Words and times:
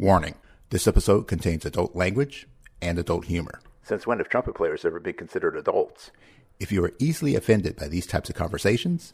Warning 0.00 0.36
this 0.70 0.88
episode 0.88 1.28
contains 1.28 1.66
adult 1.66 1.94
language 1.94 2.48
and 2.80 2.98
adult 2.98 3.26
humor. 3.26 3.60
Since 3.82 4.06
when 4.06 4.16
have 4.16 4.30
trumpet 4.30 4.54
players 4.54 4.86
ever 4.86 4.98
been 4.98 5.12
considered 5.12 5.58
adults? 5.58 6.10
If 6.58 6.72
you 6.72 6.82
are 6.86 6.94
easily 6.98 7.36
offended 7.36 7.76
by 7.76 7.86
these 7.86 8.06
types 8.06 8.30
of 8.30 8.34
conversations, 8.34 9.12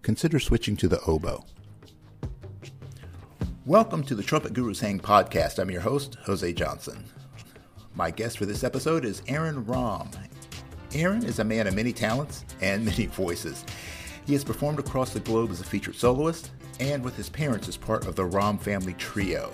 consider 0.00 0.38
switching 0.38 0.74
to 0.78 0.88
the 0.88 1.02
oboe. 1.02 1.44
Welcome 3.66 4.04
to 4.04 4.14
the 4.14 4.22
Trumpet 4.22 4.54
Gurus 4.54 4.80
Hang 4.80 5.00
podcast. 5.00 5.58
I'm 5.58 5.70
your 5.70 5.82
host, 5.82 6.16
Jose 6.24 6.50
Johnson. 6.54 7.04
My 7.94 8.10
guest 8.10 8.38
for 8.38 8.46
this 8.46 8.64
episode 8.64 9.04
is 9.04 9.20
Aaron 9.28 9.62
Romm. 9.66 10.16
Aaron 10.94 11.26
is 11.26 11.40
a 11.40 11.44
man 11.44 11.66
of 11.66 11.74
many 11.74 11.92
talents 11.92 12.46
and 12.62 12.86
many 12.86 13.04
voices. 13.04 13.66
He 14.24 14.32
has 14.32 14.44
performed 14.44 14.78
across 14.78 15.12
the 15.12 15.20
globe 15.20 15.50
as 15.50 15.60
a 15.60 15.64
featured 15.64 15.96
soloist 15.96 16.52
and 16.80 17.04
with 17.04 17.16
his 17.16 17.28
parents 17.28 17.68
as 17.68 17.76
part 17.76 18.06
of 18.06 18.16
the 18.16 18.22
Romm 18.22 18.58
family 18.58 18.94
trio. 18.94 19.52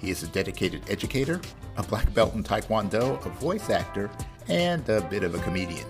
He 0.00 0.10
is 0.10 0.22
a 0.22 0.28
dedicated 0.28 0.82
educator, 0.88 1.40
a 1.76 1.82
black 1.82 2.12
belt 2.14 2.34
in 2.34 2.44
Taekwondo, 2.44 3.24
a 3.26 3.28
voice 3.30 3.70
actor, 3.70 4.10
and 4.48 4.88
a 4.88 5.00
bit 5.02 5.22
of 5.22 5.34
a 5.34 5.38
comedian. 5.40 5.86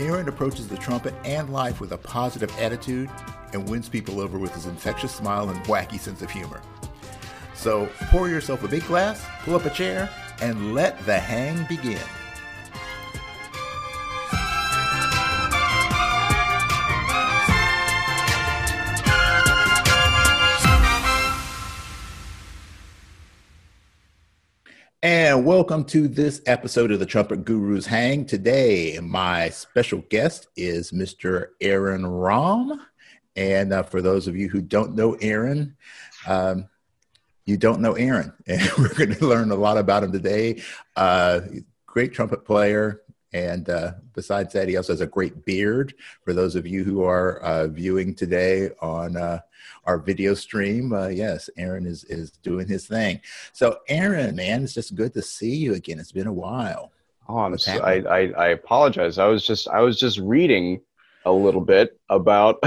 Aaron 0.00 0.28
approaches 0.28 0.66
the 0.66 0.76
trumpet 0.76 1.14
and 1.24 1.52
life 1.52 1.80
with 1.80 1.92
a 1.92 1.98
positive 1.98 2.52
attitude 2.58 3.08
and 3.52 3.68
wins 3.68 3.88
people 3.88 4.20
over 4.20 4.38
with 4.38 4.52
his 4.52 4.66
infectious 4.66 5.14
smile 5.14 5.48
and 5.48 5.64
wacky 5.66 5.98
sense 5.98 6.20
of 6.20 6.30
humor. 6.30 6.60
So 7.54 7.88
pour 8.10 8.28
yourself 8.28 8.64
a 8.64 8.68
big 8.68 8.84
glass, 8.86 9.24
pull 9.44 9.54
up 9.54 9.64
a 9.64 9.70
chair, 9.70 10.10
and 10.42 10.74
let 10.74 10.98
the 11.06 11.18
hang 11.18 11.64
begin. 11.68 12.00
Welcome 25.44 25.84
to 25.88 26.08
this 26.08 26.40
episode 26.46 26.90
of 26.90 27.00
the 27.00 27.04
Trumpet 27.04 27.44
Gurus 27.44 27.84
Hang. 27.84 28.24
Today, 28.24 28.98
my 29.02 29.50
special 29.50 29.98
guest 30.08 30.46
is 30.56 30.90
Mr. 30.90 31.48
Aaron 31.60 32.00
Romm. 32.00 32.80
And 33.36 33.74
uh, 33.74 33.82
for 33.82 34.00
those 34.00 34.26
of 34.26 34.36
you 34.36 34.48
who 34.48 34.62
don't 34.62 34.94
know 34.94 35.18
Aaron, 35.20 35.76
um, 36.26 36.66
you 37.44 37.58
don't 37.58 37.82
know 37.82 37.92
Aaron. 37.92 38.32
And 38.46 38.62
we're 38.78 38.94
going 38.94 39.14
to 39.16 39.26
learn 39.26 39.50
a 39.50 39.54
lot 39.54 39.76
about 39.76 40.02
him 40.02 40.12
today. 40.12 40.62
Uh, 40.96 41.42
great 41.84 42.14
trumpet 42.14 42.46
player. 42.46 43.02
And 43.34 43.68
uh, 43.68 43.92
besides 44.14 44.54
that, 44.54 44.66
he 44.66 44.78
also 44.78 44.94
has 44.94 45.02
a 45.02 45.06
great 45.06 45.44
beard. 45.44 45.92
For 46.24 46.32
those 46.32 46.56
of 46.56 46.66
you 46.66 46.84
who 46.84 47.04
are 47.04 47.40
uh, 47.40 47.66
viewing 47.66 48.14
today 48.14 48.70
on 48.80 49.18
uh, 49.18 49.40
our 49.86 49.98
video 49.98 50.34
stream. 50.34 50.92
Uh, 50.92 51.08
yes, 51.08 51.48
Aaron 51.56 51.86
is 51.86 52.04
is 52.04 52.30
doing 52.30 52.68
his 52.68 52.86
thing. 52.86 53.20
So, 53.52 53.78
Aaron, 53.88 54.36
man, 54.36 54.64
it's 54.64 54.74
just 54.74 54.94
good 54.94 55.14
to 55.14 55.22
see 55.22 55.54
you 55.54 55.74
again. 55.74 55.98
It's 55.98 56.12
been 56.12 56.26
a 56.26 56.32
while. 56.32 56.92
Oh, 57.28 57.38
I'm 57.38 57.56
so, 57.58 57.78
I, 57.82 57.94
I 58.00 58.20
I 58.32 58.48
apologize. 58.48 59.18
I 59.18 59.26
was 59.26 59.46
just 59.46 59.68
I 59.68 59.80
was 59.80 59.98
just 59.98 60.18
reading 60.18 60.80
a 61.24 61.32
little 61.32 61.60
bit 61.60 61.98
about 62.10 62.58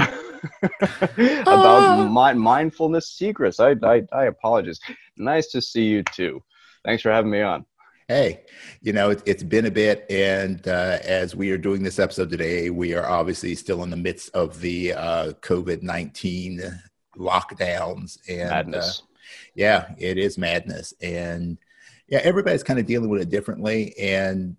about 1.42 2.10
my 2.10 2.32
mindfulness 2.32 3.08
secrets. 3.10 3.60
I, 3.60 3.76
I 3.82 4.02
I 4.12 4.24
apologize. 4.26 4.80
Nice 5.16 5.48
to 5.48 5.60
see 5.60 5.84
you 5.84 6.02
too. 6.02 6.42
Thanks 6.84 7.02
for 7.02 7.10
having 7.10 7.30
me 7.30 7.42
on 7.42 7.64
hey, 8.08 8.40
you 8.80 8.94
know, 8.94 9.10
it, 9.10 9.26
has 9.26 9.44
been 9.44 9.66
a 9.66 9.70
bit. 9.70 10.06
And 10.08 10.66
uh, 10.66 10.98
as 11.02 11.36
we 11.36 11.50
are 11.50 11.58
doing 11.58 11.82
this 11.82 11.98
episode 11.98 12.30
today, 12.30 12.70
we 12.70 12.94
are 12.94 13.06
obviously 13.06 13.54
still 13.54 13.82
in 13.82 13.90
the 13.90 13.96
midst 13.96 14.34
of 14.34 14.60
the 14.60 14.94
uh, 14.94 15.32
COVID 15.42 15.82
19 15.82 16.82
lockdowns 17.18 18.18
and 18.28 18.74
uh, 18.74 18.82
yeah 19.54 19.94
it 19.98 20.18
is 20.18 20.38
madness. 20.38 20.94
And 21.00 21.58
yeah 22.08 22.20
everybody's 22.22 22.62
kind 22.62 22.78
of 22.78 22.86
dealing 22.86 23.10
with 23.10 23.22
it 23.22 23.30
differently. 23.30 23.94
And 23.98 24.56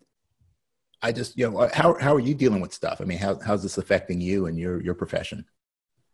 i 1.01 1.11
just 1.11 1.37
you 1.37 1.49
know 1.49 1.69
how, 1.73 1.97
how 1.99 2.13
are 2.13 2.19
you 2.19 2.33
dealing 2.33 2.61
with 2.61 2.73
stuff? 2.73 3.01
I 3.01 3.05
mean 3.05 3.17
how, 3.17 3.39
how's 3.39 3.63
this 3.63 3.77
affecting 3.77 4.21
you 4.21 4.45
and 4.45 4.57
your 4.59 4.81
your 4.81 4.93
profession? 4.93 5.45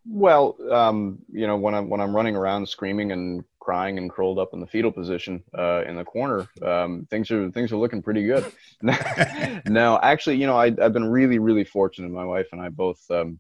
Well 0.08 0.56
um, 0.72 1.20
you 1.32 1.48
know 1.48 1.58
when 1.58 1.74
i'm 1.74 1.90
when 1.90 2.00
i'm 2.00 2.16
running 2.16 2.36
around 2.36 2.70
screaming 2.70 3.12
and 3.12 3.44
crying 3.60 3.98
and 3.98 4.12
curled 4.12 4.38
up 4.38 4.54
in 4.54 4.60
the 4.60 4.68
fetal 4.68 4.92
position 4.92 5.44
uh, 5.58 5.84
in 5.88 5.96
the 5.96 6.06
corner 6.06 6.48
um, 6.62 7.08
things 7.10 7.32
are 7.32 7.50
things 7.50 7.72
are 7.72 7.78
looking 7.78 8.02
pretty 8.02 8.26
good. 8.26 8.46
No 9.66 10.00
actually 10.04 10.38
you 10.38 10.46
know 10.46 10.56
I, 10.56 10.66
have 10.80 10.94
been 10.94 11.10
really 11.10 11.40
really 11.40 11.64
fortunate. 11.64 12.12
My 12.12 12.26
wife 12.26 12.48
and 12.52 12.62
i 12.62 12.70
both 12.70 13.00
um, 13.10 13.40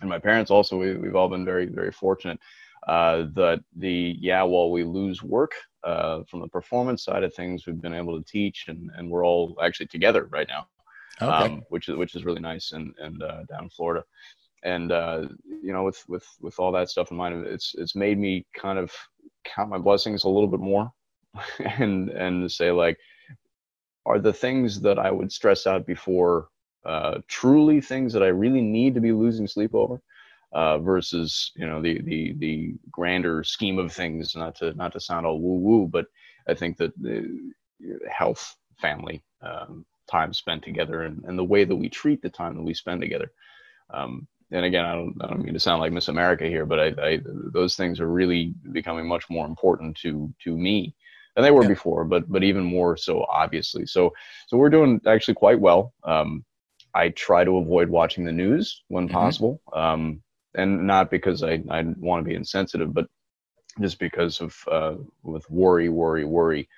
and 0.00 0.08
my 0.08 0.18
parents 0.18 0.50
also 0.50 0.76
we, 0.78 0.88
have 0.88 1.16
all 1.16 1.28
been 1.28 1.44
very 1.44 1.66
very 1.66 1.92
fortunate 1.92 2.38
uh, 2.86 3.24
that 3.34 3.60
the 3.76 4.16
yeah 4.20 4.42
while 4.42 4.70
we 4.70 4.84
lose 4.84 5.22
work 5.22 5.52
uh, 5.84 6.22
from 6.28 6.40
the 6.40 6.48
performance 6.48 7.04
side 7.04 7.22
of 7.22 7.34
things 7.34 7.66
we've 7.66 7.80
been 7.80 7.94
able 7.94 8.18
to 8.18 8.24
teach 8.30 8.66
and, 8.68 8.90
and 8.96 9.10
we're 9.10 9.24
all 9.24 9.56
actually 9.62 9.86
together 9.86 10.26
right 10.30 10.48
now 10.48 10.66
okay. 11.20 11.54
um, 11.54 11.62
which 11.68 11.88
is 11.88 11.96
which 11.96 12.14
is 12.14 12.24
really 12.24 12.40
nice 12.40 12.72
and 12.72 12.94
and 12.98 13.22
uh, 13.22 13.42
down 13.48 13.64
in 13.64 13.70
Florida 13.70 14.04
and 14.64 14.90
uh, 14.92 15.26
you 15.62 15.72
know 15.72 15.84
with 15.84 16.02
with 16.08 16.26
with 16.40 16.58
all 16.58 16.72
that 16.72 16.90
stuff 16.90 17.10
in 17.10 17.16
mind 17.16 17.46
it's 17.46 17.74
it's 17.76 17.94
made 17.94 18.18
me 18.18 18.44
kind 18.56 18.78
of 18.78 18.92
count 19.44 19.70
my 19.70 19.78
blessings 19.78 20.24
a 20.24 20.28
little 20.28 20.48
bit 20.48 20.60
more 20.60 20.90
and 21.78 22.10
and 22.10 22.50
say 22.50 22.70
like 22.70 22.98
are 24.06 24.18
the 24.18 24.32
things 24.32 24.80
that 24.80 24.98
I 24.98 25.10
would 25.10 25.30
stress 25.30 25.66
out 25.66 25.86
before 25.86 26.48
uh, 26.84 27.18
truly 27.28 27.80
things 27.80 28.12
that 28.12 28.22
I 28.22 28.28
really 28.28 28.62
need 28.62 28.94
to 28.94 29.00
be 29.00 29.12
losing 29.12 29.46
sleep 29.46 29.74
over, 29.74 30.00
uh, 30.52 30.78
versus 30.78 31.52
you 31.56 31.66
know 31.66 31.82
the 31.82 32.00
the 32.02 32.34
the 32.38 32.74
grander 32.90 33.44
scheme 33.44 33.78
of 33.78 33.92
things. 33.92 34.34
Not 34.34 34.54
to 34.56 34.74
not 34.74 34.92
to 34.92 35.00
sound 35.00 35.26
all 35.26 35.40
woo 35.40 35.58
woo, 35.58 35.86
but 35.86 36.06
I 36.48 36.54
think 36.54 36.76
that 36.78 36.92
the 37.00 37.52
health, 38.10 38.56
family, 38.80 39.22
um, 39.42 39.84
time 40.10 40.32
spent 40.32 40.62
together, 40.62 41.02
and, 41.02 41.22
and 41.24 41.38
the 41.38 41.44
way 41.44 41.64
that 41.64 41.76
we 41.76 41.88
treat 41.88 42.22
the 42.22 42.30
time 42.30 42.54
that 42.56 42.62
we 42.62 42.74
spend 42.74 43.00
together. 43.00 43.30
Um, 43.90 44.26
and 44.50 44.64
again, 44.64 44.84
I 44.86 44.94
don't, 44.94 45.14
I 45.20 45.26
don't 45.26 45.44
mean 45.44 45.54
to 45.54 45.60
sound 45.60 45.80
like 45.80 45.92
Miss 45.92 46.08
America 46.08 46.46
here, 46.46 46.64
but 46.64 46.80
I, 46.80 46.86
I, 47.02 47.20
those 47.52 47.76
things 47.76 48.00
are 48.00 48.08
really 48.08 48.54
becoming 48.72 49.06
much 49.06 49.28
more 49.28 49.46
important 49.46 49.96
to 49.98 50.32
to 50.44 50.56
me 50.56 50.94
than 51.34 51.44
they 51.44 51.50
were 51.50 51.62
yeah. 51.62 51.68
before, 51.68 52.04
but 52.04 52.28
but 52.30 52.42
even 52.42 52.64
more 52.64 52.96
so, 52.96 53.24
obviously. 53.24 53.84
So 53.86 54.12
so 54.46 54.56
we're 54.56 54.70
doing 54.70 55.00
actually 55.06 55.34
quite 55.34 55.60
well. 55.60 55.92
Um, 56.04 56.44
I 56.94 57.10
try 57.10 57.44
to 57.44 57.58
avoid 57.58 57.88
watching 57.88 58.24
the 58.24 58.32
news 58.32 58.82
when 58.88 59.06
mm-hmm. 59.06 59.14
possible, 59.14 59.60
um, 59.72 60.22
and 60.54 60.86
not 60.86 61.10
because 61.10 61.42
I, 61.42 61.62
I 61.70 61.82
want 61.98 62.24
to 62.24 62.28
be 62.28 62.34
insensitive, 62.34 62.92
but 62.92 63.06
just 63.80 63.98
because 63.98 64.40
of 64.40 64.56
uh, 64.70 64.94
with 65.22 65.48
worry, 65.50 65.88
worry, 65.88 66.24
worry. 66.24 66.68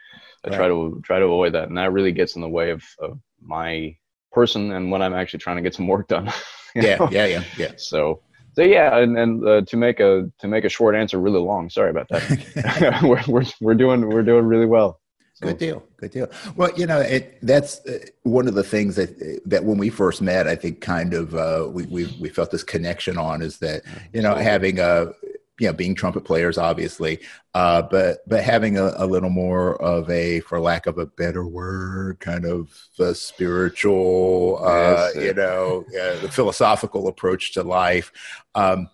I 0.44 0.48
right. 0.48 0.56
try 0.56 0.69
to 0.69 1.00
try 1.04 1.19
to 1.19 1.25
avoid 1.25 1.54
that, 1.54 1.69
and 1.69 1.78
that 1.78 1.93
really 1.93 2.12
gets 2.12 2.37
in 2.37 2.43
the 2.43 2.48
way 2.48 2.71
of, 2.71 2.84
of 2.98 3.19
my 3.41 3.97
person 4.32 4.72
and 4.72 4.91
when 4.91 5.03
I'm 5.03 5.15
actually 5.15 5.41
trying 5.41 5.56
to 5.56 5.62
get 5.62 5.75
some 5.75 5.87
work 5.87 6.09
done. 6.09 6.32
yeah, 6.75 6.97
know? 6.97 7.09
yeah, 7.10 7.27
yeah, 7.27 7.44
yeah. 7.56 7.72
So, 7.77 8.22
so 8.53 8.62
yeah, 8.62 8.98
and, 8.98 9.16
and 9.19 9.47
uh, 9.47 9.62
to 9.62 9.77
make 9.77 10.00
a 10.00 10.31
to 10.41 10.48
make 10.48 10.65
a 10.65 10.69
short 10.69 10.94
answer 10.94 11.19
really 11.19 11.41
long. 11.41 11.71
Sorry 11.71 11.91
about 11.91 12.09
that. 12.09 13.00
we're, 13.03 13.22
we're 13.32 13.44
we're 13.60 13.75
doing 13.75 14.09
we're 14.09 14.22
doing 14.22 14.44
really 14.44 14.66
well. 14.66 14.99
Good 15.40 15.58
deal. 15.58 15.82
Good 15.96 16.10
deal. 16.10 16.30
Well, 16.54 16.70
you 16.76 16.86
know, 16.86 17.00
it, 17.00 17.38
that's 17.42 17.84
uh, 17.86 17.98
one 18.24 18.46
of 18.46 18.54
the 18.54 18.62
things 18.62 18.96
that 18.96 19.40
that 19.46 19.64
when 19.64 19.78
we 19.78 19.88
first 19.88 20.20
met, 20.20 20.46
I 20.46 20.54
think 20.54 20.80
kind 20.82 21.14
of 21.14 21.34
uh, 21.34 21.66
we, 21.70 21.86
we 21.86 22.14
we 22.20 22.28
felt 22.28 22.50
this 22.50 22.62
connection 22.62 23.16
on 23.16 23.40
is 23.40 23.58
that 23.58 23.82
you 24.12 24.20
know 24.20 24.34
having 24.34 24.78
a 24.78 25.12
you 25.58 25.66
know 25.66 25.72
being 25.72 25.94
trumpet 25.94 26.24
players 26.24 26.58
obviously, 26.58 27.20
uh, 27.54 27.80
but 27.80 28.18
but 28.28 28.44
having 28.44 28.76
a, 28.76 28.92
a, 28.96 29.06
little 29.06 29.30
more 29.30 29.80
of 29.80 30.10
a, 30.10 30.40
for 30.40 30.60
lack 30.60 30.86
of 30.86 30.98
a 30.98 31.06
better 31.06 31.46
word, 31.46 32.20
kind 32.20 32.44
of 32.44 32.70
a 32.98 33.14
spiritual, 33.14 34.58
uh, 34.62 35.08
yes, 35.14 35.16
you 35.16 35.34
know, 35.34 35.84
the 36.20 36.28
philosophical 36.30 37.08
approach 37.08 37.52
to 37.54 37.62
life. 37.62 38.12
Um, 38.54 38.90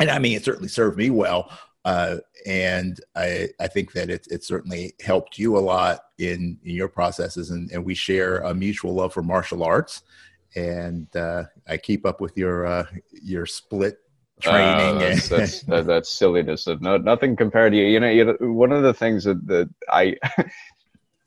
and 0.00 0.10
I 0.10 0.18
mean, 0.18 0.36
it 0.36 0.44
certainly 0.44 0.68
served 0.68 0.98
me 0.98 1.10
well. 1.10 1.50
Uh, 1.84 2.16
and 2.46 3.00
I, 3.16 3.48
I 3.60 3.66
think 3.66 3.92
that 3.92 4.10
it, 4.10 4.26
it 4.30 4.44
certainly 4.44 4.94
helped 5.00 5.38
you 5.38 5.56
a 5.56 5.60
lot 5.60 6.00
in, 6.18 6.58
in 6.64 6.74
your 6.74 6.88
processes. 6.88 7.50
And, 7.50 7.70
and 7.70 7.84
we 7.84 7.94
share 7.94 8.38
a 8.38 8.54
mutual 8.54 8.94
love 8.94 9.12
for 9.12 9.22
martial 9.22 9.62
arts. 9.62 10.02
And 10.56 11.14
uh, 11.16 11.44
I 11.66 11.76
keep 11.76 12.04
up 12.04 12.20
with 12.20 12.36
your 12.36 12.66
uh, 12.66 12.86
your 13.12 13.46
split 13.46 13.98
training. 14.40 14.96
Uh, 14.96 14.98
that's, 14.98 15.28
that's, 15.28 15.62
that, 15.64 15.86
that's 15.86 16.08
silliness. 16.08 16.66
No, 16.80 16.96
nothing 16.96 17.36
compared 17.36 17.72
to 17.72 17.78
you. 17.78 17.84
You 17.84 18.00
know, 18.00 18.10
you 18.10 18.24
know, 18.24 18.36
one 18.40 18.72
of 18.72 18.82
the 18.82 18.94
things 18.94 19.24
that, 19.24 19.46
that 19.46 19.68
I 19.88 20.16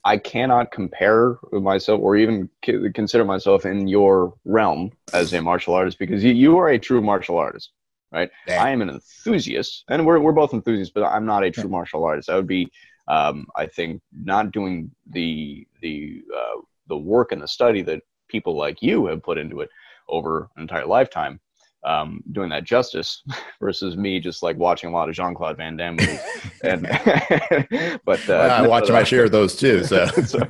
I 0.04 0.16
cannot 0.16 0.72
compare 0.72 1.38
myself 1.52 2.00
or 2.00 2.16
even 2.16 2.50
consider 2.62 3.24
myself 3.24 3.64
in 3.64 3.86
your 3.86 4.34
realm 4.44 4.90
as 5.12 5.32
a 5.32 5.40
martial 5.40 5.74
artist 5.74 5.98
because 5.98 6.24
you, 6.24 6.32
you 6.32 6.58
are 6.58 6.68
a 6.68 6.78
true 6.78 7.00
martial 7.00 7.38
artist 7.38 7.70
right? 8.12 8.30
I 8.48 8.70
am 8.70 8.82
an 8.82 8.90
enthusiast, 8.90 9.84
and 9.88 10.04
we're 10.06 10.20
we're 10.20 10.32
both 10.32 10.52
enthusiasts, 10.54 10.92
but 10.94 11.04
I'm 11.04 11.24
not 11.26 11.44
a 11.44 11.50
true 11.50 11.68
martial 11.68 12.04
artist. 12.04 12.28
I 12.28 12.36
would 12.36 12.46
be, 12.46 12.70
um, 13.08 13.46
I 13.56 13.66
think, 13.66 14.02
not 14.12 14.52
doing 14.52 14.90
the 15.10 15.66
the 15.80 16.22
uh, 16.34 16.60
the 16.88 16.96
work 16.96 17.32
and 17.32 17.42
the 17.42 17.48
study 17.48 17.82
that 17.82 18.02
people 18.28 18.56
like 18.56 18.82
you 18.82 19.06
have 19.06 19.22
put 19.22 19.38
into 19.38 19.60
it 19.60 19.70
over 20.08 20.48
an 20.56 20.62
entire 20.62 20.86
lifetime. 20.86 21.40
um, 21.84 22.22
doing 22.32 22.50
that 22.50 22.64
justice 22.64 23.22
versus 23.60 23.96
me 23.96 24.20
just 24.20 24.42
like 24.42 24.56
watching 24.56 24.90
a 24.90 24.92
lot 24.92 25.08
of 25.08 25.14
Jean 25.14 25.34
Claude 25.34 25.56
Van 25.56 25.76
Damme 25.76 25.96
movies. 25.96 26.20
and 26.62 26.82
but 28.04 28.28
uh, 28.28 28.34
I 28.34 28.66
watch 28.66 28.88
my 28.88 29.02
share 29.02 29.24
of 29.24 29.32
those 29.32 29.56
too. 29.56 29.82
So, 29.84 30.06
so 30.06 30.48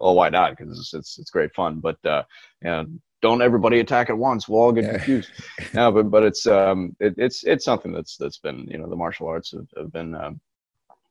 well, 0.00 0.14
why 0.14 0.28
not? 0.28 0.56
Because 0.56 0.78
it's, 0.78 0.94
it's, 0.94 1.18
it's 1.18 1.30
great 1.30 1.54
fun. 1.54 1.80
But 1.80 2.04
uh, 2.04 2.22
you 2.62 2.70
know, 2.70 2.86
don't 3.22 3.42
everybody 3.42 3.80
attack 3.80 4.10
at 4.10 4.18
once. 4.18 4.48
We'll 4.48 4.60
all 4.60 4.72
get 4.72 4.90
confused. 4.90 5.30
no, 5.74 5.90
but 5.90 6.10
but 6.10 6.22
it's 6.22 6.46
um 6.46 6.94
it, 7.00 7.14
it's 7.16 7.44
it's 7.44 7.64
something 7.64 7.92
that's 7.92 8.16
that's 8.16 8.38
been 8.38 8.66
you 8.68 8.78
know 8.78 8.88
the 8.88 8.96
martial 8.96 9.26
arts 9.26 9.52
have, 9.52 9.66
have 9.76 9.92
been 9.92 10.14
um, 10.14 10.40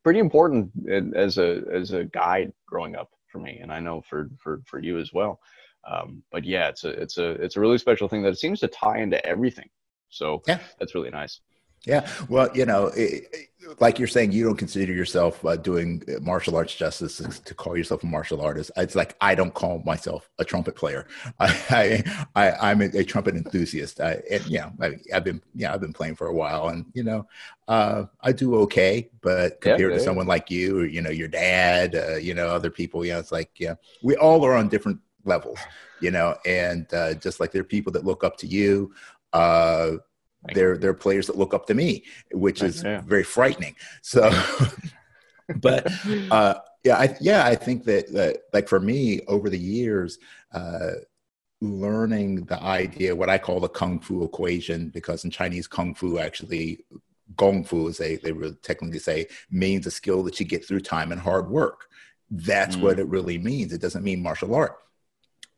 pretty 0.03 0.19
important 0.19 0.71
as 1.15 1.37
a 1.37 1.63
as 1.73 1.91
a 1.91 2.05
guide 2.05 2.53
growing 2.67 2.95
up 2.95 3.09
for 3.31 3.39
me, 3.39 3.59
and 3.61 3.71
I 3.71 3.79
know 3.79 4.01
for 4.01 4.29
for 4.37 4.61
for 4.65 4.79
you 4.79 4.99
as 4.99 5.11
well. 5.13 5.39
Um, 5.87 6.23
but 6.31 6.43
yeah, 6.43 6.69
it's 6.69 6.83
a 6.83 6.89
it's 6.89 7.17
a 7.17 7.31
it's 7.31 7.57
a 7.57 7.59
really 7.59 7.77
special 7.77 8.07
thing 8.07 8.21
that 8.23 8.33
it 8.33 8.39
seems 8.39 8.59
to 8.61 8.67
tie 8.67 8.99
into 8.99 9.23
everything. 9.25 9.69
So 10.09 10.41
yeah, 10.47 10.59
that's 10.79 10.95
really 10.95 11.09
nice. 11.09 11.41
Yeah, 11.85 12.07
well, 12.29 12.49
you 12.55 12.65
know, 12.65 12.87
it, 12.95 13.49
like 13.79 13.99
you're 13.99 14.07
saying, 14.07 14.31
you 14.31 14.43
don't 14.43 14.57
consider 14.57 14.93
yourself 14.93 15.43
uh, 15.45 15.55
doing 15.55 16.03
martial 16.21 16.55
arts 16.55 16.75
justice 16.75 17.17
to 17.17 17.53
call 17.53 17.75
yourself 17.77 18.03
a 18.03 18.05
martial 18.05 18.41
artist. 18.41 18.71
It's 18.77 18.95
like 18.95 19.15
I 19.21 19.35
don't 19.35 19.53
call 19.53 19.81
myself 19.85 20.29
a 20.39 20.45
trumpet 20.45 20.75
player. 20.75 21.07
I, 21.39 22.03
I, 22.35 22.49
I 22.51 22.71
am 22.71 22.81
a, 22.81 22.85
a, 22.85 23.03
trumpet 23.03 23.35
enthusiast. 23.35 23.99
I, 24.01 24.21
and 24.29 24.45
yeah, 24.47 24.69
I, 24.81 24.97
have 25.11 25.23
been 25.23 25.41
yeah 25.53 25.73
I've 25.73 25.81
been 25.81 25.93
playing 25.93 26.15
for 26.15 26.27
a 26.27 26.33
while, 26.33 26.69
and 26.69 26.85
you 26.93 27.03
know, 27.03 27.27
uh, 27.67 28.05
I 28.21 28.31
do 28.31 28.55
okay. 28.61 29.09
But 29.21 29.61
compared 29.61 29.91
yeah, 29.91 29.97
to 29.97 30.03
someone 30.03 30.27
like 30.27 30.51
you, 30.51 30.79
or 30.79 30.85
you 30.85 31.01
know, 31.01 31.09
your 31.11 31.27
dad, 31.27 31.95
uh, 31.95 32.15
you 32.15 32.33
know, 32.33 32.47
other 32.47 32.69
people, 32.69 33.05
yeah, 33.05 33.19
it's 33.19 33.31
like 33.31 33.51
yeah, 33.57 33.75
we 34.03 34.15
all 34.15 34.45
are 34.45 34.55
on 34.55 34.69
different 34.69 34.99
levels, 35.23 35.59
you 36.01 36.11
know, 36.11 36.35
and 36.45 36.91
uh, 36.93 37.15
just 37.15 37.39
like 37.39 37.51
there 37.51 37.61
are 37.61 37.65
people 37.65 37.91
that 37.93 38.05
look 38.05 38.23
up 38.23 38.37
to 38.37 38.47
you. 38.47 38.93
They're 40.53 40.77
they're 40.77 40.93
players 40.93 41.27
that 41.27 41.37
look 41.37 41.53
up 41.53 41.65
to 41.67 41.73
me, 41.73 42.03
which 42.31 42.61
is 42.61 42.83
yeah. 42.83 43.01
very 43.01 43.23
frightening. 43.23 43.75
So, 44.01 44.29
but 45.57 45.91
uh, 46.31 46.55
yeah, 46.83 46.97
I, 46.97 47.17
yeah, 47.19 47.45
I 47.45 47.55
think 47.55 47.83
that, 47.85 48.11
that 48.13 48.37
like 48.53 48.67
for 48.67 48.79
me 48.79 49.21
over 49.27 49.49
the 49.49 49.59
years, 49.59 50.19
uh, 50.53 50.91
learning 51.61 52.45
the 52.45 52.61
idea 52.61 53.15
what 53.15 53.29
I 53.29 53.37
call 53.37 53.59
the 53.59 53.69
kung 53.69 53.99
fu 53.99 54.23
equation, 54.23 54.89
because 54.89 55.25
in 55.25 55.31
Chinese 55.31 55.67
kung 55.67 55.95
fu 55.95 56.19
actually 56.19 56.85
gong 57.35 57.63
fu 57.63 57.89
as 57.89 57.97
they 57.97 58.17
they 58.17 58.31
really 58.31 58.55
technically 58.61 58.99
say 58.99 59.27
means 59.49 59.87
a 59.87 59.91
skill 59.91 60.23
that 60.23 60.39
you 60.39 60.45
get 60.45 60.65
through 60.65 60.81
time 60.81 61.11
and 61.11 61.21
hard 61.21 61.49
work. 61.49 61.87
That's 62.29 62.75
mm. 62.75 62.81
what 62.81 62.99
it 62.99 63.07
really 63.07 63.37
means. 63.37 63.73
It 63.73 63.81
doesn't 63.81 64.03
mean 64.03 64.21
martial 64.21 64.55
art. 64.55 64.77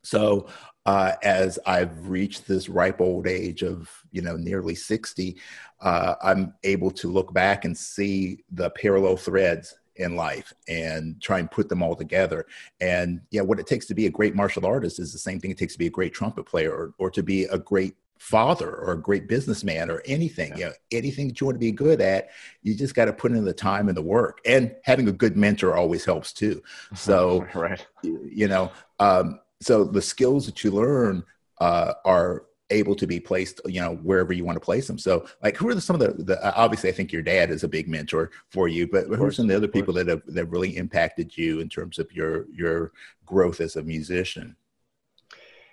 So 0.04 0.48
uh, 0.88 1.12
as 1.22 1.60
I've 1.66 2.08
reached 2.08 2.48
this 2.48 2.70
ripe 2.70 3.02
old 3.02 3.28
age 3.28 3.62
of 3.62 3.92
you 4.12 4.22
know 4.22 4.38
nearly 4.38 4.74
60, 4.74 5.38
uh, 5.82 6.16
I'm 6.24 6.54
able 6.64 6.92
to 6.92 7.12
look 7.12 7.34
back 7.34 7.66
and 7.66 7.78
see 7.78 8.44
the 8.52 8.70
parallel 8.72 9.18
threads 9.18 9.78
in 9.98 10.16
life 10.16 10.54
and 10.68 11.22
try 11.22 11.40
and 11.40 11.52
put 11.52 11.70
them 11.70 11.84
all 11.84 11.96
together. 11.96 12.46
And 12.80 13.20
yeah, 13.32 13.42
what 13.42 13.60
it 13.60 13.68
takes 13.68 13.86
to 13.88 13.96
be 13.96 14.06
a 14.06 14.12
great 14.12 14.36
martial 14.36 14.66
artist 14.66 15.00
is 15.00 15.12
the 15.12 15.20
same 15.20 15.40
thing 15.40 15.52
it 15.52 15.58
takes 15.58 15.74
to 15.74 15.80
be 15.80 15.88
a 15.88 15.92
great 15.92 16.14
trumpet 16.14 16.46
player 16.46 16.72
or, 16.72 16.94
or 16.98 17.12
to 17.12 17.22
be 17.22 17.44
a 17.46 17.58
great 17.58 17.96
father 18.20 18.76
or 18.76 18.94
a 18.94 19.02
great 19.02 19.28
businessman 19.28 19.92
or 19.92 20.02
anything 20.06 20.52
yeah. 20.52 20.58
you 20.58 20.66
know 20.66 20.72
anything 20.92 21.28
that 21.28 21.40
you 21.40 21.46
want 21.46 21.54
to 21.54 21.60
be 21.60 21.72
good 21.72 22.02
at 22.02 22.30
you 22.64 22.74
just 22.74 22.96
got 22.96 23.06
to 23.06 23.14
put 23.14 23.32
in 23.32 23.46
the 23.46 23.54
time 23.54 23.90
and 23.90 23.96
the 23.96 24.02
work 24.02 24.40
and 24.44 24.76
having 24.84 25.08
a 25.08 25.12
good 25.12 25.38
mentor 25.38 25.76
always 25.76 26.04
helps 26.04 26.34
too 26.34 26.62
so 26.96 27.46
right 27.54 27.86
you 28.02 28.48
know 28.48 28.72
um, 29.00 29.40
so 29.62 29.84
the 29.84 30.02
skills 30.02 30.46
that 30.46 30.64
you 30.64 30.72
learn 30.72 31.24
uh, 31.60 31.94
are 32.06 32.46
able 32.70 32.96
to 32.96 33.08
be 33.08 33.20
placed 33.20 33.62
you 33.66 33.80
know 33.80 33.96
wherever 33.98 34.34
you 34.34 34.44
want 34.44 34.58
to 34.58 34.64
place 34.66 34.88
them. 34.88 34.98
So 34.98 35.26
like 35.42 35.56
who 35.56 35.70
are 35.70 35.76
the, 35.76 35.82
some 35.82 36.00
of 36.00 36.02
the, 36.02 36.24
the 36.24 36.46
uh, 36.46 36.54
obviously 36.56 36.90
i 36.90 36.94
think 36.94 37.12
your 37.12 37.22
dad 37.22 37.50
is 37.50 37.64
a 37.64 37.68
big 37.68 37.88
mentor 37.88 38.32
for 38.50 38.68
you 38.68 38.88
but 38.88 39.08
who 39.08 39.24
are 39.24 39.32
some 39.32 39.46
of 39.46 39.50
the 39.50 39.56
other 39.56 39.68
people 39.68 39.94
that 39.94 40.08
have 40.08 40.22
that 40.28 40.46
really 40.46 40.76
impacted 40.76 41.38
you 41.38 41.60
in 41.60 41.70
terms 41.70 41.98
of 41.98 42.12
your 42.12 42.46
your 42.52 42.92
growth 43.26 43.62
as 43.62 43.76
a 43.76 43.84
musician? 43.84 44.56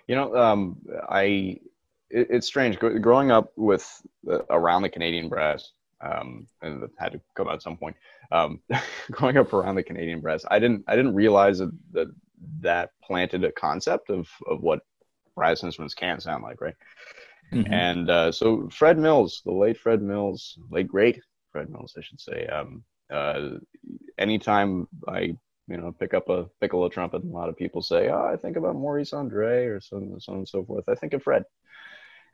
You 0.07 0.15
know 0.15 0.35
um, 0.35 0.77
i 1.09 1.59
it, 2.11 2.27
it's 2.29 2.47
strange. 2.47 2.77
Growing 2.77 3.31
up 3.31 3.51
with 3.55 4.01
uh, 4.29 4.43
around 4.49 4.83
the 4.83 4.89
canadian 4.89 5.27
brass 5.27 5.71
um, 6.01 6.47
and 6.61 6.81
that 6.81 6.91
had 6.97 7.11
to 7.13 7.21
come 7.35 7.47
out 7.47 7.55
at 7.55 7.61
some 7.61 7.77
point 7.77 7.95
um, 8.31 8.61
growing 9.11 9.37
up 9.37 9.51
around 9.53 9.75
the 9.75 9.83
canadian 9.83 10.21
brass 10.21 10.45
i 10.49 10.59
didn't 10.59 10.83
i 10.87 10.95
didn't 10.95 11.15
realize 11.15 11.59
that, 11.59 11.71
that 11.91 12.07
that 12.61 12.91
planted 13.03 13.43
a 13.43 13.51
concept 13.51 14.09
of 14.09 14.27
of 14.47 14.61
what 14.61 14.81
brass 15.35 15.63
instruments 15.63 15.93
can 15.93 16.19
sound 16.19 16.43
like, 16.43 16.61
right? 16.61 16.75
Mm-hmm. 17.53 17.71
And 17.71 18.09
uh, 18.09 18.31
so 18.31 18.69
Fred 18.69 18.97
Mills, 18.97 19.41
the 19.45 19.51
late 19.51 19.77
Fred 19.77 20.01
Mills, 20.01 20.57
late 20.69 20.87
great 20.87 21.21
Fred 21.51 21.69
Mills, 21.69 21.93
I 21.97 22.01
should 22.01 22.19
say. 22.19 22.47
Um, 22.47 22.83
uh, 23.11 23.51
anytime 24.17 24.87
I 25.07 25.37
you 25.67 25.77
know 25.77 25.91
pick 25.91 26.13
up 26.13 26.29
a 26.29 26.45
piccolo 26.59 26.89
trumpet, 26.89 27.23
a 27.23 27.27
lot 27.27 27.49
of 27.49 27.57
people 27.57 27.81
say, 27.81 28.09
"Oh, 28.09 28.25
I 28.25 28.35
think 28.37 28.57
about 28.57 28.75
Maurice 28.75 29.13
Andre 29.13 29.65
or 29.65 29.79
so, 29.79 29.99
so 30.19 30.31
on 30.31 30.39
and 30.39 30.47
so 30.47 30.63
forth." 30.63 30.85
I 30.87 30.95
think 30.95 31.13
of 31.13 31.23
Fred, 31.23 31.43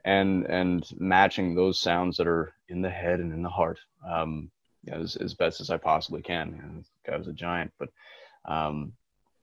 and 0.06 0.46
and 0.46 0.88
matching 0.98 1.56
those 1.56 1.80
sounds 1.80 2.18
that 2.18 2.28
are 2.28 2.54
in 2.70 2.82
the 2.82 2.90
head 2.90 3.20
and 3.20 3.34
in 3.34 3.44
the 3.44 3.50
heart 3.50 3.80
um, 4.08 4.50
as 4.88 5.18
as 5.18 5.34
best 5.34 5.62
as 5.62 5.70
I 5.70 5.78
possibly 5.78 6.22
can. 6.22 6.52
Know, 6.52 6.78
this 6.78 6.92
guy 7.06 7.18
was 7.18 7.28
a 7.28 7.34
giant, 7.34 7.72
but 7.78 7.90
um, 8.46 8.94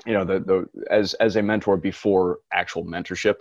you 0.06 0.12
know 0.12 0.24
the, 0.24 0.40
the 0.40 0.66
as 0.90 1.14
as 1.14 1.36
a 1.36 1.42
mentor 1.42 1.76
before 1.76 2.38
actual 2.52 2.84
mentorship 2.84 3.36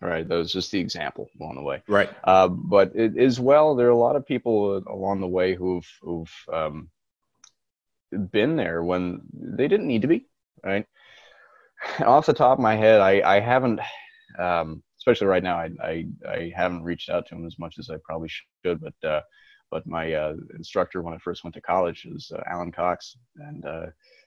right? 0.00 0.28
That 0.28 0.34
was 0.34 0.52
just 0.52 0.72
the 0.72 0.80
example 0.80 1.30
along 1.40 1.54
the 1.54 1.62
way. 1.62 1.80
Right. 1.86 2.10
Uh, 2.24 2.48
but 2.48 2.90
it, 2.96 3.16
as 3.16 3.38
well 3.38 3.76
there 3.76 3.86
are 3.86 3.90
a 3.90 3.96
lot 3.96 4.16
of 4.16 4.26
people 4.26 4.78
along 4.88 5.20
the 5.20 5.28
way 5.28 5.54
who've 5.54 5.88
who've 6.02 6.34
um, 6.52 6.90
been 8.30 8.56
there 8.56 8.82
when 8.82 9.22
they 9.32 9.68
didn't 9.68 9.86
need 9.86 10.02
to 10.02 10.08
be 10.08 10.26
right? 10.64 10.86
And 11.98 12.08
off 12.08 12.26
the 12.26 12.32
top 12.32 12.58
of 12.58 12.62
my 12.62 12.76
head 12.76 13.00
i 13.00 13.20
i 13.36 13.40
haven't 13.40 13.80
um, 14.38 14.82
especially 14.98 15.26
right 15.26 15.42
now 15.42 15.56
I, 15.56 15.70
I 15.82 16.06
i 16.28 16.52
haven't 16.54 16.84
reached 16.84 17.08
out 17.08 17.26
to 17.26 17.34
him 17.34 17.46
as 17.46 17.58
much 17.58 17.76
as 17.78 17.90
i 17.90 17.96
probably 18.04 18.28
should 18.64 18.80
but 18.80 19.08
uh 19.08 19.20
but 19.70 19.86
my 19.86 20.12
uh, 20.12 20.34
instructor 20.54 21.02
when 21.02 21.14
i 21.14 21.18
first 21.18 21.42
went 21.42 21.54
to 21.54 21.60
college 21.60 22.06
was 22.10 22.30
uh, 22.34 22.42
alan 22.46 22.72
cox. 22.72 23.16
And 23.36 23.64
uh 23.64 23.86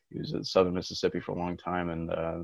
he 0.10 0.20
was 0.20 0.34
at 0.34 0.46
Southern 0.46 0.74
Mississippi 0.74 1.20
for 1.20 1.34
a 1.34 1.40
long 1.40 1.58
time, 1.58 1.90
and 1.90 2.12
uh, 2.12 2.40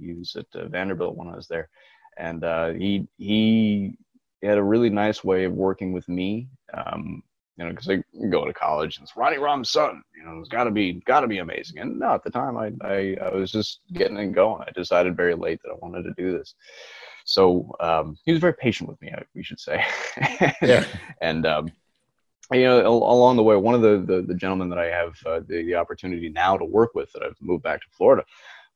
he 0.00 0.14
was 0.14 0.36
at 0.36 0.46
uh, 0.54 0.68
Vanderbilt 0.68 1.16
when 1.16 1.28
I 1.28 1.36
was 1.36 1.48
there. 1.48 1.68
And 2.16 2.44
uh, 2.44 2.72
he 2.72 3.08
he 3.16 3.96
had 4.42 4.58
a 4.58 4.62
really 4.62 4.90
nice 4.90 5.24
way 5.24 5.44
of 5.44 5.52
working 5.52 5.92
with 5.92 6.08
me. 6.08 6.48
Um, 6.72 7.22
you 7.56 7.64
know, 7.64 7.70
because 7.70 7.88
I 7.88 8.02
go 8.30 8.44
to 8.44 8.52
college 8.52 8.98
and 8.98 9.04
it's 9.04 9.16
Ronnie 9.16 9.38
Romm's 9.38 9.70
son. 9.70 10.02
You 10.16 10.24
know, 10.24 10.40
it's 10.40 10.48
got 10.48 10.64
to 10.64 10.72
be 10.72 10.94
got 11.06 11.20
to 11.20 11.28
be 11.28 11.38
amazing. 11.38 11.78
And 11.78 12.00
no, 12.00 12.14
at 12.14 12.24
the 12.24 12.30
time, 12.30 12.56
I, 12.56 12.72
I 12.84 13.16
I 13.22 13.28
was 13.30 13.52
just 13.52 13.80
getting 13.92 14.18
and 14.18 14.34
going. 14.34 14.62
I 14.66 14.72
decided 14.72 15.16
very 15.16 15.34
late 15.34 15.60
that 15.62 15.70
I 15.70 15.76
wanted 15.80 16.02
to 16.02 16.14
do 16.16 16.36
this. 16.36 16.54
So 17.24 17.74
um, 17.80 18.16
he 18.24 18.32
was 18.32 18.40
very 18.40 18.54
patient 18.54 18.88
with 18.88 19.00
me, 19.00 19.12
we 19.34 19.42
should 19.42 19.60
say. 19.60 19.84
yeah. 20.62 20.84
and 21.22 21.46
um, 21.46 21.72
you 22.52 22.64
know, 22.64 22.86
along 22.86 23.36
the 23.36 23.42
way, 23.42 23.56
one 23.56 23.74
of 23.74 23.82
the 23.82 24.04
the, 24.06 24.22
the 24.22 24.34
gentlemen 24.34 24.68
that 24.70 24.78
I 24.78 24.86
have 24.86 25.14
uh, 25.26 25.40
the, 25.46 25.62
the, 25.64 25.74
opportunity 25.74 26.28
now 26.28 26.56
to 26.56 26.64
work 26.64 26.94
with 26.94 27.10
that 27.12 27.22
I've 27.22 27.36
moved 27.40 27.62
back 27.62 27.80
to 27.80 27.86
Florida, 27.90 28.24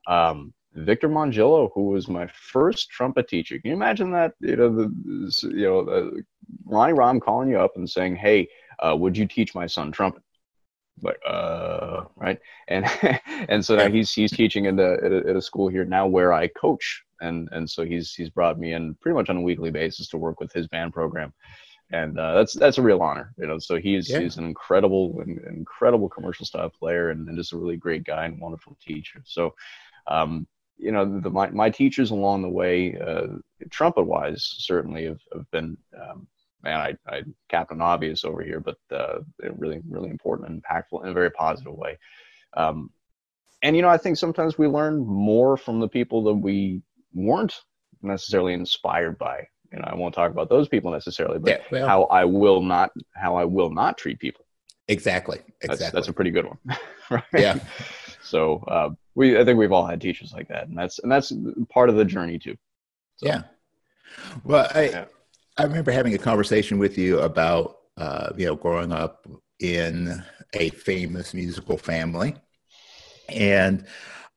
um, 0.06 0.52
Victor 0.74 1.08
Mongillo, 1.08 1.70
who 1.74 1.88
was 1.88 2.08
my 2.08 2.26
first 2.28 2.90
trumpet 2.90 3.28
teacher. 3.28 3.58
Can 3.58 3.70
you 3.70 3.76
imagine 3.76 4.10
that? 4.12 4.34
You 4.40 4.56
know, 4.56 4.74
the, 4.74 5.48
you 5.50 5.64
know, 5.64 5.80
uh, 5.80 6.10
Ronnie 6.64 6.94
Romm 6.94 7.20
calling 7.20 7.50
you 7.50 7.58
up 7.58 7.72
and 7.76 7.88
saying, 7.88 8.16
"Hey, 8.16 8.48
uh, 8.78 8.96
would 8.96 9.16
you 9.16 9.26
teach 9.26 9.54
my 9.54 9.66
son 9.66 9.92
trumpet?" 9.92 10.22
Like, 11.02 11.18
uh, 11.26 12.04
right? 12.16 12.38
And 12.68 12.86
and 13.48 13.64
so 13.64 13.76
now 13.76 13.88
he's 13.90 14.12
he's 14.12 14.32
teaching 14.32 14.66
at 14.66 14.76
the 14.76 14.98
at 15.02 15.12
a, 15.12 15.30
at 15.30 15.36
a 15.36 15.42
school 15.42 15.68
here 15.68 15.84
now 15.84 16.06
where 16.06 16.32
I 16.32 16.48
coach, 16.48 17.02
and 17.20 17.48
and 17.52 17.68
so 17.68 17.84
he's 17.84 18.14
he's 18.14 18.30
brought 18.30 18.58
me 18.58 18.72
in 18.72 18.94
pretty 19.00 19.14
much 19.14 19.28
on 19.28 19.36
a 19.36 19.42
weekly 19.42 19.70
basis 19.70 20.08
to 20.08 20.18
work 20.18 20.40
with 20.40 20.52
his 20.52 20.68
band 20.68 20.92
program 20.92 21.34
and 21.90 22.18
uh, 22.18 22.34
that's 22.34 22.54
that's 22.54 22.78
a 22.78 22.82
real 22.82 23.00
honor, 23.00 23.32
you 23.38 23.46
know. 23.46 23.58
So 23.58 23.76
he's 23.76 24.10
yeah. 24.10 24.20
he's 24.20 24.36
an 24.36 24.44
incredible, 24.44 25.22
incredible 25.48 26.08
commercial 26.08 26.44
style 26.44 26.70
player, 26.70 27.10
and, 27.10 27.26
and, 27.28 27.36
just 27.36 27.52
a 27.52 27.56
really 27.56 27.76
great 27.76 28.04
guy 28.04 28.26
and 28.26 28.40
wonderful 28.40 28.76
teacher. 28.80 29.22
So, 29.24 29.54
um, 30.06 30.46
you 30.76 30.92
know, 30.92 31.20
the, 31.20 31.30
my 31.30 31.48
my 31.50 31.70
teachers 31.70 32.10
along 32.10 32.42
the 32.42 32.48
way, 32.48 32.96
uh, 32.96 33.28
trumpet 33.70 34.02
wise, 34.02 34.56
certainly 34.58 35.06
have, 35.06 35.20
have 35.32 35.50
been, 35.50 35.78
um, 35.98 36.26
man, 36.62 36.78
I, 36.78 36.96
I 37.06 37.22
Captain 37.48 37.80
Obvious 37.80 38.24
over 38.24 38.42
here, 38.42 38.60
but 38.60 38.76
uh, 38.94 39.20
really 39.56 39.80
really 39.88 40.10
important 40.10 40.50
and 40.50 40.62
impactful 40.62 41.02
in 41.02 41.10
a 41.10 41.14
very 41.14 41.30
positive 41.30 41.72
way. 41.72 41.98
Um, 42.54 42.90
and 43.62 43.74
you 43.74 43.80
know, 43.80 43.88
I 43.88 43.96
think 43.96 44.18
sometimes 44.18 44.58
we 44.58 44.66
learn 44.66 44.98
more 45.06 45.56
from 45.56 45.80
the 45.80 45.88
people 45.88 46.22
that 46.24 46.34
we 46.34 46.82
weren't 47.14 47.54
necessarily 48.02 48.52
inspired 48.52 49.18
by 49.18 49.48
you 49.72 49.78
know, 49.78 49.84
I 49.86 49.94
won't 49.94 50.14
talk 50.14 50.30
about 50.30 50.48
those 50.48 50.68
people 50.68 50.90
necessarily, 50.90 51.38
but 51.38 51.50
yeah, 51.50 51.62
well, 51.70 51.86
how 51.86 52.02
I 52.04 52.24
will 52.24 52.62
not 52.62 52.90
how 53.14 53.36
I 53.36 53.44
will 53.44 53.70
not 53.70 53.98
treat 53.98 54.18
people. 54.18 54.44
Exactly. 54.88 55.38
Exactly. 55.60 55.78
That's, 55.78 55.92
that's 55.92 56.08
a 56.08 56.12
pretty 56.12 56.30
good 56.30 56.46
one. 56.46 56.58
right. 57.10 57.22
Yeah. 57.32 57.58
So 58.22 58.64
uh, 58.68 58.90
we 59.14 59.38
I 59.38 59.44
think 59.44 59.58
we've 59.58 59.72
all 59.72 59.86
had 59.86 60.00
teachers 60.00 60.32
like 60.32 60.48
that, 60.48 60.68
and 60.68 60.78
that's 60.78 60.98
and 61.00 61.10
that's 61.10 61.32
part 61.68 61.88
of 61.90 61.96
the 61.96 62.04
journey 62.04 62.38
too. 62.38 62.56
So, 63.16 63.26
yeah. 63.26 63.42
Well, 64.44 64.68
I. 64.74 64.88
Yeah. 64.88 65.04
I 65.58 65.64
remember 65.64 65.90
having 65.90 66.14
a 66.14 66.18
conversation 66.18 66.78
with 66.78 66.96
you 66.96 67.18
about 67.18 67.78
uh, 67.96 68.30
you 68.36 68.46
know 68.46 68.54
growing 68.54 68.92
up 68.92 69.26
in 69.58 70.22
a 70.54 70.70
famous 70.70 71.34
musical 71.34 71.76
family, 71.76 72.36
and 73.28 73.84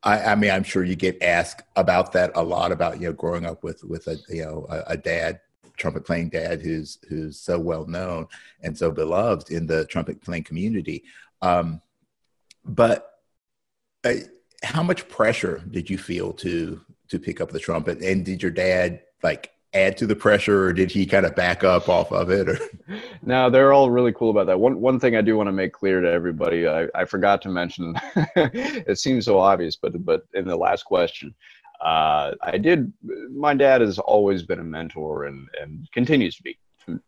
I, 0.02 0.32
I, 0.32 0.34
mean 0.34 0.50
I'm 0.50 0.64
sure 0.64 0.82
you 0.82 0.96
get 0.96 1.22
asked 1.22 1.62
about 1.76 2.12
that 2.12 2.32
a 2.34 2.42
lot 2.42 2.72
about 2.72 3.00
you 3.00 3.06
know 3.06 3.12
growing 3.12 3.46
up 3.46 3.62
with 3.62 3.84
with 3.84 4.08
a 4.08 4.18
you 4.28 4.44
know 4.44 4.66
a, 4.68 4.92
a 4.92 4.96
dad 4.96 5.40
trumpet 5.76 6.04
playing 6.04 6.28
dad 6.28 6.60
who's 6.60 6.98
who's 7.08 7.38
so 7.38 7.58
well 7.58 7.86
known 7.86 8.26
and 8.62 8.76
so 8.76 8.90
beloved 8.90 9.50
in 9.50 9.66
the 9.66 9.84
trumpet 9.86 10.20
playing 10.22 10.44
community. 10.44 11.04
Um, 11.40 11.80
but 12.64 13.10
uh, 14.04 14.14
how 14.62 14.82
much 14.82 15.08
pressure 15.08 15.62
did 15.70 15.88
you 15.88 15.98
feel 15.98 16.32
to 16.34 16.80
to 17.08 17.18
pick 17.18 17.40
up 17.40 17.50
the 17.50 17.60
trumpet? 17.60 18.02
And 18.02 18.24
did 18.24 18.42
your 18.42 18.50
dad 18.50 19.02
like 19.22 19.51
add 19.74 19.96
to 19.98 20.06
the 20.06 20.16
pressure, 20.16 20.64
or 20.66 20.72
did 20.72 20.90
he 20.90 21.06
kind 21.06 21.26
of 21.26 21.34
back 21.34 21.64
up 21.64 21.88
off 21.88 22.12
of 22.12 22.30
it? 22.30 22.48
Or 22.48 22.58
no, 23.22 23.50
they're 23.50 23.72
all 23.72 23.90
really 23.90 24.12
cool 24.12 24.30
about 24.30 24.46
that. 24.46 24.58
One 24.58 24.80
one 24.80 25.00
thing 25.00 25.16
I 25.16 25.22
do 25.22 25.36
want 25.36 25.48
to 25.48 25.52
make 25.52 25.72
clear 25.72 26.00
to 26.00 26.10
everybody, 26.10 26.66
I, 26.66 26.88
I 26.94 27.04
forgot 27.04 27.42
to 27.42 27.48
mention. 27.48 27.94
it 28.36 28.98
seems 28.98 29.24
so 29.24 29.38
obvious, 29.38 29.76
but 29.76 30.04
but 30.04 30.26
in 30.34 30.46
the 30.46 30.56
last 30.56 30.84
question, 30.84 31.34
uh, 31.80 32.32
I 32.42 32.58
did. 32.58 32.92
My 33.30 33.54
dad 33.54 33.80
has 33.80 33.98
always 33.98 34.42
been 34.42 34.60
a 34.60 34.64
mentor 34.64 35.24
and 35.24 35.48
and 35.60 35.90
continues 35.92 36.36
to 36.36 36.42
be 36.42 36.58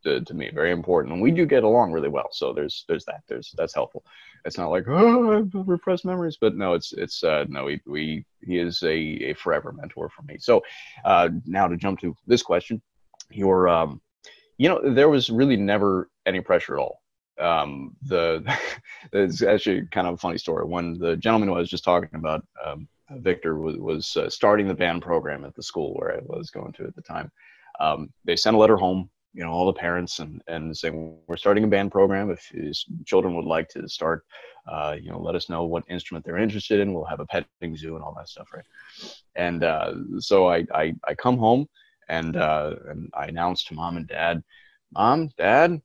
to, 0.02 0.20
to, 0.20 0.34
me 0.34 0.50
very 0.52 0.70
important. 0.70 1.12
And 1.14 1.22
we 1.22 1.30
do 1.30 1.46
get 1.46 1.64
along 1.64 1.92
really 1.92 2.08
well. 2.08 2.28
So 2.32 2.52
there's 2.52 2.84
there's 2.88 3.04
that. 3.06 3.22
There's 3.28 3.54
that's 3.56 3.74
helpful. 3.74 4.04
It's 4.44 4.58
not 4.58 4.70
like 4.70 4.84
oh 4.88 5.38
I've 5.38 5.50
repressed 5.68 6.04
memories 6.04 6.36
but 6.40 6.56
no 6.56 6.74
it's 6.74 6.92
it's 6.92 7.22
uh 7.24 7.44
no 7.48 7.64
we, 7.64 7.80
we 7.86 8.24
he 8.42 8.58
is 8.58 8.82
a, 8.82 8.94
a 8.94 9.34
forever 9.34 9.72
mentor 9.72 10.08
for 10.08 10.22
me. 10.22 10.36
So 10.38 10.62
uh 11.04 11.30
now 11.46 11.68
to 11.68 11.76
jump 11.76 12.00
to 12.00 12.14
this 12.26 12.42
question 12.42 12.80
your 13.30 13.68
um 13.68 14.00
you 14.58 14.68
know 14.68 14.80
there 14.82 15.08
was 15.08 15.30
really 15.30 15.56
never 15.56 16.10
any 16.26 16.40
pressure 16.40 16.78
at 16.78 16.80
all. 16.80 17.00
Um 17.40 17.96
the 18.02 18.44
it's 19.12 19.42
actually 19.42 19.86
kind 19.90 20.06
of 20.06 20.14
a 20.14 20.18
funny 20.18 20.38
story. 20.38 20.66
When 20.66 20.98
the 20.98 21.16
gentleman 21.16 21.48
who 21.48 21.56
i 21.56 21.58
was 21.58 21.70
just 21.70 21.84
talking 21.84 22.10
about 22.14 22.46
um 22.64 22.88
victor 23.18 23.58
was, 23.58 23.76
was 23.76 24.16
uh, 24.16 24.30
starting 24.30 24.66
the 24.66 24.74
band 24.74 25.02
program 25.02 25.44
at 25.44 25.54
the 25.54 25.62
school 25.62 25.92
where 25.94 26.16
i 26.16 26.20
was 26.24 26.50
going 26.50 26.72
to 26.72 26.84
at 26.84 26.94
the 26.96 27.02
time 27.02 27.30
um, 27.80 28.12
they 28.24 28.36
sent 28.36 28.56
a 28.56 28.58
letter 28.58 28.76
home 28.76 29.10
you 29.34 29.42
know 29.44 29.50
all 29.50 29.66
the 29.66 29.72
parents 29.72 30.20
and 30.20 30.42
and 30.46 30.76
saying 30.76 31.16
we're 31.26 31.36
starting 31.36 31.64
a 31.64 31.68
band 31.68 31.92
program. 31.92 32.30
If 32.30 32.46
his 32.52 32.86
children 33.04 33.34
would 33.36 33.44
like 33.44 33.68
to 33.70 33.88
start 33.88 34.24
uh, 34.70 34.96
you 35.00 35.10
know 35.10 35.20
let 35.20 35.34
us 35.34 35.48
know 35.48 35.64
what 35.64 35.84
instrument 35.88 36.24
they're 36.24 36.38
interested 36.38 36.80
in. 36.80 36.94
We'll 36.94 37.04
have 37.04 37.20
a 37.20 37.26
petting 37.26 37.76
zoo 37.76 37.96
and 37.96 38.04
all 38.04 38.14
that 38.16 38.28
stuff 38.28 38.48
right? 38.54 38.64
And 39.34 39.64
uh, 39.64 39.94
so 40.18 40.48
I, 40.48 40.64
I, 40.72 40.94
I 41.06 41.14
come 41.14 41.36
home 41.36 41.68
and 42.08 42.36
uh, 42.36 42.76
and 42.88 43.10
I 43.14 43.26
announce 43.26 43.64
to 43.64 43.74
mom 43.74 43.96
and 43.96 44.06
dad 44.06 44.42
mom 44.92 45.28
dad 45.36 45.80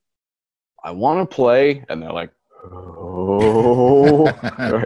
I 0.82 0.92
want 0.92 1.28
to 1.28 1.34
play. 1.34 1.84
And 1.88 2.02
they're 2.02 2.12
like 2.12 2.30
oh. 2.72 4.26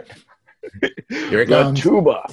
Here 1.09 1.41
it 1.41 1.49
the 1.49 1.63
comes. 1.63 1.81
tuba. 1.81 2.27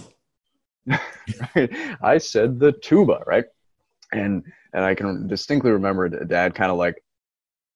I 2.02 2.18
said 2.18 2.58
the 2.58 2.72
tuba 2.72 3.22
right? 3.26 3.44
And 4.12 4.44
and 4.72 4.84
I 4.84 4.94
can 4.94 5.26
distinctly 5.26 5.70
remember 5.70 6.08
Dad 6.08 6.54
kind 6.54 6.70
of 6.70 6.78
like, 6.78 7.02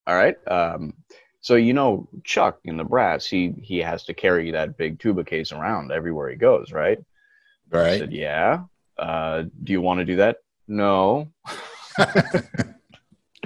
all 0.06 0.14
right, 0.14 0.36
um, 0.48 0.94
so 1.40 1.54
you 1.54 1.72
know 1.72 2.08
Chuck 2.24 2.58
in 2.64 2.76
the 2.76 2.84
brass, 2.84 3.26
he 3.26 3.54
he 3.62 3.78
has 3.78 4.04
to 4.04 4.14
carry 4.14 4.50
that 4.50 4.76
big 4.76 4.98
tuba 4.98 5.24
case 5.24 5.52
around 5.52 5.92
everywhere 5.92 6.28
he 6.28 6.36
goes, 6.36 6.72
right? 6.72 6.98
Right. 7.70 7.92
I 7.92 7.98
said, 7.98 8.12
yeah. 8.12 8.64
Uh, 8.98 9.44
do 9.64 9.72
you 9.72 9.80
want 9.80 9.98
to 9.98 10.04
do 10.04 10.16
that? 10.16 10.38
No. 10.68 11.30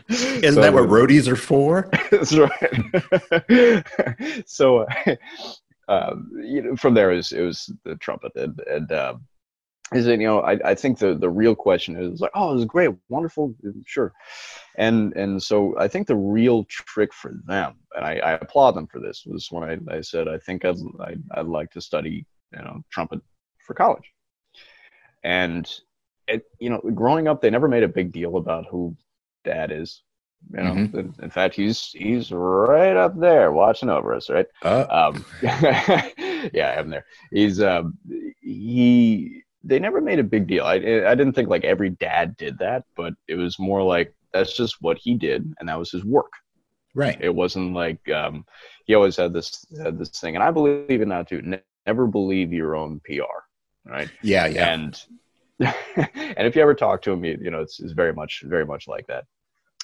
Isn't 0.09 0.54
so, 0.54 0.61
that 0.61 0.73
what 0.73 0.88
roadies 0.88 1.28
are 1.28 1.37
for? 1.37 1.88
That's 2.11 2.35
right. 2.35 3.85
so, 4.47 4.87
uh, 5.88 6.14
you 6.35 6.62
know, 6.62 6.76
from 6.76 6.95
there 6.95 7.12
it 7.12 7.16
was, 7.16 7.33
it 7.33 7.42
was 7.42 7.71
the 7.85 7.97
trumpet, 7.97 8.33
and, 8.35 8.61
and 8.69 8.90
uh, 8.90 9.14
is 9.92 10.04
that 10.04 10.20
you 10.20 10.26
know 10.26 10.40
I, 10.40 10.59
I 10.64 10.75
think 10.75 10.99
the 10.99 11.14
the 11.14 11.28
real 11.28 11.54
question 11.54 11.97
is 11.97 12.20
like 12.20 12.30
oh 12.35 12.52
it 12.52 12.56
was 12.56 12.64
great 12.64 12.90
wonderful 13.09 13.54
sure. 13.87 14.12
And 14.76 15.12
and 15.14 15.42
so 15.42 15.76
I 15.78 15.88
think 15.88 16.06
the 16.06 16.16
real 16.16 16.64
trick 16.64 17.12
for 17.12 17.32
them 17.47 17.75
and 17.94 18.04
I, 18.04 18.18
I 18.18 18.32
applaud 18.32 18.73
them 18.73 18.87
for 18.87 19.00
this 19.00 19.25
was 19.26 19.49
when 19.50 19.64
I, 19.90 19.97
I 19.97 20.00
said 20.00 20.28
I 20.28 20.38
think 20.38 20.64
I'd, 20.64 20.76
I'd, 21.00 21.23
I'd 21.32 21.47
like 21.47 21.70
to 21.73 21.80
study 21.80 22.25
you 22.52 22.62
know 22.62 22.82
trumpet 22.90 23.20
for 23.59 23.75
college. 23.75 24.12
And 25.25 25.70
it 26.28 26.44
you 26.61 26.70
know 26.70 26.80
growing 26.94 27.26
up 27.26 27.40
they 27.40 27.50
never 27.50 27.68
made 27.68 27.82
a 27.82 27.88
big 27.88 28.12
deal 28.12 28.37
about 28.37 28.66
who 28.66 28.97
dad 29.44 29.73
is 29.73 30.02
you 30.52 30.62
know? 30.62 30.73
Mm-hmm. 30.73 30.99
in, 30.99 31.14
in, 31.23 31.30
fact 31.30 31.54
he's 31.54 31.90
he's 31.92 32.32
right 32.32 32.97
up 32.97 33.18
there 33.18 33.52
watching 33.52 33.90
over 33.90 34.14
us 34.14 34.30
right? 34.30 34.47
Uh. 34.62 34.87
um 34.88 35.25
yeah 35.42 36.76
i'm 36.78 36.88
there. 36.88 37.04
He's 37.30 37.61
um 37.61 37.99
he 38.40 39.42
they 39.62 39.79
never 39.79 40.00
made 40.00 40.19
a 40.19 40.25
big 40.25 40.47
deal. 40.47 40.64
I 40.64 40.75
I 40.75 41.14
didn't 41.14 41.33
think 41.33 41.49
like 41.49 41.64
every 41.64 41.90
dad 41.90 42.37
did 42.37 42.59
that, 42.59 42.85
but 42.97 43.14
it 43.29 43.37
was 43.37 43.59
more 43.59 43.83
like 43.83 44.14
that's 44.33 44.57
just 44.57 44.81
what 44.81 44.99
he 44.99 45.14
did, 45.14 45.52
and 45.59 45.69
that 45.69 45.79
was 45.79 45.90
his 45.90 46.05
work. 46.05 46.33
Right. 46.95 47.19
It 47.21 47.35
wasn't 47.35 47.75
like 47.75 48.09
um, 48.11 48.45
he 48.85 48.95
always 48.95 49.17
had 49.17 49.33
this 49.33 49.64
had 49.83 49.99
this 49.99 50.11
thing, 50.11 50.35
and 50.35 50.43
I 50.43 50.50
believe 50.50 51.00
in 51.00 51.09
that 51.11 51.29
too. 51.29 51.43
Ne- 51.43 51.62
never 51.87 52.07
believe 52.07 52.52
your 52.52 52.76
own 52.76 53.00
PR. 53.05 53.23
Right. 53.85 54.11
Yeah. 54.23 54.47
Yeah. 54.47 54.73
And 54.73 55.02
and 55.61 56.47
if 56.47 56.57
you 56.57 56.62
ever 56.62 56.75
talk 56.75 57.02
to 57.02 57.12
him, 57.12 57.25
you, 57.25 57.38
you 57.40 57.50
know 57.50 57.61
it's, 57.61 57.81
it's 57.81 57.93
very 57.93 58.12
much 58.12 58.43
very 58.47 58.64
much 58.64 58.88
like 58.88 59.07
that. 59.07 59.25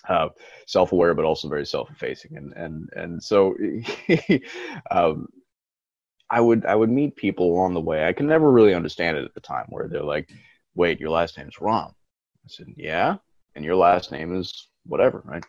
Uh, 0.09 0.29
self-aware, 0.67 1.15
but 1.15 1.25
also 1.25 1.49
very 1.49 1.67
self-effacing, 1.67 2.37
and 2.37 2.53
and 2.55 2.89
and 2.95 3.23
so 3.23 3.57
um, 4.91 5.27
I 6.31 6.41
would 6.41 6.65
I 6.67 6.75
would 6.75 6.91
meet 6.91 7.17
people 7.17 7.53
along 7.53 7.75
the 7.75 7.81
way. 7.81 8.07
I 8.07 8.13
can 8.13 8.27
never 8.27 8.51
really 8.51 8.75
understand 8.75 9.17
it 9.17 9.25
at 9.25 9.35
the 9.35 9.41
time, 9.41 9.67
where 9.69 9.89
they're 9.89 10.03
like, 10.03 10.31
"Wait, 10.75 11.01
your 11.01 11.11
last 11.11 11.39
name 11.39 11.49
is 11.49 11.57
Romm." 11.57 11.91
I 11.91 12.49
said, 12.49 12.67
"Yeah," 12.77 13.17
and 13.55 13.65
your 13.65 13.77
last 13.77 14.11
name 14.11 14.37
is 14.37 14.69
whatever, 14.85 15.23
right? 15.25 15.45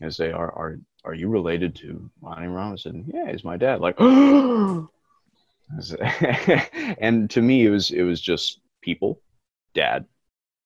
And 0.00 0.14
say, 0.14 0.32
"Are 0.32 0.50
are 0.52 0.78
are 1.04 1.14
you 1.14 1.28
related 1.28 1.74
to 1.76 2.10
Ronnie 2.20 2.46
Romm?" 2.46 2.72
I 2.72 2.76
said, 2.76 3.04
"Yeah, 3.12 3.30
he's 3.30 3.44
my 3.44 3.56
dad." 3.56 3.80
Like, 3.80 3.96
and 6.98 7.28
to 7.30 7.42
me, 7.42 7.66
it 7.66 7.70
was 7.70 7.90
it 7.90 8.02
was 8.02 8.20
just 8.20 8.60
people, 8.80 9.20
dad, 9.74 10.06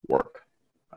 work, 0.07 0.39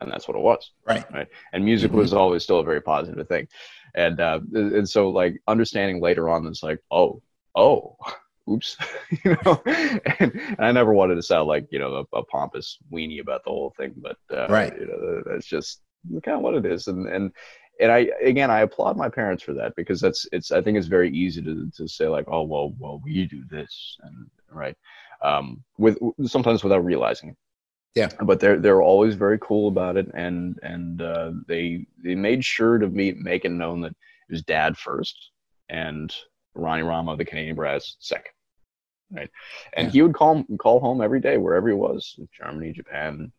and 0.01 0.11
that's 0.11 0.29
what 0.29 0.37
it 0.37 0.43
was. 0.43 0.71
Right. 0.87 1.05
Right. 1.13 1.29
And 1.53 1.65
music 1.65 1.91
mm-hmm. 1.91 1.99
was 1.99 2.13
always 2.13 2.45
still 2.45 2.61
a 2.61 2.65
very 2.65 2.81
positive 2.81 3.27
thing, 3.27 3.49
and 3.95 4.21
uh, 4.21 4.39
and 4.53 4.89
so 4.89 5.09
like 5.09 5.43
understanding 5.49 6.01
later 6.01 6.29
on, 6.29 6.47
it's 6.47 6.63
like, 6.63 6.79
oh, 6.93 7.23
oh 7.57 7.97
oops, 8.49 8.77
you 9.25 9.37
know. 9.45 9.63
And, 9.67 10.01
and, 10.21 10.57
I 10.59 10.73
never 10.73 10.93
wanted 10.93 11.17
to 11.17 11.23
sound 11.23 11.49
like 11.49 11.67
you 11.71 11.79
know 11.79 12.07
a, 12.13 12.19
a 12.19 12.25
pompous 12.25 12.79
weenie 12.93 13.21
about 13.21 13.45
the 13.45 13.51
whole 13.51 13.75
thing, 13.77 13.95
but 13.97 14.17
uh, 14.31 14.47
right, 14.49 14.73
you 14.79 14.87
know, 14.87 15.23
that's 15.27 15.47
just 15.47 15.81
kind 16.25 16.37
of 16.37 16.43
what 16.43 16.55
it 16.55 16.67
is. 16.67 16.87
And 16.89 17.09
and 17.09 17.33
and 17.81 17.93
I 17.93 18.09
again 18.23 18.51
I 18.51 18.61
applaud 18.61 18.97
my 18.97 19.09
parents 19.09 19.43
for 19.43 19.53
that 19.55 19.75
because 19.77 20.01
that's 20.01 20.27
it's 20.33 20.51
I 20.51 20.63
think 20.63 20.79
it's 20.79 20.87
very 20.87 21.11
easy 21.11 21.43
to 21.43 21.71
to 21.77 21.89
say 21.89 22.09
like 22.09 22.27
oh 22.29 22.43
well 22.43 22.75
well 22.79 23.01
we 23.05 23.27
do 23.27 23.45
this 23.51 23.97
and 24.03 24.27
right 24.51 24.77
um, 25.23 25.63
with 25.79 25.99
sometimes 26.27 26.63
without 26.63 26.85
realizing 26.85 27.31
it. 27.31 27.37
Yeah, 27.95 28.11
but 28.23 28.41
they're 28.41 28.59
they're 28.59 28.83
always 28.83 29.15
very 29.15 29.39
cool 29.41 29.69
about 29.69 29.97
it, 29.97 30.07
and 30.15 30.59
and 30.63 31.01
uh, 31.01 31.33
they 31.49 31.87
they 32.05 32.15
made 32.15 32.45
sure 32.45 32.77
to 32.79 32.89
me 32.89 33.13
make 33.13 33.47
it 33.47 33.51
known 33.51 33.81
that 33.83 33.93
it 33.93 34.33
was 34.33 34.43
dad 34.43 34.77
first, 34.77 35.31
and 35.71 36.15
Ronnie 36.55 36.83
Romm, 36.83 37.17
the 37.17 37.25
Canadian 37.25 37.57
Brass, 37.57 37.97
second 37.99 38.33
right? 39.11 39.31
And 39.75 39.87
yeah. 39.87 39.93
he 39.93 40.03
would 40.03 40.15
call 40.15 40.45
call 40.59 40.81
home 40.81 41.01
every 41.01 41.21
day, 41.21 41.37
wherever 41.37 41.69
he 41.69 41.75
was, 41.75 42.19
Germany, 42.37 42.73
Japan, 42.73 43.33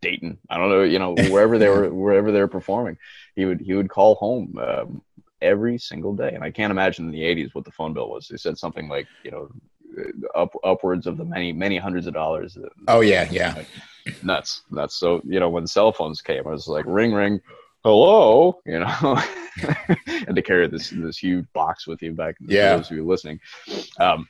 Dayton. 0.00 0.38
I 0.50 0.58
don't 0.58 0.70
know, 0.70 0.82
you 0.82 0.98
know, 0.98 1.14
wherever 1.30 1.58
they 1.58 1.68
were, 1.68 1.92
wherever 1.92 2.32
they 2.32 2.40
were 2.40 2.48
performing, 2.48 2.96
he 3.34 3.44
would 3.44 3.60
he 3.60 3.74
would 3.74 3.90
call 3.90 4.14
home 4.16 4.58
um, 4.58 5.02
every 5.40 5.78
single 5.78 6.14
day. 6.14 6.32
And 6.34 6.44
I 6.44 6.50
can't 6.50 6.70
imagine 6.70 7.06
in 7.06 7.12
the 7.12 7.22
'80s 7.22 7.54
what 7.54 7.64
the 7.64 7.72
phone 7.72 7.94
bill 7.94 8.10
was. 8.10 8.28
They 8.28 8.36
said 8.36 8.58
something 8.58 8.88
like, 8.88 9.06
you 9.24 9.30
know, 9.30 9.48
up 10.34 10.54
upwards 10.64 11.06
of 11.06 11.16
the 11.16 11.24
many 11.24 11.52
many 11.52 11.78
hundreds 11.78 12.06
of 12.06 12.14
dollars. 12.14 12.56
Oh 12.86 13.00
yeah, 13.00 13.28
yeah, 13.30 13.54
like, 13.56 13.68
nuts, 14.22 14.62
nuts. 14.70 14.96
So 14.96 15.20
you 15.24 15.40
know, 15.40 15.48
when 15.48 15.66
cell 15.66 15.92
phones 15.92 16.20
came, 16.20 16.46
I 16.46 16.50
was 16.50 16.68
like, 16.68 16.84
ring, 16.86 17.12
ring. 17.12 17.40
Hello, 17.84 18.60
you 18.66 18.80
know, 18.80 19.22
and 20.26 20.34
to 20.34 20.42
carry 20.42 20.66
this 20.66 20.90
this 20.90 21.18
huge 21.18 21.46
box 21.52 21.86
with 21.86 22.02
you 22.02 22.12
back. 22.12 22.34
Yeah, 22.40 22.76
those 22.76 22.90
of 22.90 22.96
you 22.96 23.06
listening, 23.06 23.38
um, 24.00 24.28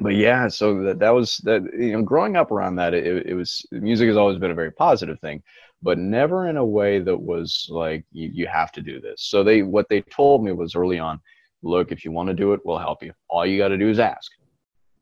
but 0.00 0.14
yeah, 0.14 0.48
so 0.48 0.82
that, 0.82 0.98
that 0.98 1.10
was 1.10 1.38
that, 1.44 1.62
you 1.78 1.92
know, 1.92 2.02
growing 2.02 2.36
up 2.36 2.50
around 2.50 2.76
that, 2.76 2.94
it, 2.94 3.26
it 3.26 3.34
was 3.34 3.64
music 3.70 4.08
has 4.08 4.16
always 4.16 4.38
been 4.38 4.50
a 4.50 4.54
very 4.54 4.72
positive 4.72 5.18
thing, 5.20 5.42
but 5.82 5.98
never 5.98 6.48
in 6.48 6.56
a 6.56 6.64
way 6.64 6.98
that 6.98 7.16
was 7.16 7.66
like, 7.70 8.04
you, 8.12 8.30
you 8.32 8.46
have 8.46 8.72
to 8.72 8.82
do 8.82 9.00
this. 9.00 9.22
So 9.22 9.42
they, 9.44 9.62
what 9.62 9.88
they 9.88 10.02
told 10.02 10.44
me 10.44 10.52
was 10.52 10.74
early 10.74 10.98
on, 10.98 11.20
look, 11.62 11.92
if 11.92 12.04
you 12.04 12.12
want 12.12 12.28
to 12.28 12.34
do 12.34 12.52
it, 12.52 12.60
we'll 12.64 12.78
help 12.78 13.02
you. 13.02 13.12
All 13.28 13.46
you 13.46 13.58
got 13.58 13.68
to 13.68 13.78
do 13.78 13.88
is 13.88 13.98
ask. 13.98 14.30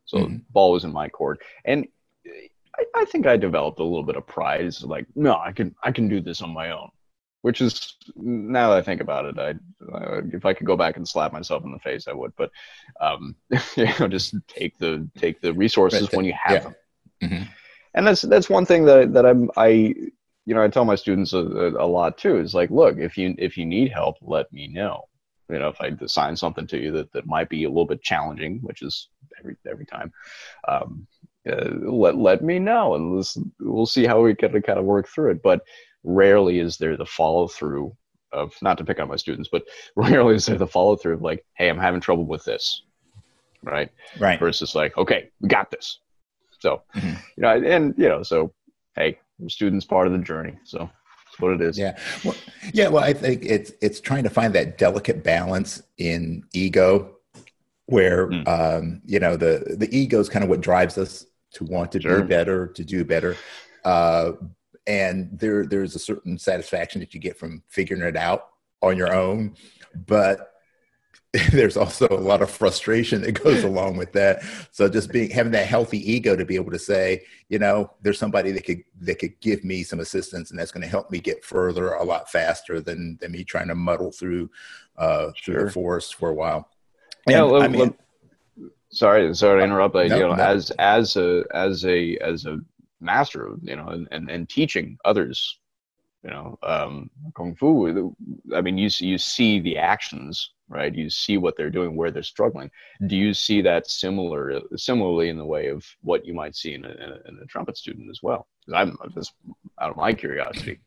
So 0.05 0.19
mm-hmm. 0.19 0.37
ball 0.51 0.73
was 0.73 0.85
in 0.85 0.93
my 0.93 1.09
court. 1.09 1.41
And 1.65 1.87
I, 2.77 2.85
I, 2.97 3.05
think 3.05 3.27
I 3.27 3.37
developed 3.37 3.81
a 3.81 3.85
little 3.85 4.05
bit 4.05 4.17
of 4.17 4.27
pride. 4.27 4.65
It's 4.65 4.83
like, 4.83 5.07
no, 5.15 5.37
I 5.37 5.53
can, 5.53 5.75
I 5.85 5.93
can 5.93 6.09
do 6.09 6.21
this 6.21 6.43
on 6.43 6.51
my 6.51 6.71
own, 6.71 6.89
which 7.49 7.63
is 7.63 7.95
now 8.15 8.69
that 8.69 8.77
I 8.77 8.83
think 8.83 9.01
about 9.01 9.25
it, 9.25 9.39
I, 9.39 9.55
I, 9.97 10.21
if 10.35 10.45
I 10.45 10.53
could 10.53 10.67
go 10.67 10.77
back 10.77 10.99
and 10.99 11.09
slap 11.09 11.33
myself 11.33 11.65
in 11.65 11.73
the 11.73 11.79
face, 11.79 12.07
I 12.07 12.13
would. 12.13 12.35
But 12.37 12.51
um, 13.01 13.37
you 13.75 13.89
know, 13.99 14.07
just 14.07 14.35
take 14.49 14.77
the 14.77 15.09
take 15.17 15.41
the 15.41 15.55
resources 15.55 16.11
when 16.13 16.27
you 16.27 16.35
have 16.35 16.53
yeah. 16.53 16.61
them. 16.61 16.75
Mm-hmm. 17.23 17.43
And 17.95 18.07
that's 18.07 18.21
that's 18.21 18.51
one 18.51 18.67
thing 18.67 18.85
that 18.85 19.15
that 19.15 19.25
I'm 19.25 19.51
I 19.57 19.67
you 20.45 20.55
know 20.55 20.63
I 20.63 20.69
tell 20.69 20.85
my 20.85 20.95
students 20.95 21.33
a, 21.33 21.39
a, 21.39 21.89
lot 21.89 22.19
too 22.19 22.37
is 22.37 22.53
like, 22.53 22.69
look, 22.69 22.99
if 22.99 23.17
you 23.17 23.35
if 23.39 23.57
you 23.57 23.65
need 23.65 23.93
help, 23.93 24.17
let 24.21 24.53
me 24.53 24.69
know. 24.69 25.05
You 25.49 25.59
know, 25.59 25.69
if 25.69 25.81
I 25.81 25.97
assign 26.03 26.37
something 26.37 26.67
to 26.67 26.77
you 26.77 26.93
that, 26.93 27.11
that 27.15 27.27
might 27.27 27.49
be 27.49 27.65
a 27.65 27.71
little 27.71 27.87
bit 27.87 28.03
challenging, 28.03 28.59
which 28.59 28.83
is 28.83 29.09
every 29.39 29.57
every 29.67 29.87
time, 29.87 30.13
um, 30.69 31.07
uh, 31.51 31.71
let 31.81 32.15
let 32.15 32.45
me 32.45 32.59
know, 32.59 32.95
and 32.95 33.25
we'll 33.59 33.87
see 33.87 34.05
how 34.05 34.21
we 34.21 34.35
can 34.35 34.61
kind 34.61 34.79
of 34.79 34.85
work 34.85 35.09
through 35.09 35.31
it. 35.31 35.43
But 35.43 35.63
rarely 36.05 36.59
is 36.59 36.77
there 36.77 36.97
the 36.97 37.07
follow 37.07 37.49
through 37.49 37.97
of 38.33 38.55
not 38.63 38.79
to 38.79 38.85
pick 38.85 39.01
on 39.01 39.09
my 39.09 39.17
students, 39.17 39.49
but 39.51 39.65
rarely 39.97 40.35
is 40.35 40.47
there 40.47 40.59
the 40.59 40.67
follow 40.67 40.97
through 40.97 41.15
of 41.15 41.23
like, 41.23 41.45
hey, 41.55 41.69
I'm 41.69 41.79
having 41.79 42.01
trouble 42.01 42.25
with 42.25 42.45
this, 42.45 42.83
right? 43.63 43.91
Right. 44.19 44.39
Versus 44.39 44.75
like, 44.75 44.97
okay, 44.97 45.31
we 45.41 45.49
got 45.49 45.71
this. 45.71 46.01
So, 46.61 46.83
mm-hmm. 46.95 47.15
you 47.37 47.43
know, 47.43 47.49
and 47.49 47.95
you 47.97 48.09
know, 48.09 48.23
so 48.23 48.53
hey, 48.97 49.19
students 49.47 49.85
part 49.85 50.07
of 50.07 50.13
the 50.13 50.19
journey. 50.19 50.59
So 50.65 50.79
that's 50.79 51.39
what 51.39 51.53
it 51.53 51.61
is. 51.61 51.79
Yeah. 51.79 51.99
Well, 52.25 52.35
yeah. 52.73 52.89
Well, 52.89 53.05
I 53.05 53.13
think 53.13 53.45
it's 53.45 53.73
it's 53.81 54.01
trying 54.01 54.25
to 54.25 54.31
find 54.31 54.55
that 54.55 54.79
delicate 54.79 55.23
balance 55.23 55.83
in 55.99 56.43
ego, 56.53 57.17
where 57.87 58.29
mm. 58.29 58.49
um, 58.49 59.03
you 59.07 59.21
know 59.21 59.37
the 59.37 59.77
the 59.79 59.89
ego 59.97 60.19
is 60.19 60.29
kind 60.29 60.43
of 60.43 60.51
what 60.51 60.61
drives 60.61 60.99
us 60.99 61.27
to 61.53 61.65
want 61.65 61.93
to 61.93 62.01
sure. 62.01 62.23
be 62.23 62.29
better, 62.29 62.67
to 62.69 62.85
do 62.85 63.05
better. 63.05 63.37
Uh, 63.85 64.33
and 64.89 65.29
there 65.39 65.67
there's 65.67 65.95
a 65.95 66.01
certain 66.01 66.37
satisfaction 66.37 67.01
that 67.01 67.15
you 67.15 67.21
get 67.21 67.39
from 67.39 67.63
figuring 67.69 68.03
it 68.03 68.17
out 68.17 68.49
on 68.83 68.97
your 68.97 69.15
own 69.15 69.55
but 70.07 70.55
there's 71.53 71.77
also 71.77 72.09
a 72.11 72.15
lot 72.15 72.41
of 72.41 72.51
frustration 72.51 73.21
that 73.21 73.33
goes 73.33 73.63
along 73.65 73.99
with 73.99 74.13
that. 74.13 74.43
So 74.71 74.89
just 74.89 75.13
being 75.13 75.29
having 75.29 75.53
that 75.53 75.67
healthy 75.67 75.99
ego 76.11 76.35
to 76.35 76.45
be 76.45 76.55
able 76.55 76.71
to 76.71 76.79
say 76.79 77.23
you 77.49 77.59
know 77.59 77.93
there's 78.01 78.19
somebody 78.19 78.51
that 78.53 78.65
could 78.65 78.83
that 79.01 79.19
could 79.19 79.39
give 79.41 79.63
me 79.63 79.83
some 79.83 80.01
assistance 80.01 80.51
and 80.51 80.59
that's 80.59 80.73
going 80.73 80.83
to 80.83 80.89
help 80.89 81.11
me 81.11 81.19
get 81.19 81.45
further 81.45 81.93
a 81.95 82.05
lot 82.05 82.31
faster 82.31 82.81
than 82.81 83.19
than 83.21 83.33
me 83.33 83.45
trying 83.45 83.69
to 83.69 83.75
muddle 83.75 84.11
through 84.11 84.51
uh 84.97 85.31
through 85.45 85.65
the 85.65 85.71
forest 85.71 86.15
for 86.15 86.31
a 86.31 86.35
while. 86.35 86.71
And, 87.27 87.35
yeah 87.35 87.45
I 87.45 87.69
mean, 87.69 87.95
sorry 88.91 89.35
sorry 89.35 89.61
to 89.61 89.65
interrupt 89.65 89.93
but 89.93 90.09
no, 90.09 90.17
you 90.17 90.23
know 90.23 90.35
no. 90.35 90.43
as 90.43 90.71
as 90.79 91.17
a 91.17 91.45
as 91.53 91.85
a 91.85 92.17
as 92.19 92.47
a 92.47 92.59
master, 93.01 93.55
you 93.63 93.77
know, 93.77 93.89
and, 93.89 94.09
and, 94.11 94.31
and 94.31 94.49
teaching 94.49 94.99
others, 95.05 95.59
you 96.23 96.31
know, 96.31 96.59
um, 96.63 97.11
kung 97.37 97.55
fu. 97.55 98.15
I 98.55 98.61
mean, 98.61 98.77
you 98.77 98.91
you 98.99 99.19
see 99.19 99.61
the 99.61 99.79
actions, 99.79 100.53
right? 100.69 100.95
You 100.95 101.09
see 101.09 101.37
what 101.39 101.57
they're 101.57 101.71
doing, 101.71 101.97
where 101.97 102.11
they're 102.11 102.23
struggling. 102.23 102.71
Do 103.07 103.17
you 103.17 103.33
see 103.33 103.63
that 103.63 103.89
similar 103.89 104.61
similarly 104.77 105.29
in 105.29 105.39
the 105.39 105.47
way 105.47 105.69
of 105.69 105.85
what 106.03 106.27
you 106.27 106.35
might 106.35 106.57
see 106.57 106.75
in 106.75 106.85
a, 106.85 106.91
in 106.91 107.11
a, 107.11 107.29
in 107.29 107.39
a 107.43 107.47
trumpet 107.47 107.77
student 107.77 108.11
as 108.11 108.21
well? 108.23 108.49
I'm 108.75 108.97
just 109.15 109.33
out 109.81 109.91
of 109.91 109.97
my 109.97 110.13
curiosity. 110.13 110.81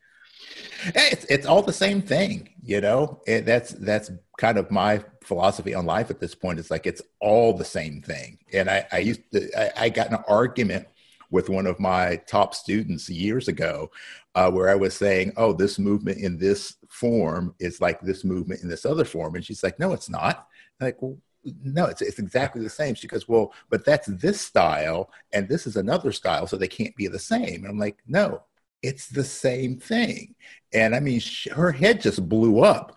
It's, 0.96 1.26
it's 1.26 1.46
all 1.46 1.62
the 1.62 1.74
same 1.74 2.02
thing, 2.02 2.50
you 2.64 2.82
know. 2.82 3.22
It, 3.28 3.46
that's 3.46 3.72
that's 3.72 4.12
kind 4.38 4.58
of 4.58 4.72
my 4.72 5.04
philosophy 5.24 5.74
on 5.74 5.86
life 5.86 6.10
at 6.10 6.20
this 6.20 6.36
point. 6.36 6.60
It's 6.60 6.72
like 6.72 6.88
it's 6.88 7.02
all 7.20 7.54
the 7.54 7.66
same 7.66 8.02
thing. 8.02 8.40
And 8.52 8.70
I, 8.70 8.88
I 8.92 8.98
used 9.00 9.22
to, 9.34 9.50
I, 9.58 9.86
I 9.86 9.90
got 9.90 10.12
an 10.12 10.24
argument 10.28 10.88
with 11.32 11.50
one 11.50 11.66
of 11.66 11.80
my 11.80 12.18
top 12.28 12.54
students 12.54 13.10
years 13.10 13.48
ago, 13.48 13.90
uh, 14.36 14.52
where 14.52 14.70
I 14.70 14.76
was 14.76 14.94
saying, 14.94 15.34
"Oh, 15.38 15.54
this 15.54 15.80
movement 15.80 16.20
in 16.20 16.38
this 16.38 16.76
form 16.90 17.56
is 17.60 17.82
like 17.82 18.02
this 18.02 18.24
movement 18.24 18.62
in 18.62 18.70
this 18.70 18.86
other 18.86 19.06
form," 19.06 19.36
and 19.36 19.46
she's 19.46 19.64
like, 19.64 19.80
"No, 19.80 19.94
it's 19.94 20.10
not." 20.10 20.48
I'm 20.80 20.88
like, 20.88 21.02
well, 21.02 21.18
no, 21.64 21.86
it's 21.86 22.02
it's 22.02 22.20
exactly 22.20 22.62
the 22.62 22.70
same. 22.70 22.96
She 22.96 23.08
goes, 23.08 23.28
"Well, 23.28 23.54
but 23.70 23.86
that's 23.86 24.08
this 24.08 24.40
style, 24.42 25.10
and 25.34 25.48
this 25.50 25.66
is 25.66 25.78
another 25.78 26.12
style, 26.12 26.48
so 26.48 26.58
they 26.58 26.68
can't 26.68 26.96
be 26.96 27.08
the 27.08 27.20
same." 27.20 27.64
And 27.64 27.68
I'm 27.68 27.80
like, 27.80 27.98
"No, 28.08 28.44
it's 28.84 29.08
the 29.08 29.24
same 29.24 29.80
thing." 29.80 30.36
And 30.74 30.96
I 30.96 31.00
mean, 31.00 31.20
she, 31.20 31.50
her 31.50 31.72
head 31.72 32.02
just 32.02 32.28
blew 32.30 32.60
up. 32.62 32.96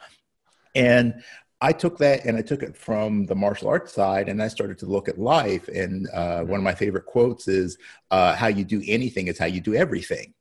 And 0.75 1.23
I 1.65 1.73
took 1.73 1.97
that 1.97 2.27
and 2.27 2.37
I 2.37 2.43
took 2.43 2.63
it 2.63 2.77
from 2.77 3.25
the 3.25 3.35
martial 3.35 3.69
arts 3.69 3.95
side 3.95 4.29
and 4.29 4.43
I 4.43 4.49
started 4.49 4.77
to 4.81 4.87
look 4.87 5.09
at 5.09 5.19
life. 5.19 5.67
And 5.69 6.07
uh, 6.13 6.43
one 6.45 6.61
of 6.61 6.63
my 6.63 6.75
favorite 6.75 7.07
quotes 7.07 7.49
is 7.49 7.79
uh, 8.11 8.35
how 8.35 8.49
you 8.49 8.65
do 8.65 8.83
anything 8.87 9.29
is 9.29 9.39
how 9.39 9.47
you 9.47 9.63
do 9.63 9.75
everything. 9.75 10.35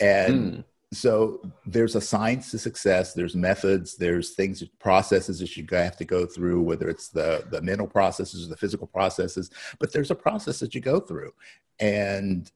And 0.00 0.34
mm. 0.34 0.64
so 0.92 1.40
there's 1.66 1.94
a 1.94 2.00
science 2.00 2.50
to 2.50 2.58
success, 2.58 3.14
there's 3.14 3.36
methods, 3.36 3.96
there's 3.96 4.34
things, 4.34 4.64
processes 4.80 5.38
that 5.38 5.56
you 5.56 5.64
have 5.70 5.96
to 5.98 6.04
go 6.04 6.26
through, 6.26 6.62
whether 6.62 6.88
it's 6.88 7.10
the, 7.10 7.44
the 7.52 7.62
mental 7.62 7.86
processes 7.86 8.44
or 8.44 8.48
the 8.48 8.56
physical 8.56 8.88
processes, 8.88 9.50
but 9.78 9.92
there's 9.92 10.10
a 10.10 10.16
process 10.16 10.58
that 10.58 10.74
you 10.74 10.80
go 10.80 10.98
through. 10.98 11.32
And 11.78 12.50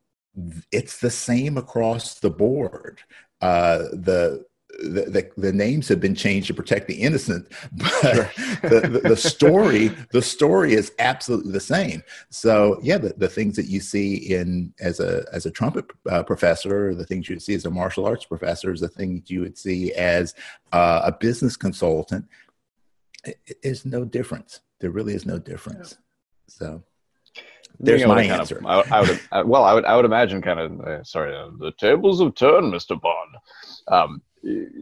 it's 0.73 0.99
the 0.99 1.11
same 1.11 1.57
across 1.59 2.18
the 2.18 2.31
board. 2.31 3.03
Uh, 3.40 3.79
the 3.92 4.44
the, 4.78 5.02
the, 5.09 5.30
the, 5.37 5.52
names 5.52 5.88
have 5.88 6.00
been 6.00 6.14
changed 6.14 6.46
to 6.46 6.54
protect 6.54 6.87
the 6.87 6.94
innocent, 6.94 7.48
but 7.72 8.33
the, 8.62 8.88
the, 8.90 9.09
the, 9.09 9.16
story 9.30 9.88
the 10.11 10.22
story 10.22 10.74
is 10.74 10.92
absolutely 10.98 11.52
the 11.52 11.61
same. 11.61 12.02
So 12.30 12.78
yeah, 12.83 12.98
the, 12.98 13.14
the 13.16 13.28
things 13.28 13.56
that 13.56 13.66
you 13.66 13.80
see 13.80 14.14
in 14.35 14.72
as 14.80 15.00
a 15.00 15.24
as 15.33 15.46
a 15.46 15.50
trumpet 15.50 15.87
uh, 16.09 16.22
professor, 16.22 16.94
the 16.94 17.06
things 17.06 17.28
you 17.28 17.37
would 17.37 17.42
see 17.42 17.54
as 17.54 17.66
a 17.66 17.70
martial 17.70 18.06
arts 18.06 18.24
professor, 18.24 18.72
is 18.72 18.80
the 18.80 18.88
things 18.88 19.30
you 19.30 19.40
would 19.40 19.59
see 19.59 19.92
as 19.92 20.35
uh, 20.72 21.02
a 21.04 21.12
business 21.12 21.56
consultant. 21.56 22.26
Is 23.62 23.85
no 23.85 24.06
difference. 24.06 24.61
There 24.80 24.90
really 24.90 25.12
is 25.12 25.26
no 25.26 25.38
difference. 25.38 25.98
So 26.46 26.83
there's 27.78 28.04
my 28.06 28.22
answer. 28.22 28.59
Of, 28.59 28.66
I, 28.66 28.98
I, 28.98 29.00
would, 29.00 29.20
I, 29.33 29.42
well, 29.42 29.64
I 29.64 29.74
would, 29.74 29.85
I 29.85 29.96
would 29.96 30.04
imagine 30.04 30.42
kind 30.42 30.61
of, 30.61 30.80
uh, 30.80 31.04
sorry, 31.04 31.35
uh, 31.35 31.50
the 31.59 31.72
tables 31.72 32.20
have 32.20 32.35
turned, 32.35 32.72
Mr. 32.72 33.00
Bond. 33.00 33.37
Um, 33.88 34.22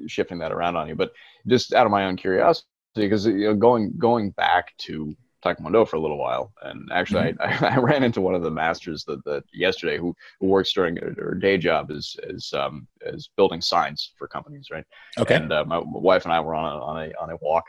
shifting 0.06 0.38
that 0.38 0.52
around 0.52 0.76
on 0.76 0.88
you. 0.88 0.94
But 0.94 1.12
just 1.46 1.74
out 1.74 1.86
of 1.86 1.92
my 1.92 2.04
own 2.04 2.16
curiosity, 2.16 2.66
because 2.94 3.26
you 3.26 3.48
know, 3.48 3.54
going 3.54 3.94
going 3.98 4.30
back 4.30 4.76
to 4.78 5.16
Taekwondo 5.44 5.88
for 5.88 5.96
a 5.96 6.00
little 6.00 6.18
while, 6.18 6.52
and 6.62 6.88
actually, 6.92 7.32
mm-hmm. 7.32 7.64
I, 7.64 7.68
I, 7.74 7.76
ran 7.78 8.02
into 8.02 8.20
one 8.20 8.34
of 8.34 8.42
the 8.42 8.50
masters 8.50 9.04
that, 9.04 9.24
that 9.24 9.44
yesterday 9.52 9.96
who, 9.96 10.14
who 10.40 10.46
works 10.48 10.72
during 10.72 10.96
her 10.96 11.34
day 11.34 11.58
job 11.58 11.90
is 11.90 12.16
is 12.24 12.52
um, 12.52 12.86
is 13.02 13.30
building 13.36 13.60
signs 13.60 14.12
for 14.16 14.26
companies, 14.26 14.68
right? 14.70 14.84
Okay. 15.16 15.36
And 15.36 15.52
uh, 15.52 15.64
my, 15.64 15.78
my, 15.78 15.84
wife 15.84 16.24
and 16.24 16.32
I 16.32 16.40
were 16.40 16.54
on 16.54 16.64
a 16.64 16.82
on 16.82 17.02
a 17.02 17.22
on 17.22 17.30
a 17.30 17.36
walk, 17.36 17.64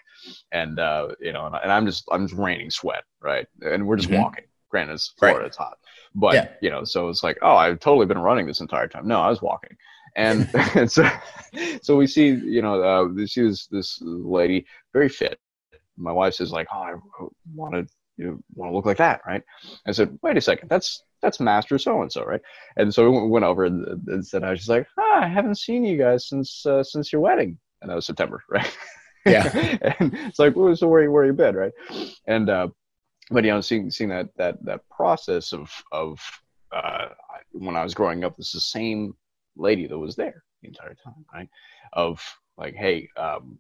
and 0.52 0.80
uh, 0.80 1.10
you 1.20 1.32
know, 1.32 1.46
and, 1.46 1.56
and, 1.56 1.72
I'm 1.72 1.86
just 1.86 2.06
I'm 2.12 2.28
just 2.28 2.40
raining 2.40 2.72
sweat, 2.72 3.04
right? 3.22 3.48
And 3.62 3.88
we're 3.88 3.98
just 3.98 4.10
mm-hmm. 4.10 4.22
walking. 4.22 4.46
Granted, 4.70 4.94
it's 4.94 5.14
Florida, 5.18 5.40
right. 5.40 5.48
it's 5.48 5.58
hot, 5.58 5.80
but 6.14 6.36
yeah. 6.36 6.48
you 6.62 6.70
know, 6.70 6.84
so 6.84 7.10
it's 7.10 7.24
like, 7.24 7.40
oh, 7.42 7.56
I've 7.56 7.80
totally 7.80 8.06
been 8.06 8.20
running 8.20 8.46
this 8.46 8.62
entire 8.62 8.88
time. 8.88 9.08
No, 9.08 9.20
I 9.20 9.28
was 9.30 9.42
walking, 9.42 9.76
and, 10.16 10.50
and 10.76 10.92
so 10.92 11.10
so 11.82 11.96
we 11.96 12.08
see 12.08 12.28
you 12.28 12.62
know 12.62 12.84
uh, 12.84 13.06
we 13.06 13.28
see 13.28 13.44
this 13.44 13.68
this 13.68 14.00
lady 14.02 14.66
very 14.94 15.10
fit. 15.10 15.40
My 15.98 16.12
wife 16.12 16.36
says 16.36 16.52
like, 16.52 16.68
oh, 16.74 16.82
I 16.82 16.94
want 17.54 17.74
to 17.74 17.88
you 18.18 18.44
want 18.54 18.72
to 18.72 18.76
look 18.76 18.86
like 18.86 18.98
that, 18.98 19.22
right? 19.26 19.42
I 19.88 19.92
said, 19.92 20.18
wait 20.22 20.38
a 20.38 20.42
second, 20.42 20.70
that's 20.70 21.04
that's 21.22 21.40
Master 21.40 21.78
so 21.78 22.02
and 22.02 22.12
so, 22.12 22.24
right? 22.24 22.42
And 22.78 22.94
so 22.94 23.10
we 23.10 23.28
went 23.28 23.46
over 23.46 23.66
and, 23.66 24.08
and 24.08 24.26
said, 24.26 24.44
I 24.44 24.52
was 24.52 24.60
just 24.60 24.70
like, 24.70 24.88
ah, 24.98 25.24
I 25.24 25.28
haven't 25.28 25.58
seen 25.58 25.84
you 25.84 25.98
guys 25.98 26.28
since 26.28 26.66
uh, 26.66 26.84
since 26.84 27.12
your 27.12 27.22
wedding, 27.22 27.58
and 27.82 27.90
that 27.90 27.96
was 27.96 28.06
September, 28.06 28.44
right? 28.50 28.78
Yeah. 29.26 29.50
and 30.00 30.14
it's 30.28 30.40
like, 30.40 30.56
well, 30.56 30.76
so 30.76 30.88
where 30.88 31.10
where 31.10 31.26
you 31.26 31.34
been, 31.34 31.56
right? 31.56 31.74
And 32.28 32.50
uh, 32.50 32.68
but 33.32 33.44
you 33.44 33.52
know, 33.52 33.62
seeing 33.62 33.90
seeing 33.90 34.10
that 34.10 34.30
that 34.38 34.64
that 34.66 34.88
process 34.90 35.54
of 35.54 35.72
of 35.92 36.20
uh, 36.72 37.08
when 37.52 37.76
I 37.76 37.84
was 37.84 37.94
growing 37.94 38.24
up, 38.24 38.36
it's 38.38 38.54
the 38.54 38.60
same 38.60 39.16
lady 39.60 39.88
that 39.88 39.98
was 39.98 40.16
there 40.16 40.44
the 40.62 40.68
entire 40.68 40.96
time, 40.96 41.26
right? 41.34 41.50
Of 41.94 42.22
like, 42.58 42.76
hey, 42.76 43.10
um, 43.18 43.60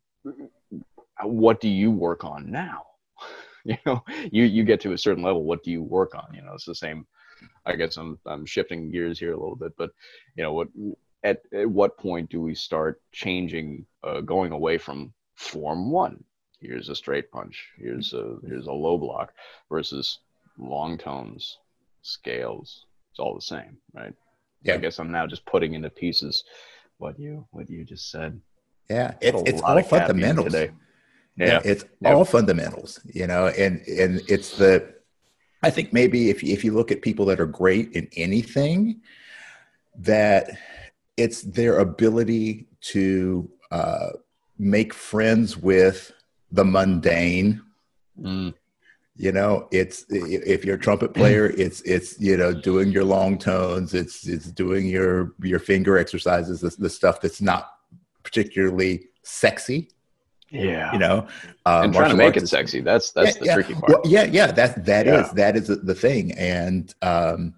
what 1.24 1.62
do 1.62 1.70
you 1.70 1.92
work 1.92 2.24
on 2.24 2.50
now? 2.50 2.84
you 3.66 3.78
know, 3.86 4.04
you 4.32 4.44
you 4.44 4.64
get 4.64 4.82
to 4.82 4.94
a 4.94 4.98
certain 4.98 5.24
level, 5.24 5.44
what 5.44 5.64
do 5.64 5.72
you 5.72 5.84
work 5.84 6.16
on? 6.16 6.34
You 6.34 6.42
know, 6.42 6.54
it's 6.54 6.66
the 6.66 6.76
same. 6.76 7.06
I 7.66 7.76
guess 7.76 7.98
I'm 7.98 8.20
I'm 8.26 8.46
shifting 8.46 8.92
gears 8.92 9.20
here 9.20 9.34
a 9.34 9.40
little 9.40 9.56
bit, 9.56 9.74
but 9.78 9.92
you 10.36 10.44
know, 10.44 10.54
what 10.54 10.68
at 11.24 11.42
at 11.54 11.70
what 11.70 11.98
point 11.98 12.30
do 12.30 12.42
we 12.42 12.56
start 12.56 13.02
changing, 13.12 13.86
uh, 14.04 14.22
going 14.22 14.52
away 14.52 14.78
from 14.78 15.14
form 15.36 15.92
one? 15.92 16.24
Here's 16.62 16.90
a 16.90 16.96
straight 16.96 17.32
punch. 17.32 17.70
Here's 17.78 18.14
a 18.14 18.38
here's 18.46 18.68
a 18.68 18.72
low 18.72 18.98
block 18.98 19.34
versus 19.70 20.20
long 20.58 20.98
tones, 20.98 21.58
scales. 22.02 22.86
It's 23.12 23.20
all 23.20 23.36
the 23.36 23.42
same, 23.42 23.78
right? 23.94 24.14
Yeah. 24.64 24.76
I 24.76 24.78
guess 24.78 25.00
I'm 25.00 25.12
now 25.12 25.28
just 25.28 25.46
putting 25.46 25.74
into 25.74 25.90
pieces 25.90 26.44
what 26.98 27.20
you 27.20 27.46
what 27.52 27.70
you 27.70 27.84
just 27.84 28.12
said. 28.12 28.40
Yeah, 28.90 29.16
it's 29.22 29.42
it's 29.46 29.62
all 29.62 29.82
fundamentals. 29.84 30.54
Today. 30.54 30.72
Yeah. 31.38 31.48
yeah, 31.48 31.62
it's 31.64 31.86
yeah. 32.02 32.14
all 32.14 32.26
fundamentals, 32.26 33.00
you 33.06 33.28
know, 33.28 33.48
and 33.48 33.82
and 33.88 34.22
it's 34.28 34.58
the 34.58 34.94
I 35.62 35.70
think 35.70 35.94
maybe 35.94 36.30
if 36.30 36.44
if 36.44 36.64
you 36.64 36.74
look 36.74 36.92
at 36.92 37.02
people 37.02 37.26
that 37.26 37.40
are 37.40 37.46
great 37.46 37.92
in 37.94 38.10
anything, 38.16 39.02
that 39.98 40.52
it's 41.18 41.42
their 41.42 41.80
ability 41.80 42.68
to 42.82 43.50
uh, 43.72 44.10
make 44.58 44.94
friends 44.94 45.58
with 45.58 46.12
the 46.52 46.66
mundane. 46.66 47.62
Mm. 48.20 48.54
You 49.22 49.34
know, 49.34 49.68
it's 49.72 50.06
if 50.10 50.64
you're 50.64 50.78
a 50.78 50.80
trumpet 50.80 51.14
player, 51.14 51.48
it's 51.58 51.82
it's 51.82 52.18
you 52.22 52.38
know 52.38 52.54
doing 52.54 52.90
your 52.90 53.04
long 53.04 53.38
tones, 53.38 53.94
it's 53.94 54.26
it's 54.26 54.46
doing 54.46 54.88
your 54.88 55.34
your 55.44 55.60
finger 55.60 55.98
exercises, 55.98 56.62
the, 56.62 56.74
the 56.80 56.90
stuff 56.90 57.20
that's 57.20 57.42
not 57.42 57.70
particularly 58.24 59.10
sexy. 59.24 59.90
Yeah, 60.52 60.94
You 60.94 61.00
know, 61.00 61.28
and 61.66 61.94
trying 61.94 62.10
to 62.12 62.16
make 62.16 62.28
arts 62.28 62.38
it 62.38 62.44
is- 62.44 62.50
sexy. 62.50 62.80
That's 62.80 63.12
that's 63.12 63.36
yeah, 63.36 63.40
the 63.42 63.46
yeah. 63.46 63.54
tricky 63.56 63.74
part. 63.74 63.90
Well, 63.90 64.02
yeah, 64.06 64.24
yeah, 64.24 64.48
that 64.54 64.86
that 64.86 65.06
is 65.06 65.28
Yeah. 65.28 65.34
that 65.36 65.56
is 65.58 65.68
the, 65.68 65.76
the 65.76 65.94
thing, 65.96 66.32
and 66.34 66.96
um, 67.02 67.54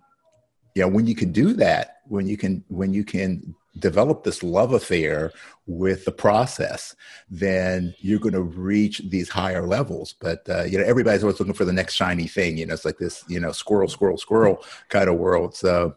you 0.76 0.82
know 0.82 0.88
when 0.88 1.06
you 1.06 1.14
can 1.16 1.32
do 1.32 1.54
that, 1.54 1.98
when 2.08 2.26
you 2.28 2.38
can 2.38 2.64
when 2.70 2.92
you 2.92 3.04
can 3.06 3.56
develop 3.80 4.24
this 4.24 4.44
love 4.44 4.74
affair 4.74 5.32
with 5.66 6.06
the 6.06 6.12
process, 6.12 6.96
then 7.30 7.94
you're 8.00 8.20
going 8.20 8.34
to 8.34 8.42
reach 8.42 9.02
these 9.10 9.30
higher 9.30 9.66
levels. 9.66 10.14
But 10.20 10.48
uh, 10.50 10.64
you 10.64 10.78
know, 10.78 10.84
everybody's 10.84 11.24
always 11.24 11.40
looking 11.40 11.54
for 11.54 11.66
the 11.66 11.74
next 11.74 11.96
shiny 11.96 12.28
thing. 12.28 12.58
You 12.58 12.66
know, 12.66 12.74
it's 12.74 12.86
like 12.86 12.98
this, 12.98 13.24
you 13.28 13.40
know, 13.40 13.52
squirrel, 13.52 13.88
squirrel, 13.88 14.18
squirrel 14.18 14.64
kind 14.90 15.10
of 15.10 15.18
world. 15.18 15.56
So. 15.56 15.96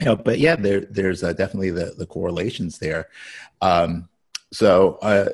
You 0.00 0.06
know, 0.06 0.16
but 0.16 0.40
yeah, 0.40 0.56
there, 0.56 0.80
there's 0.80 1.22
uh, 1.22 1.32
definitely 1.32 1.70
the, 1.70 1.94
the 1.96 2.06
correlations 2.06 2.78
there. 2.78 3.06
Um, 3.60 4.08
so 4.50 4.98
uh, 5.00 5.28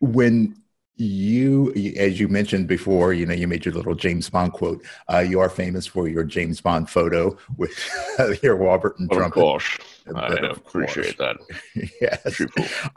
when 0.00 0.60
you 1.00 1.72
as 1.96 2.20
you 2.20 2.28
mentioned 2.28 2.68
before 2.68 3.14
you 3.14 3.24
know 3.24 3.32
you 3.32 3.48
made 3.48 3.64
your 3.64 3.72
little 3.74 3.94
james 3.94 4.28
bond 4.28 4.52
quote 4.52 4.84
uh, 5.12 5.18
you 5.18 5.40
are 5.40 5.48
famous 5.48 5.86
for 5.86 6.06
your 6.08 6.24
james 6.24 6.60
bond 6.60 6.90
photo 6.90 7.36
with 7.56 7.72
your 8.42 8.56
warburton 8.56 9.08
of 9.10 9.16
trumpet 9.16 9.40
course, 9.40 9.78
I 10.14 10.26
of 10.34 10.58
appreciate 10.58 11.16
that. 11.16 11.36
yes 12.00 12.42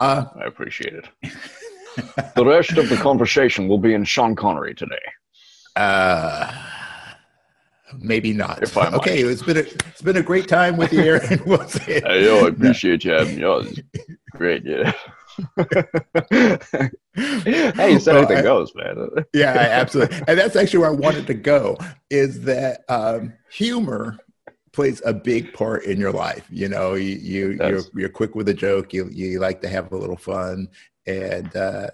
uh, 0.00 0.26
I 0.36 0.44
appreciate 0.44 0.94
it. 0.94 1.08
the 2.36 2.44
rest 2.44 2.72
of 2.72 2.88
the 2.90 2.96
conversation 2.96 3.68
will 3.68 3.78
be 3.78 3.94
in 3.94 4.04
Sean 4.04 4.36
Connery 4.36 4.74
today. 4.74 4.96
uh, 5.76 6.52
maybe 7.98 8.32
not 8.34 8.76
I 8.76 8.94
okay 8.96 9.22
it's 9.22 9.42
been 9.42 9.56
a 9.56 9.60
it's 9.60 10.02
been 10.02 10.16
a 10.18 10.22
great 10.22 10.46
time 10.46 10.76
with 10.76 10.92
you 10.92 11.00
Aaron. 11.00 11.40
we'll 11.46 11.66
yo, 11.88 12.44
I 12.44 12.48
appreciate 12.48 13.04
you 13.04 13.12
having 13.12 13.36
me. 13.36 13.44
on. 13.44 13.74
Great, 14.32 14.64
yeah. 14.64 14.92
hey, 16.30 16.90
you 17.92 18.00
said 18.00 18.14
Well, 18.14 18.18
anything 18.18 18.38
I- 18.38 18.42
goes, 18.42 18.72
man. 18.74 19.08
yeah 19.34 19.52
I- 19.52 19.68
absolutely. 19.80 20.16
And 20.28 20.38
that's 20.38 20.56
actually 20.56 20.80
where 20.80 20.90
i 20.90 20.94
wanted 20.94 21.26
to 21.26 21.34
go 21.34 21.76
is 22.10 22.42
that 22.42 22.82
um, 22.88 23.32
humor 23.50 24.18
plays 24.72 25.00
a 25.04 25.12
big 25.12 25.52
part 25.52 25.84
in 25.84 25.98
your 25.98 26.12
life. 26.12 26.46
You 26.50 26.68
know 26.68 26.94
you, 26.94 27.16
you 27.16 27.58
you're, 27.60 27.82
you're 27.94 28.08
quick 28.08 28.34
with 28.34 28.48
a 28.48 28.54
joke. 28.54 28.92
You, 28.92 29.08
you 29.12 29.38
like 29.38 29.60
to 29.62 29.68
have 29.68 29.92
a 29.92 29.96
little 29.96 30.16
fun. 30.16 30.68
And 31.06 31.54
uh, 31.54 31.90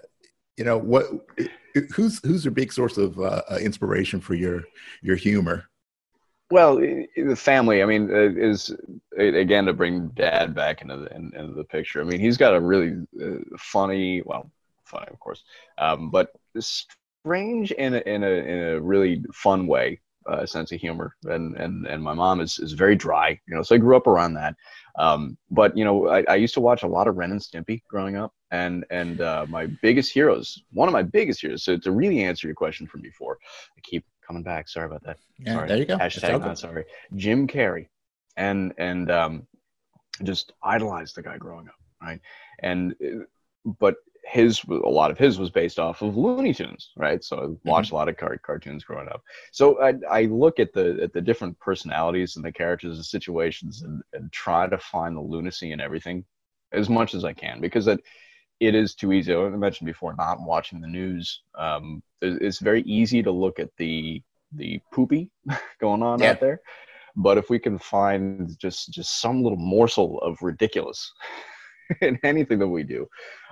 you 0.57 0.63
know 0.63 0.77
what 0.77 1.05
who's 1.93 2.19
who's 2.25 2.43
your 2.45 2.53
big 2.53 2.71
source 2.73 2.97
of 2.97 3.19
uh, 3.19 3.41
uh, 3.51 3.57
inspiration 3.61 4.19
for 4.19 4.33
your 4.35 4.63
your 5.01 5.15
humor 5.15 5.65
Well, 6.51 6.75
the 6.77 7.35
family. 7.35 7.81
I 7.81 7.85
mean, 7.85 8.11
uh, 8.11 8.29
is 8.35 8.75
again 9.17 9.65
to 9.65 9.73
bring 9.73 10.09
Dad 10.09 10.53
back 10.53 10.81
into 10.81 10.97
the 10.97 11.15
in, 11.15 11.31
into 11.33 11.53
the 11.53 11.63
picture. 11.63 12.01
I 12.01 12.03
mean, 12.03 12.19
he's 12.19 12.37
got 12.37 12.53
a 12.53 12.59
really 12.59 13.05
uh, 13.23 13.39
funny, 13.57 14.21
well, 14.25 14.51
funny 14.83 15.07
of 15.09 15.19
course, 15.19 15.43
um, 15.77 16.11
but 16.11 16.29
strange 16.59 17.71
in 17.71 17.93
a, 17.93 17.99
in 17.99 18.23
a 18.23 18.29
in 18.29 18.59
a 18.59 18.81
really 18.81 19.23
fun 19.33 19.65
way, 19.65 20.01
uh, 20.29 20.45
sense 20.45 20.73
of 20.73 20.81
humor. 20.81 21.15
And 21.23 21.55
and 21.55 21.87
and 21.87 22.03
my 22.03 22.13
mom 22.13 22.41
is 22.41 22.59
is 22.59 22.73
very 22.73 22.97
dry, 22.97 23.39
you 23.47 23.55
know. 23.55 23.61
So 23.61 23.75
I 23.75 23.77
grew 23.77 23.95
up 23.95 24.07
around 24.07 24.33
that. 24.33 24.55
Um, 24.99 25.37
but 25.49 25.77
you 25.77 25.85
know, 25.85 26.09
I, 26.09 26.25
I 26.27 26.35
used 26.35 26.53
to 26.55 26.61
watch 26.61 26.83
a 26.83 26.87
lot 26.87 27.07
of 27.07 27.15
Ren 27.15 27.31
and 27.31 27.39
Stimpy 27.39 27.81
growing 27.87 28.17
up, 28.17 28.33
and 28.51 28.83
and 28.89 29.21
uh, 29.21 29.45
my 29.47 29.67
biggest 29.81 30.11
heroes, 30.11 30.61
one 30.73 30.89
of 30.89 30.93
my 30.93 31.03
biggest 31.03 31.39
heroes. 31.39 31.63
So 31.63 31.77
to 31.77 31.91
really 31.91 32.23
answer 32.23 32.47
your 32.47 32.55
question 32.55 32.87
from 32.87 32.99
before, 32.99 33.37
I 33.77 33.79
keep 33.83 34.05
coming 34.31 34.43
back. 34.43 34.69
Sorry 34.69 34.85
about 34.85 35.03
that. 35.03 35.17
yeah 35.39 35.53
Sorry. 35.53 35.67
there 35.67 35.77
you 35.77 35.85
go 35.85 35.97
Hashtag 35.97 36.39
not 36.39 36.57
sorry. 36.57 36.85
Jim 37.15 37.47
Carrey, 37.47 37.87
and 38.37 38.73
and 38.77 39.11
um, 39.11 39.47
just 40.23 40.53
idolized 40.63 41.15
the 41.15 41.21
guy 41.21 41.37
growing 41.37 41.67
up, 41.67 41.75
right? 42.01 42.21
And 42.59 42.95
uh, 43.03 43.25
but 43.79 43.95
his 44.23 44.63
a 44.69 44.73
lot 44.73 45.11
of 45.11 45.17
his 45.17 45.37
was 45.37 45.49
based 45.49 45.79
off 45.79 46.01
of 46.01 46.15
Looney 46.15 46.53
Tunes, 46.53 46.91
right? 46.95 47.21
So 47.23 47.57
I 47.65 47.69
watched 47.69 47.91
a 47.91 47.95
lot 47.95 48.07
of 48.07 48.15
car- 48.15 48.37
cartoons 48.37 48.83
growing 48.85 49.09
up. 49.09 49.21
So 49.51 49.81
I 49.81 49.95
I 50.09 50.21
look 50.25 50.59
at 50.59 50.71
the 50.71 50.99
at 51.03 51.11
the 51.11 51.21
different 51.21 51.59
personalities 51.59 52.37
and 52.37 52.45
the 52.45 52.51
characters 52.51 52.95
and 52.97 53.05
situations 53.05 53.81
and, 53.81 54.01
and 54.13 54.31
try 54.31 54.67
to 54.67 54.77
find 54.77 55.17
the 55.17 55.21
lunacy 55.21 55.71
in 55.73 55.81
everything 55.81 56.23
as 56.71 56.87
much 56.89 57.13
as 57.13 57.25
I 57.25 57.33
can 57.33 57.59
because 57.59 57.87
it 57.87 57.99
it 58.61 58.75
is 58.75 58.95
too 58.95 59.11
easy. 59.11 59.33
I 59.33 59.49
mentioned 59.49 59.87
before, 59.87 60.15
not 60.15 60.39
watching 60.39 60.79
the 60.81 60.87
news. 60.87 61.41
Um, 61.57 62.01
it's 62.21 62.59
very 62.59 62.83
easy 62.83 63.21
to 63.23 63.31
look 63.31 63.59
at 63.59 63.69
the 63.77 64.21
the 64.55 64.79
poopy 64.93 65.29
going 65.81 66.03
on 66.03 66.21
Yeah. 66.21 66.31
out 66.31 66.39
there, 66.39 66.61
but 67.15 67.37
if 67.37 67.49
we 67.49 67.57
can 67.59 67.77
find 67.79 68.57
just 68.59 68.91
just 68.91 69.19
some 69.19 69.41
little 69.43 69.57
morsel 69.57 70.19
of 70.21 70.37
ridiculous 70.41 71.11
in 72.01 72.19
anything 72.23 72.59
that 72.59 72.67
we 72.67 72.83
do, 72.83 73.07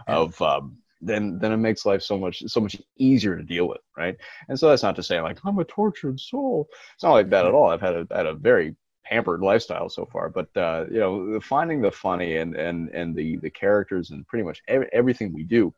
Yeah. 0.08 0.18
of 0.20 0.42
um, 0.42 0.78
then 1.02 1.40
then 1.40 1.52
it 1.54 1.58
makes 1.58 1.86
life 1.86 2.04
so 2.04 2.18
much 2.18 2.44
so 2.48 2.60
much 2.60 2.76
easier 2.98 3.36
to 3.36 3.44
deal 3.44 3.68
with, 3.68 3.82
right? 3.98 4.16
And 4.48 4.60
so 4.60 4.70
that's 4.70 4.84
not 4.84 4.96
to 4.98 5.04
say 5.04 5.20
like 5.22 5.40
I'm 5.44 5.58
a 5.60 5.64
tortured 5.66 6.20
soul. 6.20 6.68
It's 6.94 7.04
not 7.04 7.14
like 7.14 7.30
that 7.32 7.46
at 7.48 7.54
all. 7.54 7.70
I've 7.72 7.82
had 7.82 7.96
a 7.96 8.08
had 8.12 8.28
a 8.28 8.36
very 8.36 8.76
pampered 9.10 9.42
lifestyle 9.42 9.90
so 9.90 10.06
far, 10.06 10.30
but 10.30 10.50
uh, 10.58 10.86
you 10.92 11.00
know, 11.00 11.40
finding 11.42 11.82
the 11.82 11.92
funny 11.92 12.38
and 12.38 12.56
and 12.56 12.90
and 12.90 13.16
the 13.16 13.38
the 13.38 13.50
characters 13.50 14.12
and 14.12 14.28
pretty 14.28 14.44
much 14.44 14.62
every, 14.68 14.90
everything 14.94 15.34
we 15.34 15.44
do 15.44 15.74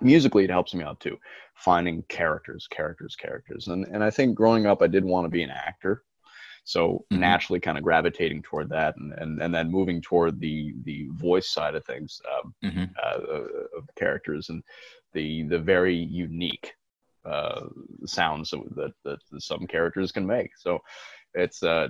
musically 0.00 0.44
it 0.44 0.50
helps 0.50 0.74
me 0.74 0.84
out 0.84 1.00
too 1.00 1.18
finding 1.54 2.02
characters 2.04 2.68
characters 2.70 3.16
characters 3.16 3.66
and 3.68 3.84
and 3.88 4.04
i 4.04 4.10
think 4.10 4.34
growing 4.34 4.64
up 4.66 4.80
i 4.80 4.86
did 4.86 5.04
want 5.04 5.24
to 5.24 5.28
be 5.28 5.42
an 5.42 5.50
actor 5.50 6.04
so 6.64 7.04
Mhm. 7.12 7.18
naturally 7.20 7.60
kind 7.60 7.78
of 7.78 7.84
gravitating 7.84 8.42
toward 8.42 8.68
that 8.68 8.96
and, 8.96 9.12
and 9.14 9.42
and 9.42 9.54
then 9.54 9.70
moving 9.70 10.00
toward 10.00 10.38
the 10.40 10.74
the 10.84 11.08
voice 11.12 11.48
side 11.48 11.74
of 11.74 11.84
things 11.84 12.20
um, 12.32 12.54
Mhm. 12.64 12.90
uh, 13.02 13.20
of 13.76 13.88
characters 13.96 14.50
and 14.50 14.62
the 15.14 15.44
the 15.44 15.58
very 15.58 15.96
unique 15.96 16.74
uh, 17.24 17.66
sounds 18.06 18.50
that, 18.50 18.92
that 19.04 19.18
some 19.38 19.66
characters 19.66 20.12
can 20.12 20.26
make 20.26 20.56
so 20.56 20.78
it's 21.34 21.62
uh 21.62 21.88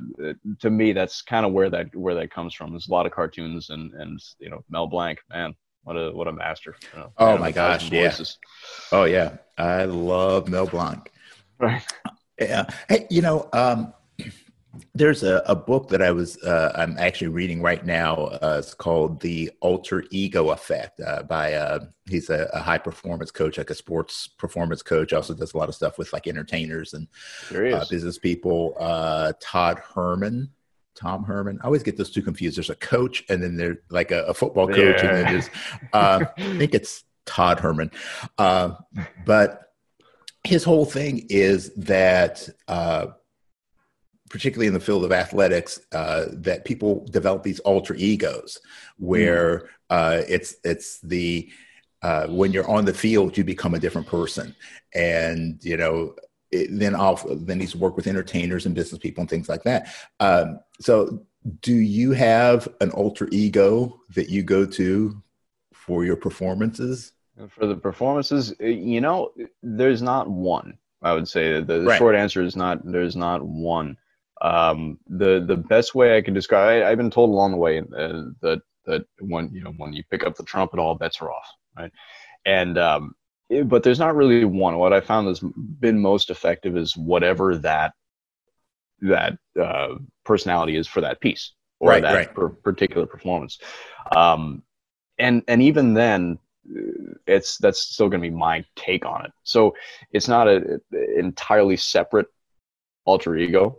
to 0.61 0.71
me 0.71 0.93
that's 0.93 1.23
kind 1.23 1.47
of 1.47 1.53
where 1.53 1.71
that 1.71 1.95
where 1.95 2.15
that 2.15 2.31
comes 2.31 2.55
from 2.55 2.71
there's 2.71 2.89
a 2.89 2.93
lot 2.93 3.07
of 3.07 3.13
cartoons 3.13 3.71
and 3.71 3.93
and 3.95 4.21
you 4.41 4.51
know 4.51 4.65
mel 4.69 4.87
blanc 4.87 5.19
man 5.31 5.55
what 5.85 5.95
a 5.95 6.11
what 6.13 6.27
a 6.29 6.33
master 6.33 6.75
you 6.93 6.99
know, 6.99 7.13
Oh 7.19 7.39
my 7.39 7.53
gosh, 7.53 7.91
yeah. 7.91 8.09
voices. 8.09 8.39
oh 8.93 9.05
yeah 9.05 9.37
i 9.57 9.85
love 9.85 10.49
mel 10.49 10.67
blanc 10.67 11.13
right 11.59 11.85
Yeah. 12.41 12.67
Hey, 12.89 13.09
you 13.11 13.21
know, 13.21 13.49
um, 13.53 13.93
there's 14.95 15.23
a, 15.23 15.43
a 15.47 15.57
book 15.57 15.89
that 15.89 16.03
I 16.03 16.11
was 16.11 16.37
uh, 16.43 16.73
I'm 16.75 16.97
actually 16.99 17.29
reading 17.29 17.63
right 17.63 17.85
now. 17.85 18.17
Uh, 18.17 18.57
it's 18.59 18.75
called 18.75 19.21
The 19.21 19.51
Alter 19.61 20.05
Ego 20.11 20.51
Effect 20.51 21.01
uh, 21.01 21.23
by 21.23 21.55
uh, 21.55 21.87
he's 22.07 22.31
a, 22.31 22.49
a 22.53 22.61
high 22.61 22.79
performance 22.79 23.31
coach, 23.31 23.59
like 23.59 23.71
a 23.71 23.75
sports 23.75 24.29
performance 24.29 24.83
coach. 24.83 25.13
Also 25.13 25.35
does 25.35 25.55
a 25.55 25.59
lot 25.59 25.69
of 25.69 25.75
stuff 25.75 25.99
with 25.99 26.13
like 26.13 26.27
entertainers 26.27 26.95
and 26.95 27.09
uh, 27.75 27.85
business 27.91 28.19
people. 28.19 28.75
Uh, 28.79 29.33
Todd 29.41 29.81
Herman. 29.95 30.51
Tom 30.95 31.23
Herman. 31.23 31.61
I 31.63 31.67
always 31.67 31.85
get 31.85 31.97
those 31.97 32.11
two 32.11 32.23
confused. 32.23 32.57
There's 32.57 32.71
a 32.71 32.75
coach, 32.75 33.25
and 33.29 33.41
then 33.41 33.57
there's 33.57 33.77
like 33.89 34.11
a, 34.11 34.25
a 34.25 34.35
football 34.35 34.67
coach, 34.67 35.01
and 35.01 35.17
then 35.17 35.33
there's 35.33 35.51
uh, 35.93 36.25
I 36.37 36.59
think 36.59 36.75
it's 36.75 37.05
Todd 37.25 37.61
Herman. 37.61 37.93
Uh, 38.37 38.75
but 39.25 39.73
his 40.43 40.65
whole 40.65 40.85
thing 40.85 41.27
is 41.29 41.73
that, 41.75 42.49
uh, 42.67 43.07
particularly 44.31 44.67
in 44.67 44.75
the 44.75 44.81
field 44.81 45.05
of 45.05 45.13
athletics, 45.13 45.81
uh, 45.93 46.27
that 46.33 46.65
people 46.65 47.05
develop 47.11 47.43
these 47.43 47.61
alter 47.61 47.95
egos, 47.95 48.59
where 48.99 49.69
uh, 49.91 50.23
it's 50.29 50.57
it's 50.65 51.01
the 51.01 51.51
uh, 52.03 52.27
when 52.29 52.53
you're 52.53 52.69
on 52.71 52.85
the 52.85 52.95
field, 52.95 53.37
you 53.37 53.45
become 53.45 53.75
a 53.75 53.79
different 53.79 54.07
person, 54.07 54.55
and 54.95 55.59
you 55.65 55.77
know. 55.77 56.15
It, 56.51 56.69
then 56.71 56.95
off 56.95 57.27
then 57.29 57.61
he's 57.61 57.77
worked 57.77 57.97
with 57.97 58.07
entertainers 58.07 58.65
and 58.65 58.75
business 58.75 58.99
people 58.99 59.21
and 59.21 59.29
things 59.29 59.51
like 59.51 59.65
that. 59.65 59.95
Um, 60.19 60.61
so, 60.81 61.27
do 61.61 61.75
you 61.75 62.13
have 62.13 62.67
an 62.81 62.91
alter 62.93 63.29
ego 63.31 64.01
that 64.15 64.31
you 64.31 64.43
go 64.43 64.65
to 64.65 65.23
for 65.75 66.07
your 66.07 66.17
performances? 66.17 67.13
For 67.51 67.67
the 67.67 67.77
performances 67.77 68.55
you 68.59 69.01
know 69.01 69.33
there's 69.63 70.03
not 70.03 70.29
one 70.29 70.77
i 71.03 71.13
would 71.13 71.29
say 71.29 71.61
the, 71.61 71.81
the 71.81 71.87
Right. 71.87 71.99
short 71.99 72.17
answer 72.17 72.43
is 72.43 72.57
not 72.57 72.81
there's 72.85 73.15
not 73.15 73.43
one 73.43 73.97
um, 74.43 74.99
the 75.09 75.45
the 75.47 75.57
best 75.57 75.95
way 75.95 76.17
i 76.17 76.23
can 76.23 76.35
describe 76.35 76.69
I, 76.85 76.91
i've 76.91 76.99
been 76.99 77.11
told 77.11 77.31
along 77.31 77.53
the 77.53 77.57
way 77.59 77.79
uh, 77.81 78.25
that 78.43 78.63
that 78.87 79.05
when 79.21 79.51
you 79.53 79.63
know 79.63 79.73
when 79.77 79.93
you 79.93 80.03
pick 80.11 80.25
up 80.25 80.37
the 80.37 80.45
trumpet 80.45 80.79
all 80.79 80.95
bets 80.95 81.21
are 81.21 81.31
off 81.31 81.49
right 81.77 81.93
and 82.47 82.79
um, 82.79 83.15
it- 83.51 83.69
but 83.69 83.83
there's 83.83 83.99
not 83.99 84.15
really 84.17 84.45
one 84.45 84.79
what 84.79 84.93
i 84.93 85.01
found 85.01 85.27
has 85.29 85.41
been 85.81 85.99
most 85.99 86.31
effective 86.31 86.77
is 86.77 86.97
whatever 86.97 87.57
that 87.57 87.93
that 89.01 89.39
uh, 89.61 89.95
personality 90.25 90.77
is 90.77 90.87
for 90.89 91.01
that 91.01 91.21
piece 91.21 91.53
or 91.81 91.91
Right, 91.91 92.03
that 92.03 92.15
right. 92.15 92.35
per- 92.35 92.49
particular 92.49 93.07
performance 93.07 93.59
um, 94.15 94.63
and 95.19 95.43
and 95.49 95.63
even 95.63 95.95
then 95.95 96.39
it's 97.27 97.57
that's 97.59 97.81
still 97.81 98.09
going 98.09 98.23
to 98.23 98.29
be 98.29 98.35
my 98.35 98.65
take 98.77 99.07
on 99.07 99.25
it. 99.25 99.33
So 99.43 99.75
it's 100.13 100.29
not 100.29 100.49
a, 100.49 100.81
a 100.93 101.19
entirely 101.19 101.77
separate 101.77 102.27
alter 103.05 103.37
ego. 103.37 103.79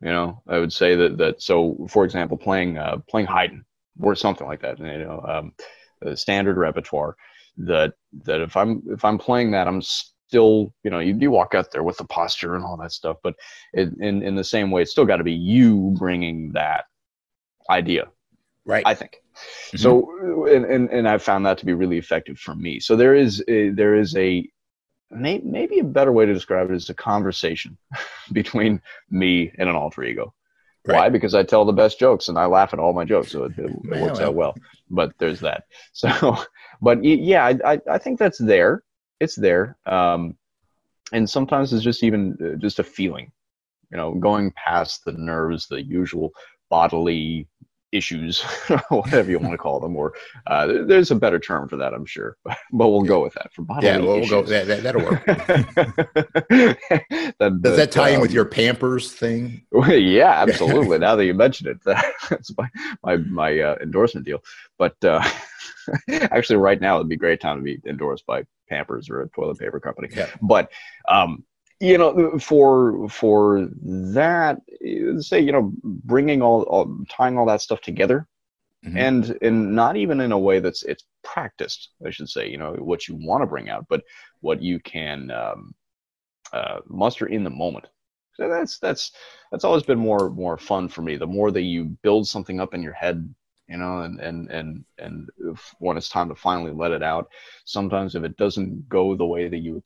You 0.00 0.10
know, 0.10 0.42
I 0.46 0.58
would 0.58 0.72
say 0.72 0.94
that 0.96 1.18
that. 1.18 1.42
So, 1.42 1.86
for 1.88 2.04
example, 2.04 2.36
playing 2.36 2.78
uh, 2.78 2.98
playing 3.08 3.26
Haydn 3.26 3.64
or 4.00 4.14
something 4.14 4.46
like 4.46 4.60
that. 4.62 4.78
You 4.78 4.98
know, 4.98 5.24
um, 5.26 6.16
standard 6.16 6.56
repertoire. 6.56 7.16
That 7.56 7.94
that 8.24 8.40
if 8.40 8.56
I'm 8.56 8.82
if 8.88 9.04
I'm 9.04 9.18
playing 9.18 9.52
that, 9.52 9.68
I'm 9.68 9.80
still 9.80 10.74
you 10.82 10.90
know 10.90 10.98
you, 10.98 11.16
you 11.18 11.30
walk 11.30 11.54
out 11.54 11.70
there 11.70 11.84
with 11.84 11.96
the 11.96 12.04
posture 12.04 12.56
and 12.56 12.64
all 12.64 12.76
that 12.78 12.92
stuff. 12.92 13.18
But 13.22 13.34
it, 13.72 13.90
in 14.00 14.22
in 14.22 14.34
the 14.34 14.44
same 14.44 14.70
way, 14.70 14.82
it's 14.82 14.90
still 14.90 15.06
got 15.06 15.18
to 15.18 15.24
be 15.24 15.32
you 15.32 15.94
bringing 15.98 16.52
that 16.52 16.84
idea. 17.70 18.08
Right. 18.66 18.82
I 18.86 18.94
think. 18.94 19.20
Mm-hmm. 19.36 19.76
So, 19.78 20.46
and, 20.46 20.64
and 20.64 20.90
and 20.90 21.08
I've 21.08 21.22
found 21.22 21.44
that 21.46 21.58
to 21.58 21.66
be 21.66 21.74
really 21.74 21.98
effective 21.98 22.38
for 22.38 22.54
me. 22.54 22.80
So 22.80 22.96
there 22.96 23.14
is 23.14 23.42
a, 23.48 23.70
there 23.70 23.94
is 23.94 24.16
a 24.16 24.48
may, 25.14 25.38
maybe 25.38 25.78
a 25.78 25.84
better 25.84 26.12
way 26.12 26.26
to 26.26 26.34
describe 26.34 26.70
it 26.70 26.74
is 26.74 26.90
a 26.90 26.94
conversation 26.94 27.76
between 28.32 28.80
me 29.10 29.52
and 29.58 29.68
an 29.68 29.76
alter 29.76 30.02
ego. 30.02 30.34
Right. 30.86 30.96
Why? 30.96 31.08
Because 31.08 31.34
I 31.34 31.42
tell 31.42 31.64
the 31.64 31.72
best 31.72 31.98
jokes 31.98 32.28
and 32.28 32.38
I 32.38 32.44
laugh 32.44 32.74
at 32.74 32.78
all 32.78 32.92
my 32.92 33.04
jokes, 33.04 33.32
so 33.32 33.44
it, 33.44 33.52
it 33.56 33.70
works 34.00 34.20
out 34.20 34.34
well. 34.34 34.54
But 34.90 35.12
there's 35.18 35.40
that. 35.40 35.64
So, 35.92 36.36
but 36.82 37.02
yeah, 37.04 37.52
I, 37.64 37.80
I 37.88 37.98
think 37.98 38.18
that's 38.18 38.38
there. 38.38 38.82
It's 39.20 39.36
there, 39.36 39.76
um, 39.86 40.36
and 41.12 41.30
sometimes 41.30 41.72
it's 41.72 41.84
just 41.84 42.02
even 42.02 42.36
uh, 42.44 42.56
just 42.56 42.80
a 42.80 42.84
feeling, 42.84 43.30
you 43.90 43.96
know, 43.96 44.14
going 44.14 44.50
past 44.52 45.04
the 45.04 45.12
nerves, 45.12 45.68
the 45.68 45.82
usual 45.82 46.32
bodily 46.68 47.46
issues, 47.94 48.42
whatever 48.88 49.30
you 49.30 49.38
want 49.38 49.52
to 49.52 49.58
call 49.58 49.80
them, 49.80 49.96
or 49.96 50.14
uh, 50.46 50.66
there's 50.86 51.10
a 51.10 51.14
better 51.14 51.38
term 51.38 51.68
for 51.68 51.76
that, 51.76 51.94
I'm 51.94 52.04
sure, 52.04 52.36
but 52.44 52.88
we'll 52.88 53.02
go 53.02 53.22
with 53.22 53.34
that 53.34 53.52
for 53.52 53.62
bodily 53.62 53.86
Yeah, 53.86 53.98
we'll, 53.98 54.28
go. 54.28 54.42
That, 54.42 54.66
that, 54.66 54.82
that'll 54.82 55.02
work. 55.02 55.24
that, 57.38 57.62
Does 57.62 57.76
that 57.76 57.92
tie 57.92 58.10
um, 58.10 58.16
in 58.16 58.20
with 58.20 58.30
um, 58.30 58.34
your 58.34 58.44
Pampers 58.44 59.12
thing? 59.12 59.64
yeah, 59.88 60.42
absolutely. 60.42 60.98
now 60.98 61.16
that 61.16 61.24
you 61.24 61.34
mention 61.34 61.68
it, 61.68 61.78
that's 61.84 62.52
my 62.56 62.68
my, 63.02 63.16
my 63.16 63.60
uh, 63.60 63.76
endorsement 63.80 64.26
deal. 64.26 64.42
But 64.78 65.02
uh, 65.04 65.22
actually, 66.10 66.56
right 66.56 66.80
now 66.80 66.96
it'd 66.96 67.08
be 67.08 67.14
a 67.14 67.18
great 67.18 67.40
time 67.40 67.58
to 67.58 67.62
be 67.62 67.80
endorsed 67.86 68.26
by 68.26 68.44
Pampers 68.68 69.10
or 69.10 69.22
a 69.22 69.28
toilet 69.28 69.58
paper 69.58 69.80
company. 69.80 70.08
Yeah. 70.12 70.28
But 70.42 70.70
um, 71.08 71.44
you 71.84 71.98
know 71.98 72.38
for 72.38 73.08
for 73.08 73.68
that 73.72 74.58
say 75.18 75.40
you 75.40 75.52
know 75.52 75.72
bringing 75.82 76.40
all, 76.42 76.62
all 76.62 76.98
tying 77.08 77.36
all 77.36 77.46
that 77.46 77.60
stuff 77.60 77.80
together 77.80 78.26
mm-hmm. 78.84 78.96
and 78.96 79.38
and 79.42 79.74
not 79.74 79.96
even 79.96 80.20
in 80.20 80.32
a 80.32 80.38
way 80.38 80.60
that's 80.60 80.82
it's 80.84 81.04
practiced 81.22 81.90
i 82.06 82.10
should 82.10 82.28
say 82.28 82.48
you 82.48 82.56
know 82.56 82.72
what 82.74 83.06
you 83.06 83.16
want 83.16 83.42
to 83.42 83.46
bring 83.46 83.68
out 83.68 83.84
but 83.88 84.02
what 84.40 84.62
you 84.62 84.80
can 84.80 85.30
um, 85.30 85.74
uh, 86.52 86.80
muster 86.86 87.26
in 87.26 87.44
the 87.44 87.50
moment 87.50 87.86
so 88.34 88.48
that's 88.48 88.78
that's 88.78 89.12
that's 89.50 89.64
always 89.64 89.82
been 89.82 89.98
more 89.98 90.30
more 90.30 90.56
fun 90.56 90.88
for 90.88 91.02
me 91.02 91.16
the 91.16 91.26
more 91.26 91.50
that 91.50 91.62
you 91.62 91.84
build 92.02 92.26
something 92.26 92.60
up 92.60 92.72
in 92.72 92.82
your 92.82 92.92
head 92.92 93.34
you 93.68 93.76
know 93.76 94.00
and 94.00 94.20
and 94.20 94.50
and 94.50 94.84
and 94.98 95.28
when 95.78 95.96
it's 95.96 96.08
time 96.08 96.28
to 96.28 96.34
finally 96.34 96.72
let 96.72 96.92
it 96.92 97.02
out 97.02 97.28
sometimes 97.64 98.14
if 98.14 98.22
it 98.22 98.36
doesn't 98.36 98.88
go 98.88 99.16
the 99.16 99.24
way 99.24 99.48
that 99.48 99.58
you 99.58 99.82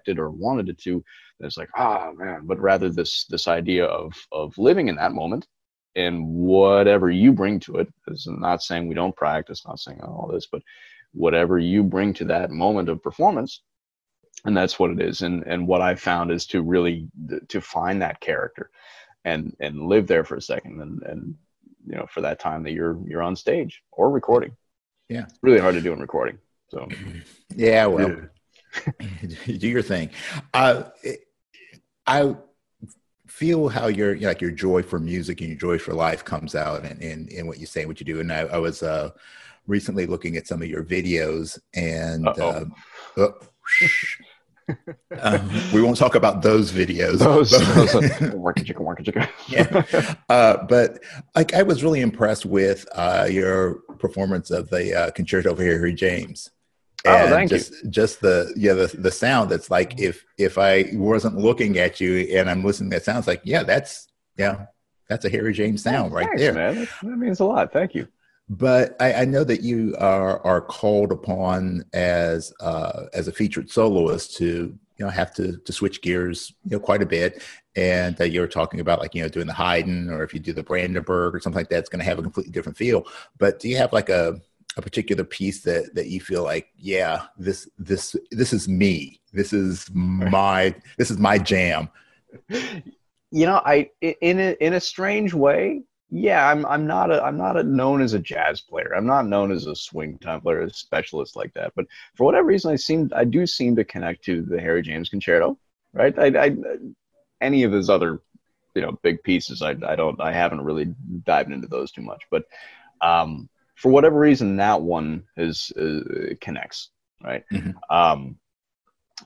expected 0.00 0.18
or 0.18 0.30
wanted 0.30 0.68
it 0.68 0.78
to 0.78 1.04
it's 1.40 1.56
like 1.56 1.70
ah 1.76 2.08
oh, 2.08 2.12
man. 2.14 2.42
But 2.44 2.60
rather 2.60 2.90
this 2.90 3.24
this 3.24 3.48
idea 3.48 3.86
of 3.86 4.12
of 4.32 4.56
living 4.58 4.88
in 4.88 4.96
that 4.96 5.12
moment 5.12 5.46
and 5.96 6.26
whatever 6.26 7.10
you 7.10 7.32
bring 7.32 7.58
to 7.60 7.76
it 7.76 7.88
is 8.08 8.26
not 8.28 8.62
saying 8.62 8.86
we 8.86 8.94
don't 8.94 9.16
practice 9.16 9.66
not 9.66 9.80
saying 9.80 10.00
all 10.02 10.30
this 10.32 10.46
but 10.46 10.62
whatever 11.12 11.58
you 11.58 11.82
bring 11.82 12.12
to 12.14 12.24
that 12.26 12.50
moment 12.50 12.88
of 12.88 13.02
performance 13.02 13.62
and 14.44 14.56
that's 14.56 14.78
what 14.78 14.90
it 14.90 15.00
is. 15.00 15.22
And 15.22 15.44
and 15.46 15.66
what 15.66 15.80
i 15.80 15.94
found 15.94 16.30
is 16.30 16.46
to 16.46 16.62
really 16.62 17.08
to 17.48 17.60
find 17.60 18.02
that 18.02 18.20
character 18.20 18.70
and 19.24 19.56
and 19.60 19.88
live 19.88 20.06
there 20.06 20.24
for 20.24 20.36
a 20.36 20.42
second 20.42 20.80
and 20.82 21.02
and 21.02 21.34
you 21.86 21.96
know 21.96 22.06
for 22.10 22.20
that 22.20 22.38
time 22.38 22.62
that 22.64 22.72
you're 22.72 22.98
you're 23.06 23.22
on 23.22 23.36
stage 23.36 23.82
or 23.92 24.10
recording. 24.10 24.52
Yeah. 25.08 25.24
It's 25.24 25.38
really 25.42 25.58
hard 25.58 25.74
to 25.74 25.80
do 25.80 25.92
in 25.92 26.00
recording 26.00 26.38
so. 26.68 26.86
Yeah 27.56 27.86
well 27.86 28.30
do 29.46 29.68
your 29.68 29.82
thing 29.82 30.10
uh 30.54 30.84
I 32.06 32.34
feel 33.30 33.68
how 33.68 33.86
your 33.86 34.14
you 34.14 34.22
know, 34.22 34.28
like 34.28 34.40
your 34.40 34.50
joy 34.50 34.82
for 34.82 34.98
music 34.98 35.40
and 35.40 35.48
your 35.50 35.58
joy 35.58 35.78
for 35.78 35.94
life 35.94 36.24
comes 36.24 36.54
out 36.54 36.84
in, 36.84 37.00
in, 37.00 37.28
in 37.28 37.46
what 37.46 37.58
you 37.58 37.66
say, 37.66 37.80
and 37.80 37.88
what 37.88 38.00
you 38.00 38.04
do. 38.04 38.20
And 38.20 38.32
I, 38.32 38.40
I 38.40 38.58
was 38.58 38.82
uh, 38.82 39.10
recently 39.66 40.06
looking 40.06 40.36
at 40.36 40.46
some 40.46 40.60
of 40.60 40.68
your 40.68 40.84
videos, 40.84 41.58
and 41.72 42.26
uh, 42.26 42.64
oh, 43.16 43.34
um, 45.20 45.50
we 45.72 45.80
won't 45.80 45.96
talk 45.96 46.16
about 46.16 46.42
those 46.42 46.72
videos. 46.72 47.18
Those, 47.18 47.52
but, 47.52 48.34
yeah. 49.48 50.14
Uh, 50.28 50.64
but 50.64 51.02
like 51.34 51.54
I 51.54 51.62
was 51.62 51.82
really 51.82 52.00
impressed 52.00 52.44
with 52.44 52.86
uh, 52.92 53.28
your 53.30 53.76
performance 53.98 54.50
of 54.50 54.68
the 54.70 54.94
uh, 54.94 55.10
concerto 55.12 55.54
for 55.54 55.62
Harry 55.62 55.94
James. 55.94 56.50
Oh, 57.06 57.10
and 57.10 57.32
oh, 57.32 57.34
thank 57.34 57.50
just, 57.50 57.72
you. 57.82 57.90
Just 57.90 58.20
the 58.20 58.52
yeah 58.56 58.74
the 58.74 58.86
the 58.86 59.10
sound. 59.10 59.50
That's 59.50 59.70
like 59.70 59.98
if 59.98 60.24
if 60.38 60.58
I 60.58 60.90
wasn't 60.92 61.38
looking 61.38 61.78
at 61.78 62.00
you 62.00 62.38
and 62.38 62.50
I'm 62.50 62.62
listening, 62.64 62.90
that 62.90 63.04
sounds 63.04 63.26
like 63.26 63.40
yeah 63.44 63.62
that's 63.62 64.08
yeah 64.36 64.66
that's 65.08 65.24
a 65.24 65.30
Harry 65.30 65.52
James 65.52 65.82
sound 65.82 66.12
oh, 66.12 66.16
right 66.16 66.26
thanks, 66.26 66.42
there. 66.42 66.52
Man, 66.52 66.74
that, 66.76 66.88
that 67.02 67.16
means 67.16 67.40
a 67.40 67.44
lot. 67.44 67.72
Thank 67.72 67.94
you. 67.94 68.06
But 68.48 68.96
I, 69.00 69.12
I, 69.14 69.24
know 69.24 69.44
that 69.44 69.62
you 69.62 69.94
are 69.98 70.44
are 70.44 70.60
called 70.60 71.12
upon 71.12 71.84
as 71.92 72.52
uh, 72.60 73.04
as 73.14 73.28
a 73.28 73.32
featured 73.32 73.70
soloist 73.70 74.36
to 74.38 74.76
you 74.96 75.04
know 75.04 75.08
have 75.08 75.32
to 75.34 75.56
to 75.56 75.72
switch 75.72 76.02
gears 76.02 76.52
you 76.64 76.72
know 76.72 76.80
quite 76.80 77.00
a 77.00 77.06
bit 77.06 77.42
and 77.76 78.16
that 78.16 78.30
you're 78.30 78.48
talking 78.48 78.80
about 78.80 78.98
like 78.98 79.14
you 79.14 79.22
know 79.22 79.28
doing 79.28 79.46
the 79.46 79.52
Haydn 79.52 80.10
or 80.10 80.24
if 80.24 80.34
you 80.34 80.40
do 80.40 80.52
the 80.52 80.62
Brandenburg 80.62 81.34
or 81.34 81.40
something 81.40 81.60
like 81.60 81.68
that, 81.70 81.78
it's 81.78 81.88
going 81.88 82.00
to 82.00 82.04
have 82.04 82.18
a 82.18 82.22
completely 82.22 82.52
different 82.52 82.76
feel. 82.76 83.06
But 83.38 83.60
do 83.60 83.68
you 83.68 83.76
have 83.76 83.92
like 83.92 84.08
a 84.08 84.40
a 84.76 84.82
particular 84.82 85.24
piece 85.24 85.62
that 85.62 85.94
that 85.94 86.06
you 86.08 86.20
feel 86.20 86.44
like 86.44 86.68
yeah 86.76 87.26
this 87.36 87.68
this 87.78 88.16
this 88.30 88.52
is 88.52 88.68
me. 88.68 89.20
This 89.32 89.52
is 89.52 89.88
my 89.92 90.74
this 90.98 91.10
is 91.10 91.18
my 91.18 91.38
jam. 91.38 91.88
You 93.32 93.46
know 93.46 93.62
i 93.64 93.88
in 94.00 94.40
a 94.40 94.56
in 94.60 94.74
a 94.74 94.80
strange 94.80 95.32
way 95.32 95.82
yeah 96.10 96.48
i'm 96.48 96.66
i'm 96.66 96.84
not 96.84 97.12
a 97.12 97.22
i'm 97.22 97.36
not 97.36 97.56
a 97.56 97.62
known 97.62 98.00
as 98.00 98.12
a 98.12 98.18
jazz 98.18 98.60
player. 98.60 98.94
I'm 98.96 99.06
not 99.06 99.26
known 99.26 99.52
as 99.52 99.66
a 99.66 99.76
swing 99.76 100.18
time 100.18 100.40
player 100.40 100.62
a 100.62 100.70
specialist 100.70 101.36
like 101.36 101.52
that. 101.54 101.72
But 101.76 101.86
for 102.16 102.24
whatever 102.24 102.48
reason 102.48 102.72
i 102.72 102.76
seem 102.76 103.08
i 103.14 103.24
do 103.24 103.46
seem 103.46 103.76
to 103.76 103.84
connect 103.84 104.24
to 104.24 104.42
the 104.42 104.60
harry 104.60 104.82
james 104.82 105.08
concerto 105.08 105.56
right? 105.92 106.18
I, 106.18 106.46
I 106.46 106.56
any 107.40 107.62
of 107.62 107.72
his 107.72 107.90
other 107.90 108.20
you 108.74 108.82
know 108.82 108.98
big 109.02 109.22
pieces 109.24 109.62
i 109.62 109.70
i 109.86 109.96
don't 109.96 110.20
i 110.20 110.32
haven't 110.32 110.60
really 110.60 110.94
dived 111.24 111.52
into 111.52 111.66
those 111.66 111.90
too 111.90 112.02
much. 112.02 112.22
But 112.30 112.44
um 113.00 113.48
for 113.80 113.90
whatever 113.90 114.18
reason, 114.18 114.56
that 114.56 114.82
one 114.82 115.24
is 115.38 115.72
uh, 115.72 116.34
connects, 116.40 116.90
right? 117.24 117.44
Mm-hmm. 117.50 117.70
Um, 117.88 118.36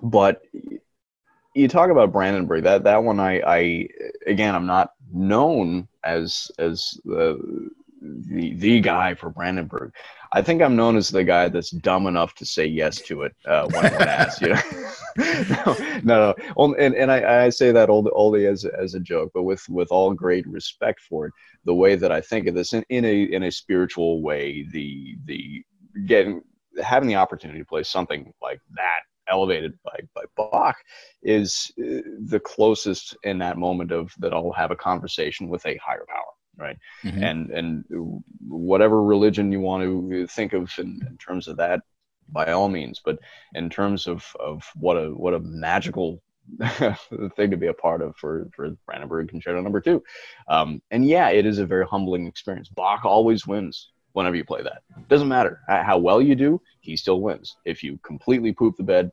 but 0.01 0.43
you 1.55 1.67
talk 1.67 1.91
about 1.91 2.13
Brandenburg. 2.13 2.63
That 2.63 2.85
that 2.85 3.03
one, 3.03 3.19
I, 3.19 3.41
I 3.41 3.89
again, 4.27 4.55
I'm 4.55 4.67
not 4.67 4.91
known 5.13 5.89
as 6.05 6.53
as 6.59 7.01
the 7.05 7.69
the 8.01 8.55
the 8.55 8.81
guy 8.81 9.15
for 9.15 9.29
Brandenburg. 9.29 9.93
I 10.35 10.43
think 10.43 10.61
I'm 10.61 10.75
known 10.75 10.97
as 10.97 11.11
the 11.11 11.23
guy 11.23 11.49
that's 11.49 11.71
dumb 11.71 12.09
enough 12.09 12.35
to 12.35 12.45
say 12.45 12.67
yes 12.67 13.01
to 13.03 13.23
it 13.23 13.37
uh, 13.47 13.69
when, 13.69 13.85
asked. 14.03 14.41
You 14.43 14.49
know, 14.49 14.61
no, 15.17 15.77
no, 16.03 16.35
no. 16.57 16.75
And 16.75 16.97
and 16.97 17.13
I, 17.13 17.45
I 17.45 17.49
say 17.51 17.71
that 17.71 17.89
only, 17.89 18.11
only 18.17 18.47
as 18.47 18.65
as 18.65 18.95
a 18.95 19.01
joke, 19.01 19.31
but 19.33 19.45
with 19.45 19.65
with 19.69 19.93
all 19.93 20.13
great 20.13 20.45
respect 20.49 21.01
for 21.09 21.27
it. 21.27 21.33
The 21.67 21.75
way 21.75 21.95
that 21.95 22.11
I 22.11 22.21
think 22.21 22.49
of 22.49 22.57
this 22.57 22.73
in, 22.73 22.85
in 22.89 23.05
a 23.05 23.23
in 23.23 23.45
a 23.45 23.53
spiritual 23.53 24.23
way, 24.23 24.67
the 24.73 25.17
the 25.25 25.63
getting 26.07 26.43
having 26.83 27.09
the 27.09 27.15
opportunity 27.15 27.61
to 27.61 27.65
play 27.65 27.85
something 27.85 28.33
like 28.43 28.61
that 28.75 29.03
elevated 29.29 29.73
by, 29.85 30.01
by 30.17 30.23
Bach 30.37 30.77
is 31.23 31.71
uh, 31.79 32.03
the 32.27 32.41
closest 32.45 33.17
in 33.23 33.39
that 33.39 33.57
moment 33.57 33.93
of 33.93 34.13
that 34.19 34.35
I'll 34.35 34.53
have 34.53 34.73
a 34.73 34.77
conversation 34.77 35.49
with 35.49 35.65
a 35.65 35.77
higher 35.77 36.05
power 36.09 36.34
right? 36.57 36.77
Mm-hmm. 37.05 37.23
and 37.23 37.51
and 37.51 37.85
whatever 38.47 39.03
religion 39.03 39.53
you 39.53 39.61
want 39.61 39.83
to 39.83 40.27
think 40.27 40.53
of 40.53 40.71
in, 40.79 41.01
in, 41.07 41.17
terms 41.19 41.49
of 41.49 41.57
that 41.57 41.81
by 42.29 42.53
all 42.53 42.69
means. 42.69 43.01
But 43.05 43.19
in 43.55 43.71
terms 43.71 44.07
of 44.07 44.25
of 44.41 44.65
what 44.77 44.97
a 44.97 45.11
what 45.11 45.35
a 45.35 45.41
magical 45.41 46.23
thing 47.37 47.51
to 47.51 47.57
be 47.57 47.69
a 47.69 47.75
part 47.75 48.03
of 48.03 48.17
for 48.17 48.49
for 48.55 48.71
Brandenburg 48.87 49.29
Concerto 49.29 49.61
number 49.61 49.81
two. 49.81 50.03
Um, 50.49 50.83
and 50.91 51.07
yeah 51.07 51.31
it 51.31 51.47
is 51.47 51.59
a 51.59 51.67
very 51.67 51.87
humbling 51.87 52.27
experience. 52.27 52.69
Bach 52.69 53.05
always 53.05 53.47
wins 53.47 53.91
whenever 54.13 54.37
you 54.37 54.45
play 54.45 54.63
that. 54.63 54.83
Doesn't 55.09 55.29
matter 55.29 55.61
how 55.69 55.99
well 55.99 56.21
you 56.21 56.35
do 56.35 56.61
he 56.81 56.97
still 56.97 57.21
wins. 57.21 57.57
If 57.65 57.83
you 57.83 57.99
completely 58.05 58.53
poop 58.53 58.77
the 58.77 58.85
bed 58.85 59.11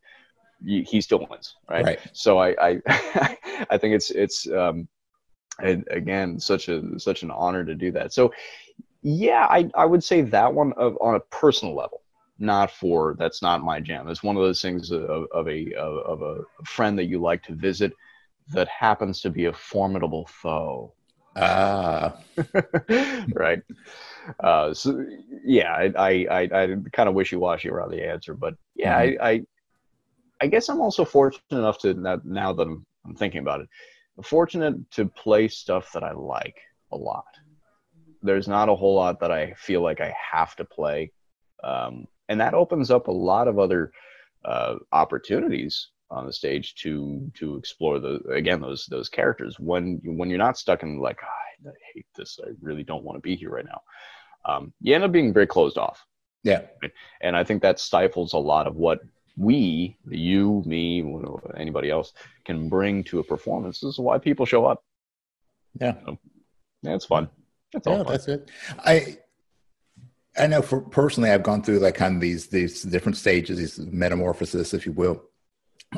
he 0.63 1.01
still 1.01 1.25
wins 1.29 1.55
right, 1.69 1.83
right. 1.83 1.99
so 2.13 2.37
I, 2.37 2.55
I 2.61 2.81
I 3.69 3.77
think 3.77 3.95
it's 3.95 4.11
it's 4.11 4.47
um, 4.51 4.87
and 5.59 5.87
again 5.91 6.39
such 6.39 6.69
a 6.69 6.99
such 6.99 7.23
an 7.23 7.31
honor 7.31 7.63
to 7.63 7.75
do 7.75 7.91
that 7.91 8.13
so 8.13 8.33
yeah 9.01 9.47
i, 9.49 9.69
I 9.75 9.85
would 9.85 10.03
say 10.03 10.21
that 10.21 10.53
one 10.53 10.73
of, 10.73 10.97
on 11.01 11.15
a 11.15 11.19
personal 11.19 11.75
level 11.75 12.01
not 12.41 12.71
for 12.71 13.15
that's 13.17 13.41
not 13.41 13.63
my 13.63 13.79
jam. 13.79 14.09
It's 14.09 14.23
one 14.23 14.35
of 14.35 14.41
those 14.41 14.61
things 14.61 14.91
of, 14.91 15.27
of 15.31 15.47
a 15.47 15.73
of, 15.75 16.21
a 16.21 16.39
friend 16.65 16.97
that 16.97 17.05
you 17.05 17.21
like 17.21 17.43
to 17.43 17.53
visit 17.53 17.93
that 18.49 18.67
happens 18.67 19.21
to 19.21 19.29
be 19.29 19.45
a 19.45 19.53
formidable 19.53 20.25
foe. 20.25 20.93
Ah, 21.37 22.17
right. 23.33 23.61
Uh, 24.39 24.73
so 24.73 25.05
yeah, 25.45 25.71
I 25.71 25.93
I, 25.95 26.25
I, 26.29 26.63
I 26.63 26.75
kind 26.91 27.07
of 27.07 27.15
wishy 27.15 27.35
washy 27.35 27.69
around 27.69 27.91
the 27.91 28.05
answer, 28.05 28.33
but 28.33 28.55
yeah, 28.75 28.99
mm-hmm. 28.99 29.23
I, 29.23 29.29
I, 29.29 29.41
I 30.41 30.47
guess 30.47 30.67
I'm 30.67 30.81
also 30.81 31.05
fortunate 31.05 31.43
enough 31.51 31.77
to 31.79 31.93
now 32.25 32.53
that 32.53 32.67
I'm, 32.67 32.85
I'm 33.05 33.15
thinking 33.15 33.41
about 33.41 33.61
it, 33.61 33.69
I'm 34.17 34.23
fortunate 34.23 34.91
to 34.91 35.05
play 35.05 35.47
stuff 35.47 35.91
that 35.93 36.03
I 36.03 36.11
like 36.11 36.59
a 36.91 36.97
lot. 36.97 37.25
There's 38.21 38.47
not 38.47 38.69
a 38.69 38.75
whole 38.75 38.95
lot 38.95 39.19
that 39.19 39.31
I 39.31 39.53
feel 39.53 39.81
like 39.81 40.01
I 40.01 40.13
have 40.31 40.55
to 40.57 40.65
play, 40.65 41.11
um, 41.63 42.05
and 42.29 42.39
that 42.39 42.53
opens 42.53 42.91
up 42.91 43.07
a 43.07 43.11
lot 43.11 43.47
of 43.47 43.57
other 43.57 43.91
uh, 44.45 44.75
opportunities 44.91 45.89
on 46.11 46.25
the 46.25 46.33
stage 46.33 46.75
to 46.75 47.31
to 47.35 47.55
explore 47.55 47.99
the 47.99 48.19
again 48.29 48.61
those 48.61 48.85
those 48.87 49.09
characters. 49.09 49.59
When 49.59 49.99
when 50.03 50.29
you're 50.29 50.37
not 50.37 50.57
stuck 50.57 50.83
in 50.83 50.99
like 50.99 51.17
oh, 51.23 51.69
I 51.69 51.73
hate 51.93 52.05
this. 52.15 52.39
I 52.45 52.51
really 52.61 52.83
don't 52.83 53.03
want 53.03 53.17
to 53.17 53.21
be 53.21 53.35
here 53.35 53.49
right 53.49 53.65
now 53.65 53.81
um, 54.45 54.73
you 54.81 54.95
end 54.95 55.03
up 55.03 55.11
being 55.11 55.33
very 55.33 55.47
closed 55.47 55.77
off. 55.77 56.05
Yeah. 56.43 56.61
And 57.21 57.37
I 57.37 57.43
think 57.43 57.61
that 57.61 57.79
stifles 57.79 58.33
a 58.33 58.37
lot 58.37 58.67
of 58.67 58.75
what 58.75 58.99
we 59.41 59.97
you 60.07 60.63
me 60.65 61.03
anybody 61.57 61.89
else 61.89 62.13
can 62.45 62.69
bring 62.69 63.03
to 63.03 63.19
a 63.19 63.23
performance 63.23 63.79
this 63.79 63.93
is 63.93 63.99
why 63.99 64.17
people 64.17 64.45
show 64.45 64.65
up. 64.65 64.83
Yeah. 65.79 65.95
So, 66.05 66.17
it's 66.83 67.05
fun. 67.05 67.29
That's 67.73 67.87
yeah, 67.87 67.97
fun. 67.97 68.05
that's 68.07 68.27
it. 68.27 68.49
I 68.79 69.17
I 70.37 70.47
know 70.47 70.61
for 70.61 70.81
personally, 70.81 71.29
I've 71.29 71.43
gone 71.43 71.61
through 71.61 71.79
like 71.79 71.95
kind 71.95 72.15
of 72.15 72.21
these 72.21 72.47
these 72.47 72.83
different 72.83 73.17
stages, 73.17 73.57
these 73.57 73.79
metamorphosis, 73.79 74.73
if 74.73 74.85
you 74.85 74.93
will, 74.93 75.21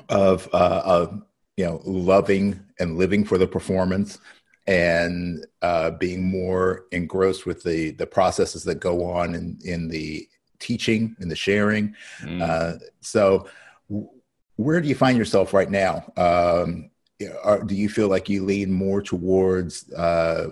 of, 0.10 0.50
uh, 0.54 0.82
of 0.86 1.22
you 1.58 1.66
know 1.66 1.82
loving 1.86 2.60
and 2.80 2.98
living 2.98 3.24
for 3.24 3.38
the 3.38 3.48
performance 3.48 4.20
and 4.66 5.46
uh, 5.62 5.92
being 5.92 6.24
more 6.24 6.86
engrossed 6.92 7.46
with 7.46 7.64
the 7.64 7.92
the 7.92 8.08
processes 8.08 8.64
that 8.64 8.80
go 8.80 9.06
on 9.06 9.36
in 9.36 9.60
in 9.64 9.88
the 9.88 10.28
teaching 10.64 11.16
and 11.20 11.30
the 11.30 11.36
sharing. 11.36 11.96
Mm. 12.22 12.42
Uh, 12.42 12.80
so, 13.02 13.48
w- 13.90 14.10
where 14.56 14.82
do 14.82 14.88
you 14.88 14.96
find 14.96 15.18
yourself 15.18 15.54
right 15.54 15.70
now? 15.70 16.12
Um, 16.18 16.90
are, 17.44 17.64
do 17.64 17.76
you 17.76 17.90
feel 17.90 18.08
like 18.08 18.30
you 18.30 18.44
lean 18.44 18.72
more 18.72 19.02
towards 19.02 19.92
uh, 19.94 20.50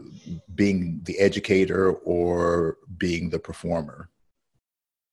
being 0.54 1.02
the 1.04 1.18
educator 1.20 1.92
or 1.92 2.78
being 2.98 3.30
the 3.30 3.40
performer? 3.40 4.10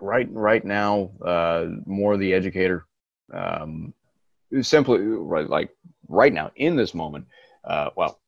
right 0.00 0.28
right 0.32 0.64
now 0.64 1.10
uh, 1.24 1.66
more 1.86 2.16
the 2.16 2.32
educator 2.32 2.86
um, 3.32 3.92
simply 4.62 4.98
right 4.98 5.48
like 5.48 5.70
right 6.08 6.32
now 6.32 6.50
in 6.56 6.76
this 6.76 6.94
moment 6.94 7.26
uh, 7.64 7.90
well 7.96 8.20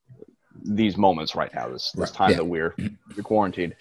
these 0.65 0.97
moments 0.97 1.37
right 1.37 1.55
now 1.55 1.69
this 1.69 1.93
this 1.93 2.11
time 2.11 2.31
yeah. 2.31 2.37
that 2.37 2.45
we're 2.45 2.75
quarantined 3.23 3.75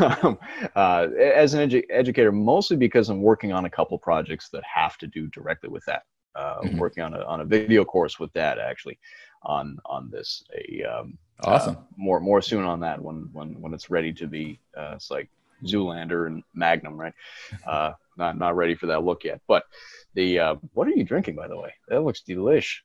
um, 0.00 0.38
uh, 0.74 1.06
as 1.16 1.54
an 1.54 1.68
edu- 1.68 1.84
educator 1.90 2.32
mostly 2.32 2.76
because 2.76 3.08
i'm 3.08 3.22
working 3.22 3.52
on 3.52 3.66
a 3.66 3.70
couple 3.70 3.96
projects 3.98 4.48
that 4.48 4.62
have 4.64 4.98
to 4.98 5.06
do 5.06 5.28
directly 5.28 5.68
with 5.68 5.84
that 5.84 6.02
uh, 6.34 6.60
mm-hmm. 6.60 6.78
working 6.78 7.02
on 7.02 7.14
a, 7.14 7.20
on 7.24 7.40
a 7.40 7.44
video 7.44 7.84
course 7.84 8.18
with 8.18 8.32
that 8.32 8.58
actually 8.58 8.98
on 9.44 9.78
on 9.84 10.10
this 10.10 10.42
a 10.56 10.82
um, 10.82 11.16
awesome 11.44 11.76
uh, 11.76 11.80
more 11.96 12.18
more 12.18 12.42
soon 12.42 12.64
on 12.64 12.80
that 12.80 13.00
when 13.00 13.28
when 13.32 13.60
when 13.60 13.72
it's 13.72 13.90
ready 13.90 14.12
to 14.12 14.26
be 14.26 14.58
uh, 14.76 14.92
it's 14.94 15.10
like 15.10 15.28
Zoolander 15.64 16.26
and 16.26 16.42
Magnum, 16.54 16.98
right? 16.98 17.14
Uh, 17.66 17.92
not 18.16 18.38
not 18.38 18.56
ready 18.56 18.74
for 18.74 18.86
that 18.86 19.04
look 19.04 19.24
yet. 19.24 19.40
But 19.46 19.64
the 20.14 20.38
uh, 20.38 20.54
what 20.72 20.88
are 20.88 20.92
you 20.92 21.04
drinking, 21.04 21.36
by 21.36 21.48
the 21.48 21.56
way? 21.56 21.74
That 21.88 22.02
looks 22.02 22.22
delish. 22.26 22.78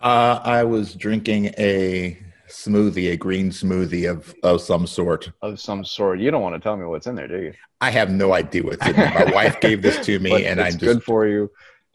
Uh, 0.00 0.40
I 0.42 0.64
was 0.64 0.94
drinking 0.94 1.46
a 1.58 2.18
smoothie, 2.48 3.12
a 3.12 3.16
green 3.16 3.50
smoothie 3.50 4.10
of 4.10 4.34
of 4.42 4.60
some 4.60 4.86
sort. 4.86 5.30
Of 5.42 5.60
some 5.60 5.84
sort. 5.84 6.20
You 6.20 6.30
don't 6.30 6.42
want 6.42 6.54
to 6.54 6.60
tell 6.60 6.76
me 6.76 6.84
what's 6.84 7.06
in 7.06 7.14
there, 7.14 7.28
do 7.28 7.40
you? 7.40 7.54
I 7.80 7.90
have 7.90 8.10
no 8.10 8.32
idea 8.32 8.62
what's 8.62 8.86
in 8.86 8.96
there. 8.96 9.26
My 9.26 9.32
wife 9.34 9.60
gave 9.60 9.82
this 9.82 10.04
to 10.06 10.18
me, 10.18 10.46
and 10.46 10.60
I'm 10.60 10.72
just 10.72 10.80
good 10.80 11.02
for 11.02 11.26
you. 11.26 11.50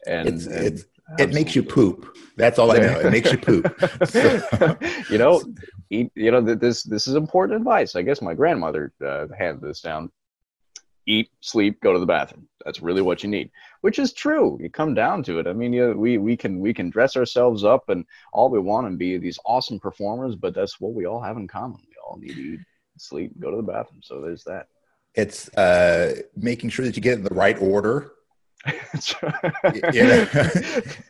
And 0.06 0.28
it's, 0.28 0.46
and 0.46 0.66
it's 0.66 0.84
it 1.18 1.32
makes 1.32 1.56
you 1.56 1.62
poop. 1.62 2.16
That's 2.36 2.58
all 2.58 2.70
I 2.70 2.78
know. 2.78 3.00
It 3.00 3.10
makes 3.10 3.32
you 3.32 3.38
poop. 3.38 3.74
So. 4.04 4.76
you 5.10 5.18
know, 5.18 5.42
eat. 5.90 6.10
You 6.14 6.30
know, 6.30 6.40
this 6.40 6.82
this 6.82 7.06
is 7.06 7.14
important 7.14 7.58
advice. 7.58 7.96
I 7.96 8.02
guess 8.02 8.22
my 8.22 8.34
grandmother 8.34 8.92
uh, 9.04 9.26
handed 9.38 9.62
this 9.62 9.80
down. 9.80 10.10
Eat, 11.06 11.30
sleep, 11.40 11.80
go 11.80 11.94
to 11.94 11.98
the 11.98 12.04
bathroom. 12.06 12.46
That's 12.64 12.82
really 12.82 13.00
what 13.00 13.22
you 13.22 13.30
need, 13.30 13.50
which 13.80 13.98
is 13.98 14.12
true. 14.12 14.58
You 14.60 14.68
come 14.68 14.92
down 14.92 15.22
to 15.22 15.38
it. 15.38 15.46
I 15.46 15.54
mean, 15.54 15.72
you, 15.72 15.94
we 15.96 16.18
we 16.18 16.36
can 16.36 16.60
we 16.60 16.74
can 16.74 16.90
dress 16.90 17.16
ourselves 17.16 17.64
up 17.64 17.88
and 17.88 18.04
all 18.32 18.50
we 18.50 18.58
want 18.58 18.86
and 18.86 18.98
be 18.98 19.16
these 19.16 19.38
awesome 19.46 19.80
performers, 19.80 20.36
but 20.36 20.54
that's 20.54 20.78
what 20.80 20.92
we 20.92 21.06
all 21.06 21.22
have 21.22 21.38
in 21.38 21.48
common. 21.48 21.80
We 21.80 21.94
all 22.06 22.18
need 22.18 22.34
to 22.34 22.54
eat, 22.54 22.60
sleep, 22.98 23.32
go 23.40 23.50
to 23.50 23.56
the 23.56 23.62
bathroom. 23.62 24.02
So 24.02 24.20
there's 24.20 24.44
that. 24.44 24.66
It's 25.14 25.48
uh, 25.56 26.20
making 26.36 26.70
sure 26.70 26.84
that 26.84 26.94
you 26.94 27.02
get 27.02 27.18
in 27.18 27.24
the 27.24 27.34
right 27.34 27.60
order 27.60 28.12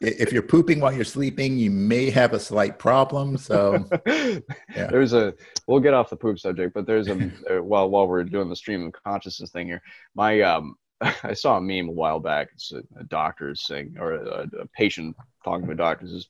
if 0.01 0.33
you're 0.33 0.43
pooping 0.43 0.81
while 0.81 0.93
you're 0.93 1.05
sleeping, 1.05 1.59
you 1.59 1.71
may 1.71 2.11
have 2.11 2.33
a 2.33 2.41
slight 2.41 2.79
problem. 2.79 3.37
So, 3.37 3.85
yeah. 4.07 4.41
there's 4.69 5.13
a. 5.13 5.35
We'll 5.67 5.81
get 5.81 5.95
off 5.95 6.11
the 6.11 6.17
poop 6.17 6.39
subject, 6.39 6.75
but 6.75 6.87
there's 6.87 7.09
a. 7.09 7.15
While 7.61 7.91
while 7.91 8.07
we're 8.07 8.25
doing 8.25 8.49
the 8.49 8.57
stream 8.57 8.87
of 8.87 8.93
consciousness 8.93 9.51
thing 9.51 9.67
here, 9.67 9.83
my 10.15 10.41
um, 10.43 10.77
I 11.23 11.35
saw 11.35 11.57
a 11.57 11.61
meme 11.61 11.89
a 11.89 11.93
while 11.93 12.21
back. 12.21 12.49
It's 12.53 12.73
a, 12.73 12.83
a 12.99 13.05
doctor 13.05 13.55
saying, 13.55 13.97
or 13.99 14.15
a, 14.15 14.49
a, 14.61 14.67
patient 14.77 15.17
talking 15.45 15.67
to 15.67 15.73
a 15.73 15.77
doctor 15.77 16.07
says, 16.07 16.27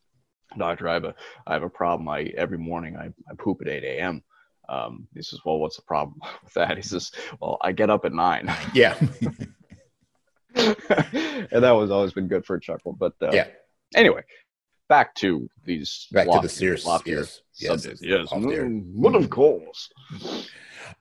"Doctor, 0.57 0.89
I 0.89 0.95
have 0.95 1.05
a 1.05 1.15
I 1.47 1.55
have 1.55 1.63
a 1.63 1.71
problem. 1.71 2.09
I 2.09 2.33
every 2.37 2.59
morning 2.59 2.97
I, 2.97 3.07
I 3.07 3.35
poop 3.39 3.59
at 3.63 3.69
8 3.69 3.85
a.m." 3.85 4.23
Um, 4.69 5.09
he 5.15 5.23
says, 5.23 5.41
"Well, 5.45 5.59
what's 5.59 5.77
the 5.77 5.83
problem 5.83 6.21
with 6.45 6.55
that?" 6.55 6.77
He 6.77 6.83
says, 6.83 7.13
"Well, 7.41 7.59
I 7.63 7.73
get 7.73 7.91
up 7.91 8.05
at 8.05 8.13
nine. 8.13 8.53
Yeah. 8.75 8.99
and 11.53 11.63
that 11.63 11.71
was 11.71 11.91
always 11.91 12.13
been 12.13 12.29
good 12.29 12.45
for 12.45 12.57
a 12.57 12.61
chuckle. 12.61 12.93
But 12.93 13.15
uh, 13.23 13.31
yeah. 13.33 13.47
Anyway, 13.95 14.23
back 14.89 15.15
to 15.17 15.49
these 15.65 16.09
back 16.13 16.31
to 16.31 16.41
the 16.43 16.49
serious 16.49 16.85
yes, 16.85 17.43
subjects. 17.55 18.03
Yes, 18.03 18.31
yes. 18.31 18.33
Mm, 18.33 19.15
of 19.15 19.31
course. 19.31 19.91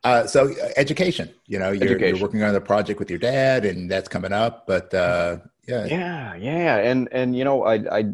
Uh, 0.04 0.28
so 0.28 0.52
uh, 0.52 0.70
education, 0.76 1.34
you 1.48 1.58
know, 1.58 1.72
you're, 1.72 1.84
education. 1.84 2.16
you're, 2.16 2.24
working 2.24 2.44
on 2.44 2.54
the 2.54 2.62
project 2.62 3.00
with 3.00 3.10
your 3.10 3.20
dad, 3.20 3.66
and 3.66 3.90
that's 3.90 4.08
coming 4.08 4.34
up. 4.34 4.68
But 4.68 4.94
uh, 4.94 5.38
yeah, 5.68 5.86
yeah, 5.86 6.36
yeah, 6.36 6.78
and 6.78 7.10
and 7.12 7.36
you 7.36 7.44
know, 7.44 7.64
I, 7.64 7.98
I 7.98 8.06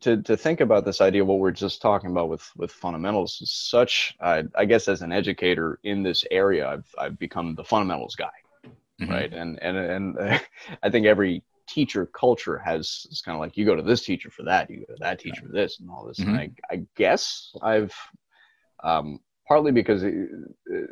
to 0.00 0.22
to 0.22 0.36
think 0.36 0.60
about 0.60 0.84
this 0.84 1.00
idea, 1.00 1.24
what 1.24 1.38
we're 1.38 1.50
just 1.50 1.80
talking 1.80 2.10
about 2.10 2.28
with 2.28 2.50
with 2.56 2.72
fundamentals, 2.72 3.40
is 3.40 3.52
such. 3.52 4.16
I, 4.20 4.44
I 4.56 4.64
guess 4.64 4.88
as 4.88 5.02
an 5.02 5.12
educator 5.12 5.78
in 5.84 6.02
this 6.02 6.24
area, 6.30 6.68
I've 6.68 6.94
I've 6.98 7.18
become 7.18 7.54
the 7.54 7.64
fundamentals 7.64 8.16
guy 8.16 8.30
mm-hmm. 9.00 9.12
right? 9.12 9.32
And 9.32 9.58
and 9.62 9.76
and 9.76 10.18
uh, 10.18 10.38
I 10.82 10.90
think 10.90 11.06
every 11.06 11.42
teacher 11.68 12.06
culture 12.06 12.58
has 12.58 13.06
it's 13.10 13.22
kind 13.22 13.36
of 13.36 13.40
like 13.40 13.56
you 13.56 13.64
go 13.64 13.76
to 13.76 13.82
this 13.82 14.04
teacher 14.04 14.30
for 14.30 14.42
that, 14.44 14.70
you 14.70 14.80
go 14.80 14.94
to 14.94 15.00
that 15.00 15.20
teacher 15.20 15.42
for 15.42 15.52
this, 15.52 15.80
and 15.80 15.90
all 15.90 16.04
this. 16.06 16.18
Mm-hmm. 16.18 16.30
And 16.30 16.38
I, 16.70 16.74
I 16.74 16.82
guess 16.96 17.52
I've 17.62 17.94
um, 18.82 19.20
partly 19.46 19.72
because 19.72 20.02
it, 20.02 20.14
it, 20.66 20.90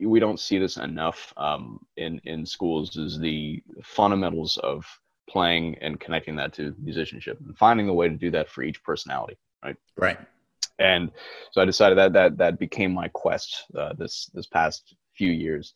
we 0.00 0.20
don't 0.20 0.40
see 0.40 0.58
this 0.58 0.76
enough 0.76 1.32
um, 1.36 1.80
in 1.96 2.20
in 2.24 2.44
schools 2.44 2.96
is 2.96 3.18
the 3.18 3.62
fundamentals 3.82 4.58
of 4.58 4.84
playing 5.28 5.76
and 5.80 5.98
connecting 5.98 6.36
that 6.36 6.52
to 6.54 6.74
musicianship 6.80 7.38
and 7.44 7.56
finding 7.56 7.86
the 7.86 7.92
way 7.92 8.08
to 8.08 8.14
do 8.14 8.30
that 8.30 8.48
for 8.48 8.62
each 8.62 8.82
personality 8.84 9.36
right 9.64 9.76
right 9.96 10.18
and 10.78 11.10
so 11.50 11.60
i 11.60 11.64
decided 11.64 11.98
that 11.98 12.12
that 12.12 12.36
that 12.36 12.58
became 12.60 12.92
my 12.94 13.08
quest 13.08 13.64
uh, 13.76 13.92
this 13.94 14.30
this 14.34 14.46
past 14.46 14.94
few 15.16 15.30
years 15.32 15.74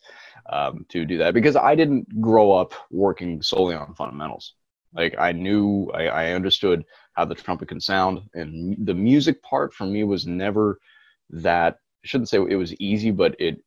um, 0.50 0.84
to 0.90 1.04
do 1.04 1.18
that 1.18 1.34
because 1.34 1.56
I 1.56 1.74
didn't 1.74 2.20
grow 2.20 2.52
up 2.52 2.72
working 2.90 3.42
solely 3.42 3.74
on 3.74 3.94
fundamentals. 3.94 4.54
Like 4.94 5.14
I 5.18 5.32
knew, 5.32 5.90
I, 5.94 6.06
I 6.08 6.32
understood 6.32 6.84
how 7.14 7.24
the 7.24 7.34
trumpet 7.34 7.68
can 7.68 7.80
sound, 7.80 8.20
and 8.34 8.76
the 8.86 8.94
music 8.94 9.42
part 9.42 9.72
for 9.74 9.86
me 9.86 10.04
was 10.04 10.26
never 10.26 10.78
that. 11.30 11.76
I 12.04 12.06
shouldn't 12.06 12.30
say 12.30 12.38
it 12.38 12.56
was 12.56 12.74
easy, 12.80 13.10
but 13.10 13.36
it 13.38 13.58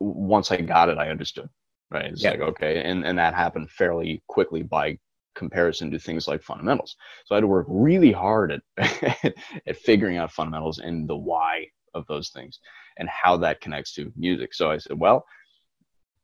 once 0.00 0.50
I 0.50 0.58
got 0.58 0.88
it, 0.88 0.98
I 0.98 1.10
understood. 1.10 1.48
right? 1.90 2.06
It's 2.06 2.22
Yeah. 2.22 2.30
like 2.30 2.40
okay, 2.40 2.82
and 2.82 3.04
and 3.04 3.18
that 3.18 3.34
happened 3.34 3.70
fairly 3.70 4.22
quickly 4.28 4.62
by 4.62 4.98
comparison 5.34 5.90
to 5.90 5.98
things 5.98 6.28
like 6.28 6.42
fundamentals. 6.42 6.96
So 7.24 7.34
I 7.34 7.36
had 7.36 7.42
to 7.42 7.46
work 7.46 7.66
really 7.68 8.12
hard 8.12 8.52
at 8.52 8.62
at 9.66 9.76
figuring 9.76 10.16
out 10.18 10.32
fundamentals 10.32 10.78
and 10.78 11.08
the 11.08 11.16
why 11.16 11.68
of 11.94 12.06
those 12.06 12.30
things 12.30 12.58
and 12.98 13.08
how 13.08 13.36
that 13.38 13.60
connects 13.60 13.94
to 13.94 14.12
music. 14.16 14.54
So 14.54 14.70
I 14.70 14.78
said, 14.78 14.98
well, 14.98 15.26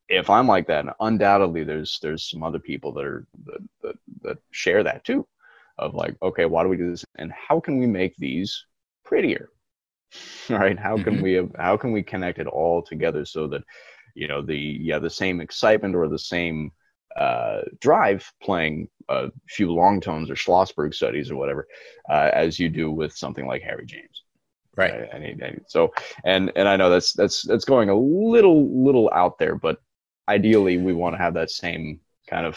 if 0.09 0.31
I'm 0.31 0.47
like 0.47 0.67
that, 0.69 0.81
and 0.87 0.91
undoubtedly 1.01 1.65
there's 1.65 1.99
there's 2.03 2.29
some 2.31 2.43
other 2.43 2.59
people 2.59 2.93
that 2.95 3.05
are 3.05 3.27
that, 3.47 3.61
that, 3.83 3.95
that 4.23 4.39
share 4.51 4.83
that 4.83 5.05
too, 5.05 5.27
of 5.79 5.95
like, 5.95 6.17
okay, 6.23 6.47
why 6.47 6.63
do 6.63 6.69
we 6.69 6.77
do 6.77 6.91
this, 6.91 7.05
and 7.19 7.33
how 7.33 7.61
can 7.61 7.79
we 7.79 7.87
make 7.87 8.17
these 8.17 8.65
prettier, 9.05 9.51
right? 10.51 10.79
How 10.79 10.99
can 10.99 11.21
Mhm. 11.21 11.23
we 11.23 11.41
how 11.59 11.77
can 11.77 11.93
we 11.93 12.03
connect 12.03 12.39
it 12.39 12.47
all 12.47 12.83
together 12.83 13.25
so 13.25 13.49
that 13.49 13.63
you 14.15 14.29
know 14.29 14.43
the 14.43 14.57
yeah 14.59 14.99
the 14.99 15.11
same 15.11 15.41
excitement 15.41 15.95
or 15.95 16.09
the 16.09 16.19
same 16.19 16.73
uh, 17.17 17.63
drive 17.81 18.31
playing 18.43 18.89
a 19.09 19.31
few 19.49 19.73
long 19.73 20.01
tones 20.01 20.31
or 20.31 20.35
Schlossberg 20.35 20.95
studies 20.95 21.31
or 21.31 21.37
whatever 21.37 21.67
uh, 22.11 22.31
as 22.33 22.59
you 22.59 22.69
do 22.69 22.91
with 22.91 23.17
something 23.17 23.47
like 23.47 23.63
Harry 23.63 23.87
James. 23.87 24.23
Right. 24.79 24.95
I, 25.13 25.17
I 25.17 25.19
need, 25.19 25.43
I 25.43 25.51
need- 25.51 25.65
so 25.67 25.93
and 26.25 26.53
and 26.57 26.69
I 26.69 26.77
know 26.77 26.89
that's 26.89 27.13
that's 27.13 27.43
that's 27.43 27.65
going 27.65 27.91
a 27.91 27.95
little 27.97 28.61
little 28.85 29.11
out 29.13 29.39
there, 29.39 29.57
but 29.57 29.83
ideally 30.29 30.77
we 30.79 30.93
want 30.93 31.15
to 31.15 31.19
have 31.19 31.35
that 31.35 31.51
same 31.51 32.01
kind 32.31 32.47
of 32.47 32.57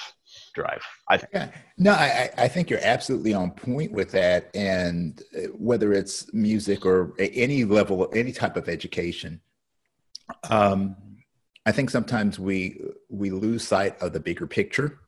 drive. 0.53 0.83
I 1.09 1.17
think. 1.17 1.31
Yeah, 1.33 1.49
no, 1.77 1.91
I, 1.93 2.29
I 2.37 2.43
I 2.43 2.47
think 2.47 2.69
you're 2.69 2.79
absolutely 2.83 3.33
on 3.33 3.51
point 3.51 3.91
with 3.91 4.11
that. 4.11 4.49
And 4.53 5.21
uh, 5.35 5.47
whether 5.69 5.93
it's 5.93 6.31
music 6.33 6.85
or 6.85 7.13
any 7.17 7.65
level, 7.65 8.07
any 8.13 8.31
type 8.31 8.55
of 8.55 8.69
education, 8.69 9.41
um, 10.49 10.95
I 11.65 11.71
think 11.71 11.89
sometimes 11.89 12.39
we 12.39 12.81
we 13.09 13.31
lose 13.31 13.67
sight 13.67 14.01
of 14.01 14.13
the 14.13 14.19
bigger 14.19 14.47
picture. 14.47 14.99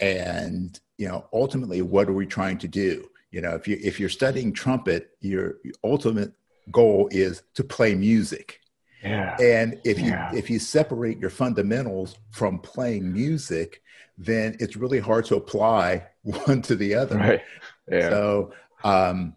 And 0.00 0.78
you 0.98 1.08
know, 1.08 1.26
ultimately, 1.32 1.82
what 1.82 2.08
are 2.08 2.12
we 2.12 2.26
trying 2.26 2.58
to 2.58 2.68
do? 2.68 3.08
You 3.32 3.40
know, 3.40 3.54
if 3.54 3.66
you 3.66 3.78
if 3.82 3.98
you're 3.98 4.10
studying 4.10 4.52
trumpet, 4.52 5.16
your 5.20 5.56
ultimate 5.82 6.32
goal 6.70 7.08
is 7.10 7.42
to 7.54 7.64
play 7.64 7.94
music. 7.94 8.60
Yeah. 9.02 9.36
And 9.40 9.80
if 9.84 9.98
you 9.98 10.14
if 10.32 10.48
you 10.50 10.58
separate 10.58 11.18
your 11.18 11.30
fundamentals 11.30 12.16
from 12.30 12.58
playing 12.60 13.12
music, 13.12 13.82
then 14.18 14.56
it's 14.60 14.76
really 14.76 15.00
hard 15.00 15.24
to 15.26 15.36
apply 15.36 16.06
one 16.22 16.62
to 16.62 16.76
the 16.76 16.94
other. 16.94 17.16
Right. 17.16 17.40
Yeah. 17.90 18.10
So, 18.10 18.52
um, 18.84 19.34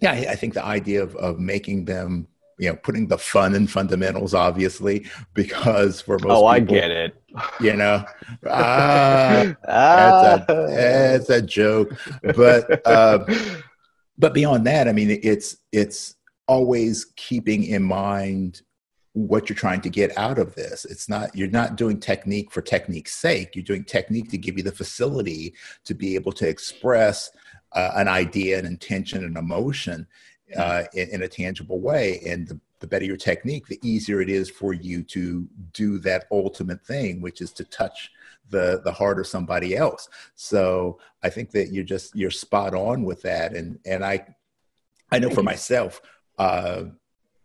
yeah, 0.00 0.12
I, 0.12 0.32
I 0.32 0.34
think 0.34 0.54
the 0.54 0.64
idea 0.64 1.02
of 1.02 1.14
of 1.16 1.38
making 1.38 1.84
them, 1.84 2.26
you 2.58 2.68
know, 2.68 2.76
putting 2.76 3.06
the 3.06 3.16
fun 3.18 3.54
in 3.54 3.68
fundamentals, 3.68 4.34
obviously, 4.34 5.06
because 5.34 6.00
for 6.00 6.18
most 6.18 6.32
oh, 6.32 6.46
I 6.46 6.58
get 6.58 6.90
it. 6.90 7.19
You 7.60 7.74
know, 7.74 8.04
ah, 8.48 9.54
Ah. 9.68 10.44
that's 10.46 10.50
a 10.50 10.66
that's 10.74 11.30
a 11.30 11.42
joke. 11.42 11.92
But 12.22 12.86
uh, 12.86 13.24
but 14.18 14.34
beyond 14.34 14.66
that, 14.66 14.88
I 14.88 14.92
mean, 14.92 15.18
it's 15.22 15.56
it's 15.72 16.16
always 16.46 17.06
keeping 17.16 17.64
in 17.64 17.82
mind 17.82 18.62
what 19.12 19.48
you're 19.48 19.56
trying 19.56 19.80
to 19.80 19.90
get 19.90 20.16
out 20.16 20.38
of 20.38 20.54
this. 20.54 20.84
It's 20.84 21.08
not 21.08 21.34
you're 21.34 21.48
not 21.48 21.76
doing 21.76 21.98
technique 21.98 22.50
for 22.50 22.62
technique's 22.62 23.12
sake. 23.12 23.54
You're 23.54 23.64
doing 23.64 23.84
technique 23.84 24.30
to 24.30 24.38
give 24.38 24.56
you 24.56 24.62
the 24.62 24.72
facility 24.72 25.54
to 25.84 25.94
be 25.94 26.14
able 26.14 26.32
to 26.32 26.48
express 26.48 27.30
uh, 27.72 27.92
an 27.96 28.08
idea, 28.08 28.58
an 28.58 28.66
intention, 28.66 29.24
an 29.24 29.36
emotion 29.36 30.06
uh, 30.56 30.84
in, 30.94 31.08
in 31.10 31.22
a 31.22 31.28
tangible 31.28 31.80
way. 31.80 32.20
And 32.26 32.48
the, 32.48 32.60
the 32.80 32.86
better 32.86 33.04
your 33.04 33.16
technique, 33.16 33.66
the 33.66 33.78
easier 33.82 34.20
it 34.20 34.28
is 34.28 34.50
for 34.50 34.72
you 34.72 35.02
to 35.04 35.46
do 35.72 35.98
that 35.98 36.24
ultimate 36.30 36.84
thing, 36.84 37.20
which 37.20 37.40
is 37.40 37.52
to 37.52 37.64
touch 37.64 38.10
the 38.48 38.80
the 38.84 38.92
heart 38.92 39.18
of 39.18 39.26
somebody 39.26 39.76
else. 39.76 40.08
So 40.34 40.98
I 41.22 41.30
think 41.30 41.50
that 41.52 41.72
you're 41.72 41.84
just 41.84 42.14
you're 42.16 42.30
spot 42.30 42.74
on 42.74 43.04
with 43.04 43.22
that. 43.22 43.54
And 43.54 43.78
and 43.86 44.04
I 44.04 44.26
I 45.12 45.18
know 45.18 45.30
for 45.30 45.42
myself, 45.42 46.00
uh, 46.38 46.84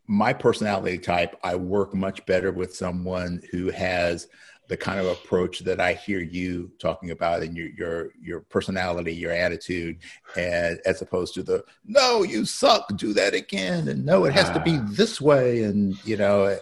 my 0.07 0.33
personality 0.33 0.97
type, 0.97 1.35
I 1.43 1.55
work 1.55 1.93
much 1.93 2.25
better 2.25 2.51
with 2.51 2.75
someone 2.75 3.41
who 3.51 3.71
has 3.71 4.27
the 4.67 4.77
kind 4.77 4.99
of 4.99 5.05
approach 5.07 5.59
that 5.59 5.79
I 5.79 5.93
hear 5.93 6.19
you 6.19 6.71
talking 6.79 7.11
about 7.11 7.43
and 7.43 7.55
your 7.55 7.69
your 7.69 8.11
your 8.21 8.39
personality, 8.41 9.13
your 9.13 9.31
attitude, 9.31 9.97
and 10.35 10.79
as 10.85 11.01
opposed 11.01 11.33
to 11.35 11.43
the 11.43 11.63
no, 11.85 12.23
you 12.23 12.45
suck, 12.45 12.95
do 12.97 13.13
that 13.13 13.33
again, 13.33 13.87
and 13.87 14.05
no, 14.05 14.25
it 14.25 14.33
has 14.33 14.49
to 14.51 14.59
be 14.59 14.77
this 14.91 15.21
way, 15.21 15.63
and 15.63 15.95
you 16.05 16.17
know, 16.17 16.43
uh, 16.43 16.57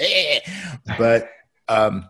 eh. 0.00 0.40
but 0.98 1.30
um, 1.68 2.08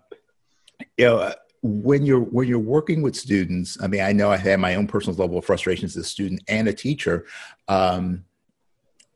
you 0.97 1.07
know. 1.07 1.33
When 1.61 2.07
you're 2.07 2.21
when 2.21 2.47
you're 2.47 2.61
working 2.61 3.03
with 3.03 3.17
students, 3.17 3.77
I 3.83 3.89
mean, 3.89 4.01
I 4.01 4.13
know 4.13 4.31
I 4.31 4.37
have 4.37 4.61
my 4.61 4.77
own 4.77 4.87
personal 4.87 5.19
level 5.19 5.39
of 5.39 5.45
frustrations 5.45 5.97
as 5.97 6.07
a 6.07 6.09
student 6.09 6.41
and 6.47 6.69
a 6.69 6.73
teacher. 6.73 7.27
Um, 7.67 8.25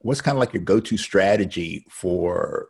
what's 0.03 0.21
kind 0.21 0.37
of 0.37 0.41
like 0.41 0.53
your 0.53 0.65
go-to 0.65 0.97
strategy 0.97 1.87
for 1.89 2.69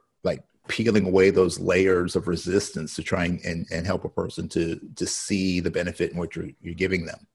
peeling 0.68 1.06
away 1.06 1.30
those 1.30 1.58
layers 1.58 2.14
of 2.16 2.28
resistance 2.28 2.94
to 2.94 3.02
try 3.02 3.24
and, 3.24 3.66
and, 3.70 3.86
help 3.86 4.04
a 4.04 4.08
person 4.08 4.48
to 4.48 4.78
to 4.96 5.06
see 5.06 5.60
the 5.60 5.70
benefit 5.70 6.12
in 6.12 6.16
what 6.18 6.34
you're, 6.36 6.48
you're 6.60 6.74
giving 6.74 7.04
them 7.04 7.26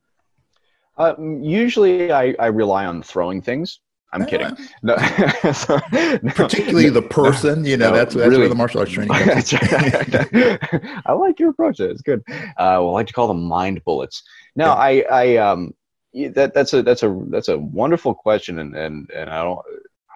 Uh, 0.97 1.13
usually, 1.41 2.11
I, 2.11 2.33
I 2.39 2.47
rely 2.47 2.85
on 2.85 3.03
throwing 3.03 3.41
things. 3.41 3.79
I'm 4.13 4.21
Yeah, 4.21 4.27
kidding. 4.27 4.57
No, 4.81 4.95
so- 5.53 5.79
no. 5.91 6.31
particularly 6.33 6.89
the 6.89 7.01
person 7.01 7.65
you 7.65 7.75
know 7.75 7.89
no, 7.91 7.95
that's, 7.97 8.15
that's 8.15 8.27
really. 8.29 8.39
where 8.39 8.49
the 8.49 8.55
martial 8.55 8.79
arts 8.79 8.91
training 8.93 9.13
comes. 9.13 9.53
I 11.05 11.11
like 11.11 11.39
your 11.39 11.49
approach. 11.49 11.79
It's 11.81 12.01
good. 12.01 12.23
Uh, 12.29 12.79
well, 12.79 12.89
I 12.89 12.93
like 12.93 13.07
to 13.07 13.13
call 13.13 13.27
them 13.27 13.43
mind 13.43 13.83
bullets. 13.83 14.23
No, 14.55 14.71
I, 14.71 15.03
I, 15.11 15.35
um, 15.37 15.73
that 16.13 16.53
that's 16.53 16.73
a 16.73 16.81
that's 16.81 17.03
a 17.03 17.21
that's 17.29 17.49
a 17.49 17.57
wonderful 17.59 18.15
question, 18.15 18.59
and 18.59 18.75
and 18.75 19.09
and 19.13 19.29
I 19.29 19.43
don't. 19.43 19.59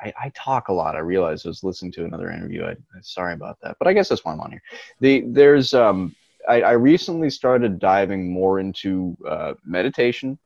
I, 0.01 0.13
I 0.23 0.31
talk 0.35 0.69
a 0.69 0.73
lot. 0.73 0.95
I 0.95 0.99
realized 0.99 1.45
I 1.45 1.49
was 1.49 1.63
listening 1.63 1.91
to 1.93 2.05
another 2.05 2.29
interview. 2.31 2.65
I, 2.65 2.75
sorry 3.01 3.33
about 3.33 3.57
that, 3.61 3.77
but 3.79 3.87
I 3.87 3.93
guess 3.93 4.09
that's 4.09 4.23
why 4.25 4.33
I'm 4.33 4.39
on 4.41 4.51
here. 4.51 4.61
The 4.99 5.21
there's 5.27 5.73
um, 5.73 6.15
I, 6.47 6.61
I 6.61 6.71
recently 6.71 7.29
started 7.29 7.79
diving 7.79 8.31
more 8.31 8.59
into 8.59 9.15
uh, 9.27 9.53
meditation, 9.65 10.39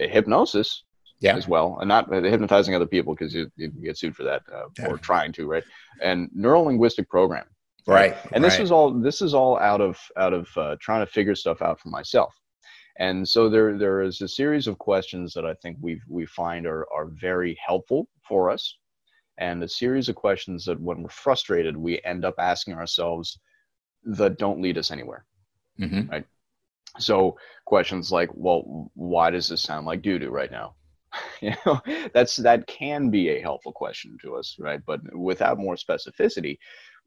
uh, 0.00 0.06
hypnosis, 0.06 0.84
Yeah. 1.20 1.36
as 1.36 1.48
well, 1.48 1.78
and 1.80 1.88
not 1.88 2.12
uh, 2.12 2.22
hypnotizing 2.22 2.74
other 2.74 2.86
people 2.86 3.14
because 3.14 3.34
you, 3.34 3.50
you 3.56 3.68
get 3.70 3.98
sued 3.98 4.14
for 4.14 4.24
that 4.24 4.42
uh, 4.52 4.66
Yeah. 4.78 4.88
or 4.88 4.98
trying 4.98 5.32
to, 5.32 5.46
right? 5.46 5.64
And 6.00 6.30
neuro 6.34 6.62
linguistic 6.62 7.08
program, 7.08 7.46
right 7.86 8.16
and 8.32 8.44
this 8.44 8.54
right. 8.54 8.60
was 8.60 8.70
all 8.70 8.92
this 8.92 9.20
is 9.20 9.34
all 9.34 9.58
out 9.58 9.80
of 9.80 9.98
out 10.16 10.32
of 10.32 10.48
uh, 10.56 10.76
trying 10.80 11.04
to 11.04 11.12
figure 11.12 11.34
stuff 11.34 11.60
out 11.62 11.80
for 11.80 11.88
myself. 11.88 12.32
And 12.98 13.26
so 13.28 13.48
there 13.48 13.76
there 13.78 14.02
is 14.02 14.20
a 14.20 14.28
series 14.28 14.66
of 14.68 14.78
questions 14.78 15.32
that 15.34 15.46
I 15.46 15.54
think 15.54 15.78
we 15.80 16.00
we 16.08 16.24
find 16.26 16.66
are 16.66 16.86
are 16.96 17.06
very 17.28 17.58
helpful 17.66 18.06
for 18.28 18.50
us, 18.50 18.76
and 19.38 19.62
a 19.62 19.68
series 19.68 20.08
of 20.08 20.14
questions 20.14 20.64
that 20.64 20.80
when 20.80 21.02
we're 21.02 21.08
frustrated 21.08 21.76
we 21.76 22.00
end 22.04 22.24
up 22.24 22.34
asking 22.38 22.74
ourselves 22.74 23.38
that 24.04 24.38
don't 24.38 24.60
lead 24.60 24.78
us 24.78 24.90
anywhere. 24.90 25.24
Mhm. 25.78 26.24
So 26.98 27.38
questions 27.64 28.12
like, 28.12 28.28
well, 28.34 28.90
why 28.94 29.30
does 29.30 29.48
this 29.48 29.62
sound 29.62 29.86
like 29.86 30.02
doo 30.02 30.18
doo 30.18 30.30
right 30.30 30.50
now? 30.50 30.74
you 31.40 31.54
know, 31.64 31.80
that's 32.12 32.36
that 32.36 32.66
can 32.66 33.10
be 33.10 33.30
a 33.30 33.40
helpful 33.40 33.72
question 33.72 34.16
to 34.22 34.36
us, 34.36 34.56
right? 34.58 34.80
But 34.86 35.00
without 35.16 35.58
more 35.58 35.76
specificity, 35.76 36.58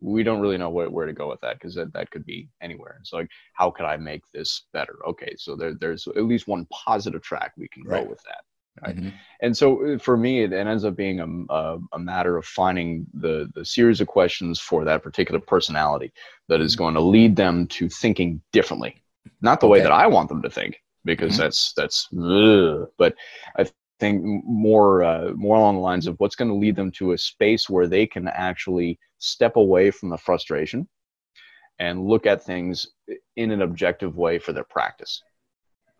we 0.02 0.24
don't 0.24 0.42
really 0.42 0.58
know 0.58 0.70
where, 0.70 0.90
where 0.90 1.06
to 1.06 1.14
go 1.14 1.30
with 1.30 1.40
that 1.42 1.56
because 1.58 1.76
that, 1.76 1.94
that 1.94 2.12
could 2.12 2.26
be 2.26 2.50
anywhere. 2.62 2.98
It's 3.00 3.14
like, 3.14 3.30
how 3.54 3.72
could 3.72 3.86
I 3.86 3.98
make 3.98 4.22
this 4.34 4.64
better? 4.74 4.98
Okay, 5.08 5.36
so 5.38 5.56
there, 5.56 5.74
there's 5.74 6.08
at 6.08 6.24
least 6.26 6.48
one 6.48 6.66
positive 6.72 7.22
track 7.22 7.54
we 7.58 7.68
can 7.70 7.84
Right. 7.84 8.04
go 8.04 8.10
with 8.10 8.22
that. 8.24 8.44
Right. 8.84 8.98
Mhm. 8.98 9.14
And 9.42 9.56
so 9.56 9.94
uh, 9.94 9.98
for 9.98 10.18
me, 10.18 10.44
it, 10.44 10.52
it 10.52 10.68
ends 10.68 10.84
up 10.84 10.98
being 10.98 11.20
a, 11.22 11.54
a, 11.54 11.80
a 11.94 12.00
matter 12.00 12.36
of 12.36 12.46
finding 12.46 13.06
the, 13.14 13.50
the 13.56 13.64
series 13.64 14.02
of 14.02 14.08
questions 14.08 14.60
for 14.60 14.84
that 14.84 15.02
particular 15.02 15.40
personality 15.40 16.12
that 16.50 16.60
is 16.60 16.76
going 16.76 16.94
to 16.96 17.00
lead 17.00 17.38
them 17.38 17.68
to 17.68 17.88
thinking 17.88 18.42
differently. 18.52 19.02
Not 19.42 19.62
the 19.62 19.68
way 19.68 19.80
that 19.80 19.94
I 19.94 20.08
want 20.08 20.28
them 20.28 20.42
to 20.42 20.50
think, 20.50 20.82
because 21.06 21.36
Mhm. 21.36 21.38
that's, 21.38 21.74
that's, 21.78 22.08
ugh. 22.20 22.90
but 22.98 23.16
I 23.58 23.66
think 24.02 24.22
more, 24.44 25.04
uh, 25.04 25.32
more 25.36 25.56
along 25.56 25.76
the 25.76 25.82
lines 25.82 26.06
of 26.06 26.20
what's 26.20 26.36
going 26.36 26.50
to 26.50 26.56
lead 26.56 26.76
them 26.76 26.92
to 26.92 27.14
a 27.14 27.18
space 27.18 27.70
where 27.70 27.88
they 27.88 28.06
can 28.06 28.28
actually 28.28 29.00
step 29.20 29.56
away 29.56 29.90
from 29.90 30.10
the 30.10 30.18
frustration 30.18 30.86
and 31.80 32.06
look 32.06 32.26
at 32.26 32.44
things 32.44 32.88
in 33.38 33.52
an 33.52 33.62
objective 33.62 34.18
way 34.18 34.38
for 34.38 34.52
their 34.52 34.66
practice. 34.66 35.24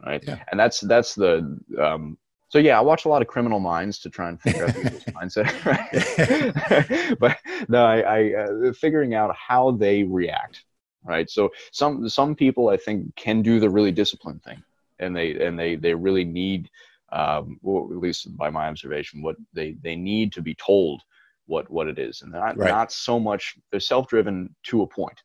Right. 0.06 0.22
Yeah. 0.28 0.44
And 0.52 0.60
that's, 0.60 0.82
that's 0.82 1.16
the, 1.16 1.58
um, 1.82 2.18
so 2.56 2.60
yeah, 2.60 2.78
I 2.80 2.82
watch 2.82 3.04
a 3.04 3.10
lot 3.10 3.22
of 3.22 3.28
Criminal 3.28 3.60
Minds 3.60 4.00
to 4.00 4.10
try 4.10 4.30
and 4.30 4.40
figure 4.40 4.64
out 4.64 4.74
people's 4.82 5.04
mindset. 5.14 5.52
Right? 5.66 7.18
but 7.20 7.38
no, 7.68 7.84
I, 7.86 8.00
I 8.00 8.34
uh, 8.34 8.72
figuring 8.72 9.14
out 9.14 9.36
how 9.36 9.72
they 9.72 10.04
react. 10.04 10.64
Right. 11.04 11.30
So 11.30 11.50
some 11.74 12.08
some 12.08 12.34
people 12.34 12.70
I 12.70 12.78
think 12.78 13.14
can 13.18 13.42
do 13.42 13.60
the 13.60 13.70
really 13.70 13.92
disciplined 13.92 14.42
thing, 14.44 14.64
and 15.00 15.14
they 15.14 15.46
and 15.46 15.60
they 15.60 15.76
they 15.76 15.94
really 15.94 16.24
need, 16.24 16.70
um, 17.12 17.60
well, 17.62 17.90
at 17.92 17.98
least 17.98 18.38
by 18.38 18.50
my 18.50 18.70
observation, 18.70 19.22
what 19.22 19.36
they 19.52 19.76
they 19.84 19.98
need 19.98 20.32
to 20.32 20.42
be 20.42 20.56
told 20.56 21.02
what 21.48 21.70
what 21.70 21.90
it 21.90 22.00
is, 22.00 22.22
and 22.22 22.32
not 22.32 22.58
Right. 22.58 22.70
not 22.70 22.94
so 22.94 23.20
much 23.20 23.58
they're 23.70 23.82
self 23.82 24.08
driven 24.08 24.56
to 24.68 24.82
a 24.84 24.88
point 24.88 25.22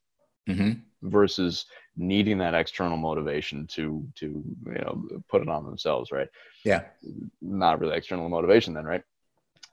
Mhm. 0.48 0.80
versus 1.02 1.66
needing 1.96 2.38
that 2.38 2.54
external 2.54 2.96
motivation 2.96 3.66
to 3.66 4.06
to 4.14 4.26
you 4.66 4.72
know 4.72 5.02
put 5.28 5.42
it 5.42 5.48
on 5.48 5.64
themselves 5.64 6.12
right? 6.12 6.28
Yeah. 6.64 6.82
Not 7.40 7.80
really 7.80 7.96
external 7.96 8.28
motivation 8.28 8.74
then 8.74 8.84
right? 8.84 9.02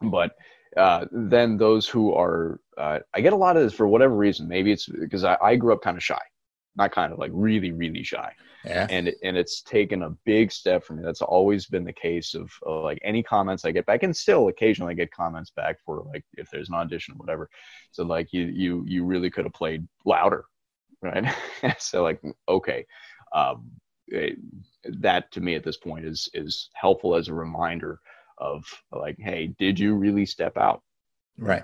But 0.01 0.36
uh, 0.76 1.05
then 1.11 1.57
those 1.57 1.88
who 1.88 2.13
are 2.13 2.59
uh, 2.78 2.99
i 3.13 3.22
get 3.22 3.34
a 3.34 3.38
lot 3.38 3.57
of 3.57 3.63
this 3.63 3.74
for 3.74 3.88
whatever 3.88 4.15
reason. 4.15 4.47
Maybe 4.47 4.72
it's 4.72 4.88
because 4.88 5.24
i, 5.24 5.38
I 5.41 5.55
grew 5.55 5.74
up 5.74 5.82
kind 5.82 5.97
of 5.97 6.03
shy 6.03 6.22
not 6.78 6.91
kind 6.91 7.11
of 7.11 7.20
like 7.20 7.32
really 7.34 7.72
really 7.72 8.03
shy. 8.03 8.32
Yeah. 8.63 8.88
And 8.89 9.11
and 9.24 9.38
it's 9.38 9.61
taken 9.61 10.03
a 10.03 10.11
big 10.26 10.51
step 10.51 10.84
for 10.84 10.93
me. 10.93 11.03
That's 11.03 11.22
always 11.22 11.65
been 11.68 11.84
the 11.84 11.93
case 11.93 12.34
of, 12.34 12.51
of 12.63 12.84
like 12.84 12.99
any 13.03 13.24
comments 13.24 13.65
i 13.65 13.72
get 13.72 13.86
back 13.86 14.03
and 14.03 14.15
still 14.15 14.47
occasionally 14.47 14.95
get 14.95 15.11
comments 15.11 15.51
back 15.51 15.78
for 15.86 16.05
like 16.13 16.24
if 16.34 16.49
there's 16.51 16.70
an 16.70 16.76
audition 16.76 17.15
or 17.15 17.18
whatever. 17.18 17.49
So 17.91 18.03
like 18.03 18.32
you 18.32 18.45
you 18.45 18.84
you 18.88 19.03
really 19.03 19.30
could 19.30 19.45
have 19.45 19.53
played 19.53 19.88
louder 20.05 20.45
right? 21.01 21.25
So 21.79 22.03
like 22.03 22.21
okay 22.47 22.85
um, 23.33 23.69
it, 24.07 24.37
that 25.01 25.31
to 25.33 25.41
me 25.41 25.55
at 25.55 25.63
this 25.63 25.77
point 25.77 26.05
is 26.05 26.29
is 26.33 26.69
helpful 26.73 27.15
as 27.15 27.27
a 27.27 27.33
reminder 27.33 27.99
of 28.37 28.63
like 28.91 29.17
hey 29.19 29.53
did 29.59 29.79
you 29.79 29.95
really 29.95 30.25
step 30.25 30.57
out? 30.57 30.81
Right. 31.39 31.63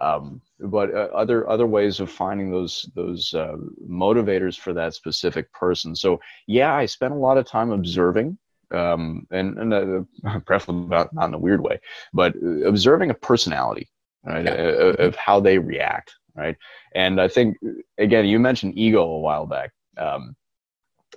Um, 0.00 0.42
but 0.60 0.92
uh, 0.94 1.08
other 1.14 1.48
other 1.48 1.66
ways 1.66 2.00
of 2.00 2.10
finding 2.10 2.50
those 2.50 2.88
those 2.94 3.32
uh, 3.34 3.56
motivators 3.88 4.58
for 4.58 4.72
that 4.74 4.94
specific 4.94 5.50
person. 5.52 5.94
So 5.96 6.20
yeah 6.46 6.74
i 6.74 6.86
spent 6.86 7.12
a 7.14 7.16
lot 7.16 7.38
of 7.38 7.46
time 7.46 7.70
observing 7.70 8.36
um, 8.70 9.26
and, 9.30 9.58
and 9.58 9.72
uh, 9.74 10.38
preferably 10.46 10.88
not, 10.88 11.12
not 11.14 11.28
in 11.28 11.34
a 11.34 11.38
weird 11.38 11.60
way 11.62 11.78
but 12.12 12.34
observing 12.66 13.10
a 13.10 13.14
personality 13.14 13.88
right 14.24 14.44
Yeah. 14.44 14.52
uh, 14.52 15.06
of 15.06 15.16
how 15.16 15.40
they 15.40 15.58
react 15.58 16.14
right? 16.36 16.56
And 16.94 17.20
i 17.20 17.28
think 17.28 17.56
again 17.98 18.26
you 18.26 18.38
mentioned 18.38 18.78
ego 18.78 19.02
a 19.02 19.20
while 19.20 19.46
back 19.46 19.70
um, 19.98 20.34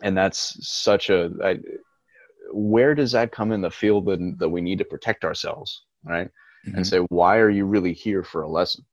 and 0.01 0.15
that's 0.15 0.57
such 0.67 1.09
a 1.09 1.31
I, 1.43 1.59
where 2.51 2.95
does 2.95 3.11
that 3.11 3.31
come 3.31 3.51
in 3.51 3.61
the 3.61 3.71
field 3.71 4.05
that, 4.05 4.35
that 4.39 4.49
we 4.49 4.61
need 4.61 4.77
to 4.77 4.85
protect 4.85 5.25
ourselves 5.25 5.83
right? 6.03 6.29
Mhm. 6.67 6.75
and 6.75 6.87
say 6.87 6.99
why 7.09 7.37
are 7.37 7.49
you 7.49 7.65
really 7.65 7.93
here 7.93 8.23
for 8.23 8.41
a 8.43 8.49
lesson 8.49 8.83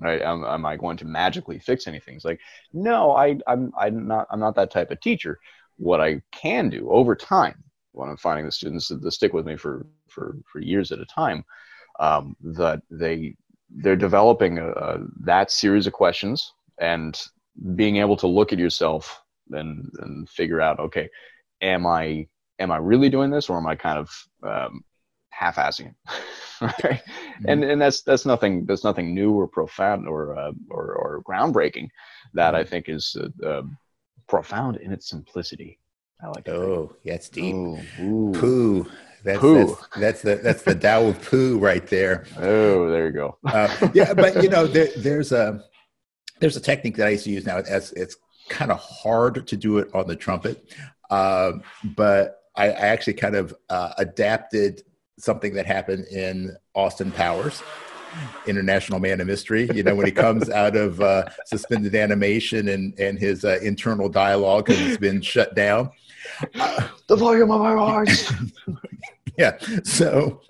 right? 0.00 0.20
Am, 0.22 0.44
am 0.44 0.66
i 0.66 0.76
going 0.76 0.96
to 0.98 1.06
magically 1.06 1.58
fix 1.58 1.86
anything? 1.86 2.16
It's 2.16 2.24
like 2.24 2.40
no 2.72 3.12
i 3.12 3.38
i'm 3.46 3.72
i'm 3.78 4.06
not 4.06 4.26
i'm 4.30 4.40
not 4.40 4.54
that 4.56 4.70
type 4.70 4.90
of 4.90 5.00
teacher. 5.00 5.38
What 5.78 6.00
i 6.00 6.20
can 6.32 6.70
do 6.70 6.88
over 6.90 7.14
time 7.14 7.62
when 7.92 8.08
i'm 8.10 8.16
finding 8.16 8.44
the 8.46 8.52
students 8.52 8.88
that, 8.88 9.00
that 9.02 9.12
stick 9.12 9.32
with 9.32 9.46
me 9.46 9.56
for 9.56 9.86
for 10.08 10.36
for 10.50 10.60
years 10.60 10.92
at 10.92 11.00
a 11.00 11.06
time 11.06 11.44
um, 11.98 12.36
that 12.42 12.82
they 12.90 13.34
they're 13.70 13.96
developing 13.96 14.58
a, 14.58 14.68
a, 14.70 14.98
that 15.20 15.50
series 15.50 15.86
of 15.86 15.92
questions 15.92 16.52
and 16.80 17.20
being 17.74 17.96
able 17.96 18.16
to 18.16 18.26
look 18.26 18.52
at 18.52 18.58
yourself 18.58 19.22
and 19.50 19.90
and 19.98 20.28
figure 20.28 20.60
out 20.60 20.78
okay 20.78 21.08
am 21.62 21.86
i 21.86 22.26
am 22.58 22.70
i 22.70 22.76
really 22.76 23.08
doing 23.08 23.30
this 23.30 23.48
or 23.48 23.56
am 23.56 23.66
i 23.66 23.74
kind 23.74 23.98
of 23.98 24.10
um, 24.42 24.84
half-assing 25.30 25.86
it? 25.88 25.94
Right? 26.82 27.02
And 27.46 27.62
and 27.62 27.78
that's 27.78 28.00
that's 28.00 28.24
nothing 28.24 28.64
that's 28.64 28.82
nothing 28.82 29.14
new 29.14 29.30
or 29.32 29.46
profound 29.46 30.08
or 30.08 30.38
uh, 30.38 30.52
or, 30.70 30.94
or 30.94 31.22
groundbreaking 31.22 31.88
that 32.32 32.54
i 32.54 32.64
think 32.64 32.88
is 32.88 33.14
uh, 33.20 33.46
uh, 33.46 33.62
profound 34.26 34.76
in 34.76 34.92
its 34.92 35.08
simplicity. 35.08 35.78
I 36.22 36.28
like 36.28 36.44
that. 36.44 36.56
Oh 36.56 36.96
that's 37.04 37.28
deep. 37.28 37.54
Ooh, 37.54 37.78
ooh. 38.00 38.32
poo 38.32 38.90
that's, 39.26 39.40
Poo. 39.40 39.66
that's 39.66 39.82
that's 39.96 40.22
the 40.22 40.36
that's 40.36 40.62
the 40.62 40.74
Tao 40.74 41.06
of 41.06 41.20
poo 41.20 41.58
right 41.58 41.84
there. 41.88 42.26
oh 42.38 42.88
there 42.88 43.06
you 43.06 43.12
go 43.12 43.36
Uh, 43.44 43.90
yeah, 43.92 44.14
but 44.14 44.40
you 44.42 44.48
know, 44.48 44.66
there, 44.66 44.88
there's 44.96 45.32
a 45.32 45.62
there's 46.40 46.56
a 46.56 46.60
technique 46.60 46.96
that 46.96 47.08
I 47.08 47.10
used 47.10 47.24
to 47.24 47.30
use 47.30 47.44
now. 47.44 47.58
It's 47.58 47.92
it's 47.92 48.16
kind 48.48 48.70
of 48.70 48.78
hard 48.78 49.46
to 49.48 49.56
do 49.56 49.78
it 49.78 49.92
on 49.94 50.06
the 50.06 50.14
trumpet, 50.14 50.72
um, 51.10 51.62
but 51.96 52.42
I, 52.54 52.66
I 52.66 52.86
actually 52.86 53.14
kind 53.14 53.34
of 53.34 53.52
uh, 53.68 53.94
adapted 53.98 54.82
something 55.18 55.54
that 55.54 55.66
happened 55.66 56.06
in 56.06 56.56
Austin 56.74 57.10
Powers. 57.10 57.62
International 58.46 58.98
Man 58.98 59.20
of 59.20 59.26
Mystery. 59.26 59.68
You 59.74 59.82
know, 59.82 59.94
when 59.94 60.06
he 60.06 60.12
comes 60.12 60.48
out 60.48 60.74
of 60.74 61.02
uh, 61.02 61.24
suspended 61.44 61.94
animation 61.94 62.68
and 62.68 62.98
and 62.98 63.18
his 63.18 63.44
uh, 63.44 63.58
internal 63.60 64.08
dialogue 64.08 64.68
has 64.68 64.96
been 64.96 65.20
shut 65.20 65.54
down. 65.54 65.90
the 66.54 67.16
volume 67.16 67.50
of 67.50 67.60
our 67.60 67.76
hearts 67.76 68.32
yeah 69.38 69.58
so 69.84 70.40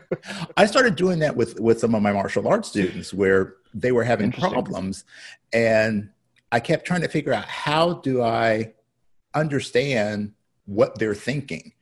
i 0.56 0.66
started 0.66 0.96
doing 0.96 1.18
that 1.18 1.36
with 1.36 1.58
with 1.60 1.78
some 1.80 1.94
of 1.94 2.02
my 2.02 2.12
martial 2.12 2.48
arts 2.48 2.68
students 2.68 3.12
where 3.12 3.54
they 3.74 3.92
were 3.92 4.04
having 4.04 4.32
problems 4.32 5.04
and 5.52 6.10
i 6.50 6.60
kept 6.60 6.86
trying 6.86 7.00
to 7.00 7.08
figure 7.08 7.32
out 7.32 7.44
how 7.44 7.94
do 7.94 8.22
i 8.22 8.72
understand 9.34 10.32
what 10.66 10.98
they're 10.98 11.14
thinking. 11.14 11.72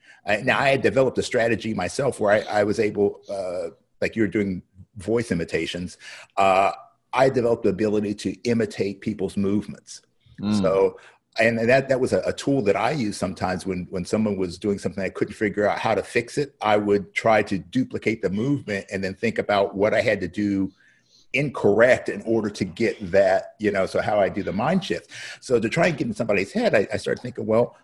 Now 0.45 0.61
i 0.61 0.69
had 0.69 0.83
developed 0.83 1.19
a 1.19 1.23
strategy 1.23 1.75
myself 1.75 2.21
where 2.21 2.33
i, 2.33 2.61
I 2.61 2.65
was 2.65 2.79
able 2.79 3.21
uh, 3.29 3.71
like 4.01 4.17
you're 4.17 4.29
doing 4.29 4.63
voice 4.97 5.33
imitations 5.33 5.99
uh, 6.37 6.73
i 7.13 7.29
developed 7.29 7.65
the 7.65 7.71
ability 7.71 8.15
to 8.15 8.33
imitate 8.43 9.01
people's 9.01 9.37
movements. 9.37 10.03
Mm. 10.41 10.61
so, 10.61 10.99
and 11.39 11.59
that 11.69 11.89
that 11.89 12.01
was 12.01 12.13
a, 12.13 12.21
a 12.21 12.33
tool 12.33 12.63
that 12.63 12.77
I 12.77 12.91
used 12.91 13.19
sometimes 13.19 13.65
when 13.65 13.87
when 13.91 14.05
someone 14.05 14.37
was 14.37 14.59
doing 14.59 14.79
something 14.79 15.03
I 15.03 15.11
couldn't 15.11 15.35
figure 15.35 15.69
out 15.69 15.79
how 15.79 15.95
to 15.95 16.03
fix 16.03 16.39
it. 16.39 16.55
I 16.61 16.77
would 16.77 17.15
try 17.15 17.43
to 17.45 17.59
duplicate 17.59 18.23
the 18.23 18.31
movement 18.31 18.87
and 18.91 19.03
then 19.03 19.15
think 19.15 19.39
about 19.39 19.75
what 19.75 19.95
I 19.95 20.01
had 20.01 20.21
to 20.21 20.29
do 20.29 20.73
incorrect 21.33 22.09
in 22.09 22.23
order 22.23 22.51
to 22.51 22.65
get 22.65 23.13
that, 23.13 23.55
you 23.59 23.71
know, 23.71 23.87
so 23.87 24.01
how 24.01 24.19
I 24.19 24.29
do 24.29 24.43
the 24.43 24.53
mind 24.53 24.85
shift. 24.85 25.11
So 25.41 25.61
to 25.61 25.69
try 25.69 25.87
and 25.87 25.97
get 25.97 26.09
in 26.09 26.15
somebody's 26.15 26.53
head, 26.53 26.75
I, 26.75 26.89
I 26.93 26.97
started 26.97 27.23
thinking, 27.23 27.47
well, 27.47 27.77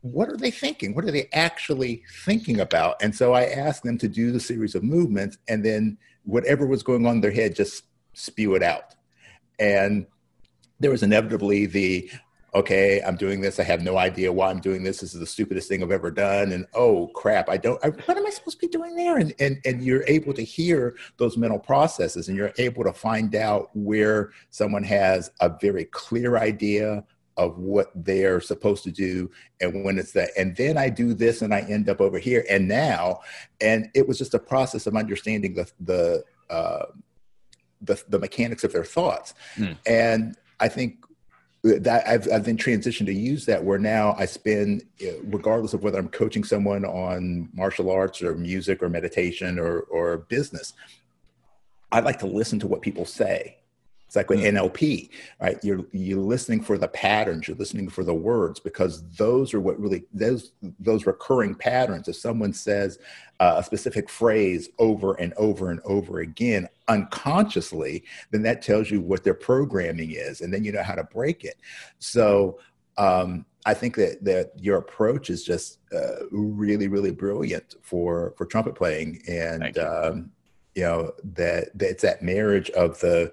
what 0.00 0.28
are 0.28 0.36
they 0.36 0.50
thinking? 0.50 0.94
What 0.94 1.04
are 1.04 1.12
they 1.12 1.28
actually 1.32 2.02
thinking 2.24 2.58
about? 2.58 3.00
And 3.00 3.14
so 3.14 3.34
I 3.34 3.44
asked 3.44 3.84
them 3.84 3.98
to 3.98 4.08
do 4.08 4.32
the 4.32 4.40
series 4.40 4.74
of 4.74 4.82
movements 4.82 5.38
and 5.48 5.64
then 5.64 5.96
whatever 6.24 6.66
was 6.66 6.82
going 6.82 7.06
on 7.06 7.16
in 7.16 7.20
their 7.20 7.30
head, 7.30 7.54
just 7.54 7.84
spew 8.12 8.56
it 8.56 8.62
out. 8.64 8.96
And 9.60 10.06
there 10.80 10.90
was 10.90 11.04
inevitably 11.04 11.66
the 11.66 12.10
okay 12.54 13.00
i'm 13.06 13.16
doing 13.16 13.40
this 13.40 13.58
i 13.58 13.62
have 13.62 13.82
no 13.82 13.96
idea 13.96 14.32
why 14.32 14.50
i'm 14.50 14.60
doing 14.60 14.82
this 14.82 15.00
this 15.00 15.14
is 15.14 15.20
the 15.20 15.26
stupidest 15.26 15.68
thing 15.68 15.82
i've 15.82 15.90
ever 15.90 16.10
done 16.10 16.52
and 16.52 16.66
oh 16.74 17.06
crap 17.08 17.48
i 17.48 17.56
don't 17.56 17.82
I, 17.84 17.88
what 17.88 18.16
am 18.16 18.26
i 18.26 18.30
supposed 18.30 18.60
to 18.60 18.66
be 18.66 18.70
doing 18.70 18.94
there 18.94 19.16
and, 19.18 19.34
and 19.38 19.60
and 19.64 19.82
you're 19.82 20.04
able 20.06 20.34
to 20.34 20.42
hear 20.42 20.94
those 21.16 21.36
mental 21.36 21.58
processes 21.58 22.28
and 22.28 22.36
you're 22.36 22.52
able 22.58 22.84
to 22.84 22.92
find 22.92 23.34
out 23.34 23.70
where 23.74 24.32
someone 24.50 24.84
has 24.84 25.30
a 25.40 25.50
very 25.60 25.86
clear 25.86 26.36
idea 26.36 27.04
of 27.38 27.56
what 27.58 27.90
they're 27.94 28.40
supposed 28.40 28.84
to 28.84 28.90
do 28.90 29.30
and 29.62 29.84
when 29.84 29.98
it's 29.98 30.12
that 30.12 30.30
and 30.36 30.54
then 30.56 30.76
i 30.76 30.90
do 30.90 31.14
this 31.14 31.40
and 31.40 31.54
i 31.54 31.60
end 31.60 31.88
up 31.88 32.00
over 32.00 32.18
here 32.18 32.44
and 32.50 32.68
now 32.68 33.20
and 33.62 33.88
it 33.94 34.06
was 34.06 34.18
just 34.18 34.34
a 34.34 34.38
process 34.38 34.86
of 34.86 34.94
understanding 34.94 35.54
the 35.54 35.70
the 35.80 36.22
uh, 36.50 36.84
the, 37.80 38.00
the 38.10 38.18
mechanics 38.18 38.62
of 38.62 38.72
their 38.72 38.84
thoughts 38.84 39.32
Hmm. 39.56 39.72
and 39.86 40.36
I 40.62 40.68
think 40.68 41.01
that 41.62 42.08
I've, 42.08 42.30
I've 42.32 42.44
been 42.44 42.56
transitioned 42.56 43.06
to 43.06 43.14
use 43.14 43.46
that 43.46 43.62
where 43.62 43.78
now 43.78 44.16
I 44.18 44.26
spend, 44.26 44.82
uh, 45.00 45.12
regardless 45.24 45.74
of 45.74 45.82
whether 45.82 45.98
I'm 45.98 46.08
coaching 46.08 46.42
someone 46.42 46.84
on 46.84 47.48
martial 47.54 47.90
arts 47.90 48.20
or 48.20 48.34
music 48.34 48.82
or 48.82 48.88
meditation 48.88 49.58
or, 49.58 49.80
or 49.82 50.18
business, 50.18 50.72
I 51.92 52.00
like 52.00 52.18
to 52.20 52.26
listen 52.26 52.58
to 52.60 52.66
what 52.66 52.82
people 52.82 53.04
say. 53.04 53.58
It's 54.12 54.16
like 54.18 54.28
with 54.28 54.40
NLP, 54.40 55.08
right? 55.40 55.58
You're 55.64 55.86
you're 55.90 56.20
listening 56.20 56.60
for 56.60 56.76
the 56.76 56.86
patterns, 56.86 57.48
you're 57.48 57.56
listening 57.56 57.88
for 57.88 58.04
the 58.04 58.12
words 58.12 58.60
because 58.60 59.02
those 59.16 59.54
are 59.54 59.60
what 59.60 59.80
really 59.80 60.04
those 60.12 60.52
those 60.78 61.06
recurring 61.06 61.54
patterns. 61.54 62.08
If 62.08 62.16
someone 62.16 62.52
says 62.52 62.98
uh, 63.40 63.54
a 63.56 63.64
specific 63.64 64.10
phrase 64.10 64.68
over 64.78 65.14
and 65.14 65.32
over 65.38 65.70
and 65.70 65.80
over 65.86 66.20
again 66.20 66.68
unconsciously, 66.88 68.04
then 68.32 68.42
that 68.42 68.60
tells 68.60 68.90
you 68.90 69.00
what 69.00 69.24
their 69.24 69.32
programming 69.32 70.10
is, 70.10 70.42
and 70.42 70.52
then 70.52 70.62
you 70.62 70.72
know 70.72 70.82
how 70.82 70.94
to 70.94 71.04
break 71.04 71.44
it. 71.44 71.56
So 71.98 72.58
um, 72.98 73.46
I 73.64 73.72
think 73.72 73.96
that 73.96 74.22
that 74.26 74.52
your 74.58 74.76
approach 74.76 75.30
is 75.30 75.42
just 75.42 75.78
uh, 75.90 76.26
really 76.30 76.86
really 76.86 77.12
brilliant 77.12 77.76
for 77.80 78.34
for 78.36 78.44
trumpet 78.44 78.74
playing, 78.74 79.22
and 79.26 79.74
you. 79.74 79.82
um, 79.82 80.30
you 80.74 80.82
know 80.82 81.12
that, 81.34 81.70
that 81.78 81.90
it's 81.90 82.02
that 82.02 82.22
marriage 82.22 82.68
of 82.70 83.00
the 83.00 83.32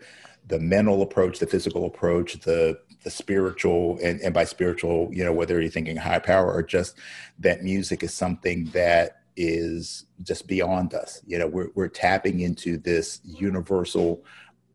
the 0.49 0.59
mental 0.59 1.01
approach, 1.01 1.39
the 1.39 1.47
physical 1.47 1.85
approach, 1.85 2.39
the 2.41 2.77
the 3.03 3.09
spiritual, 3.09 3.97
and, 4.03 4.19
and 4.19 4.33
by 4.33 4.43
spiritual, 4.43 5.09
you 5.13 5.23
know, 5.23 5.31
whether 5.31 5.61
you're 5.61 5.71
thinking 5.71 5.95
high 5.95 6.19
power 6.19 6.51
or 6.51 6.61
just 6.61 6.97
that 7.39 7.63
music 7.63 8.03
is 8.03 8.13
something 8.13 8.65
that 8.73 9.21
is 9.37 10.05
just 10.21 10.47
beyond 10.47 10.93
us. 10.93 11.21
You 11.25 11.39
know, 11.39 11.47
we're 11.47 11.69
we're 11.75 11.87
tapping 11.87 12.41
into 12.41 12.77
this 12.77 13.21
universal 13.23 14.25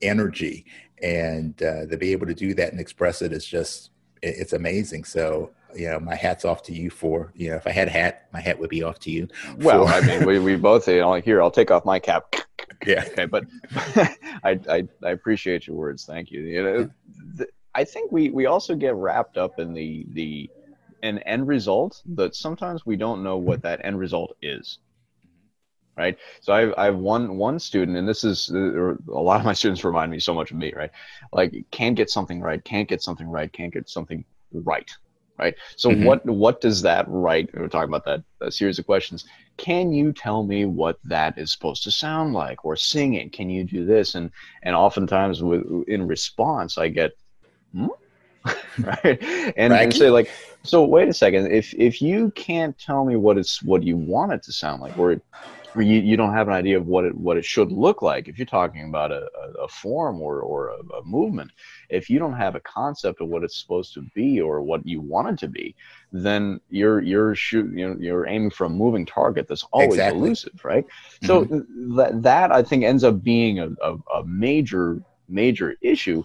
energy, 0.01 0.65
and 1.03 1.61
uh, 1.63 1.87
to 1.87 1.99
be 1.99 2.13
able 2.13 2.27
to 2.27 2.35
do 2.35 2.55
that 2.55 2.71
and 2.71 2.81
express 2.81 3.21
it 3.21 3.33
is 3.33 3.45
just 3.45 3.91
it, 4.23 4.37
it's 4.39 4.53
amazing. 4.55 5.05
So. 5.05 5.51
You 5.77 5.89
know, 5.91 5.99
my 5.99 6.15
hat's 6.15 6.45
off 6.45 6.63
to 6.67 6.73
you 6.73 6.89
for 6.89 7.33
you 7.35 7.51
know. 7.51 7.57
If 7.57 7.67
I 7.67 7.73
had 7.73 7.89
a 7.89 7.91
hat, 7.91 8.29
my 8.33 8.39
hat 8.39 8.61
would 8.61 8.71
be 8.71 8.85
off 8.85 9.01
to 9.01 9.11
you. 9.11 9.27
well 9.59 9.89
i 9.89 10.01
mean 10.03 10.25
we, 10.25 10.39
we 10.39 10.55
both 10.55 10.85
say 10.85 11.05
like 11.05 11.25
here 11.25 11.43
i'll 11.43 11.51
take 11.51 11.73
off 11.73 11.85
my 11.85 11.99
cap 11.99 12.37
yeah, 12.87 13.05
okay 13.07 13.27
but 13.27 13.45
I, 14.43 14.61
I 14.69 14.89
i 15.03 15.11
appreciate 15.11 15.67
your 15.67 15.77
words. 15.77 16.05
Thank 16.05 16.31
you. 16.31 16.41
You 16.41 16.63
know 16.63 16.91
th- 17.39 17.51
I 17.75 17.85
think 17.85 18.13
we 18.13 18.31
we 18.31 18.47
also 18.47 18.75
get 18.75 18.95
wrapped 18.95 19.37
up 19.37 19.59
in 19.59 19.75
the 19.75 20.07
the 20.13 20.51
an 21.03 21.19
end 21.21 21.47
result 21.47 22.03
that 22.15 22.35
sometimes 22.35 22.87
we 22.87 22.97
don't 22.97 23.23
know 23.23 23.37
what 23.37 23.63
that 23.63 23.85
end 23.85 23.99
result 23.99 24.37
is. 24.43 24.79
Right? 25.97 26.19
So 26.41 26.53
i 26.53 26.61
have, 26.61 26.75
I 26.77 26.85
have 26.87 26.97
one 26.97 27.37
one 27.37 27.59
student 27.59 27.97
and 27.97 28.09
this 28.09 28.25
is 28.25 28.51
uh, 28.53 28.95
a 29.13 29.23
lot 29.29 29.39
of 29.39 29.47
my 29.47 29.53
students 29.53 29.85
remind 29.85 30.11
me 30.11 30.19
so 30.19 30.35
much 30.35 30.51
of 30.51 30.57
me 30.57 30.73
right? 30.75 30.91
Like 31.33 31.55
can't 31.71 31.97
get 31.97 32.11
something 32.11 32.41
right 32.41 32.65
can't 32.65 32.89
get 32.89 33.03
something 33.03 33.29
right 33.29 33.53
can't 33.53 33.73
get 33.73 33.89
something 33.89 34.25
right 34.53 34.91
right? 35.39 35.55
So 35.77 35.91
mm-hmm. 35.91 36.05
what 36.05 36.25
what 36.27 36.61
does 36.61 36.83
that 36.83 37.07
right 37.09 37.49
we're 37.55 37.69
talking 37.69 37.89
about 37.89 38.05
that, 38.05 38.23
that 38.41 38.55
series 38.55 38.79
of 38.79 38.87
questions. 38.87 39.25
Can 39.57 39.93
you 39.93 40.13
tell 40.13 40.43
me 40.43 40.65
what 40.65 40.99
that 41.05 41.39
is 41.39 41.53
supposed 41.53 41.85
to 41.85 41.91
sound 41.91 42.35
like 42.35 42.65
or 42.65 42.77
sing 42.77 43.15
it 43.15 43.33
can 43.33 43.51
you 43.51 43.65
do 43.65 43.85
this? 43.85 44.15
And 44.15 44.31
and 44.63 44.75
oftentimes 44.75 45.43
with 45.43 45.65
in 45.89 46.07
response 46.07 46.79
i 46.79 46.89
get 46.89 47.13
hmm? 47.73 47.87
right? 48.79 49.23
And, 49.57 49.73
and 49.73 49.95
say 49.95 50.11
like 50.11 50.31
so 50.65 50.83
wait 50.85 51.09
a 51.09 51.15
second. 51.15 51.53
If 51.53 51.75
if 51.75 52.01
you 52.01 52.31
can't 52.33 52.77
tell 52.79 53.05
me 53.05 53.17
what 53.17 53.39
it's 53.39 53.63
what 53.63 53.83
you 53.83 53.97
want 53.97 54.33
it 54.33 54.43
to 54.45 54.53
sound 54.53 54.81
like 54.81 54.99
or 54.99 55.21
or 55.75 55.83
you, 55.83 56.01
you 56.01 56.17
don't 56.17 56.33
have 56.33 56.49
an 56.49 56.55
idea 56.55 56.79
of 56.79 56.87
what 56.87 57.05
it 57.05 57.15
what 57.15 57.37
it 57.37 57.45
should 57.45 57.71
look 57.71 58.03
like 58.03 58.29
if 58.29 58.39
you're 58.39 58.47
talking 58.47 58.89
about 58.89 59.13
a, 59.13 59.29
a, 59.39 59.65
a 59.65 59.69
form 59.69 60.21
or, 60.21 60.41
or 60.41 60.69
a, 60.69 60.97
a, 60.97 61.05
movement 61.05 61.51
if 61.89 62.09
you 62.09 62.19
don't 62.19 62.35
have 62.35 62.55
a 62.55 62.61
concept 62.61 63.21
of 63.21 63.29
what 63.29 63.45
it's 63.45 63.61
supposed 63.61 63.95
to 63.95 64.03
be 64.15 64.41
or 64.41 64.63
what 64.63 64.87
you 64.87 65.01
want 65.01 65.29
it 65.29 65.39
to 65.39 65.49
be 65.49 65.75
then 66.13 66.61
you're 66.71 67.01
you're 67.01 67.35
shoot 67.35 67.71
you 67.73 67.89
know 67.89 67.97
you're 67.99 68.27
aiming 68.27 68.51
for 68.51 68.65
a 68.65 68.71
moving 68.71 69.07
target 69.07 69.47
that's 69.49 69.65
always 69.73 69.95
exactly. 69.95 70.21
elusive 70.21 70.65
right 70.65 70.87
mm-hmm. 70.87 71.27
so 71.27 71.45
that 71.97 72.23
that 72.23 72.53
i 72.53 72.63
think 72.63 72.85
ends 72.85 73.05
up 73.05 73.23
being 73.23 73.59
a, 73.59 73.69
a, 73.83 73.97
a 74.17 74.25
major 74.27 75.03
major 75.29 75.75
issue 75.81 76.23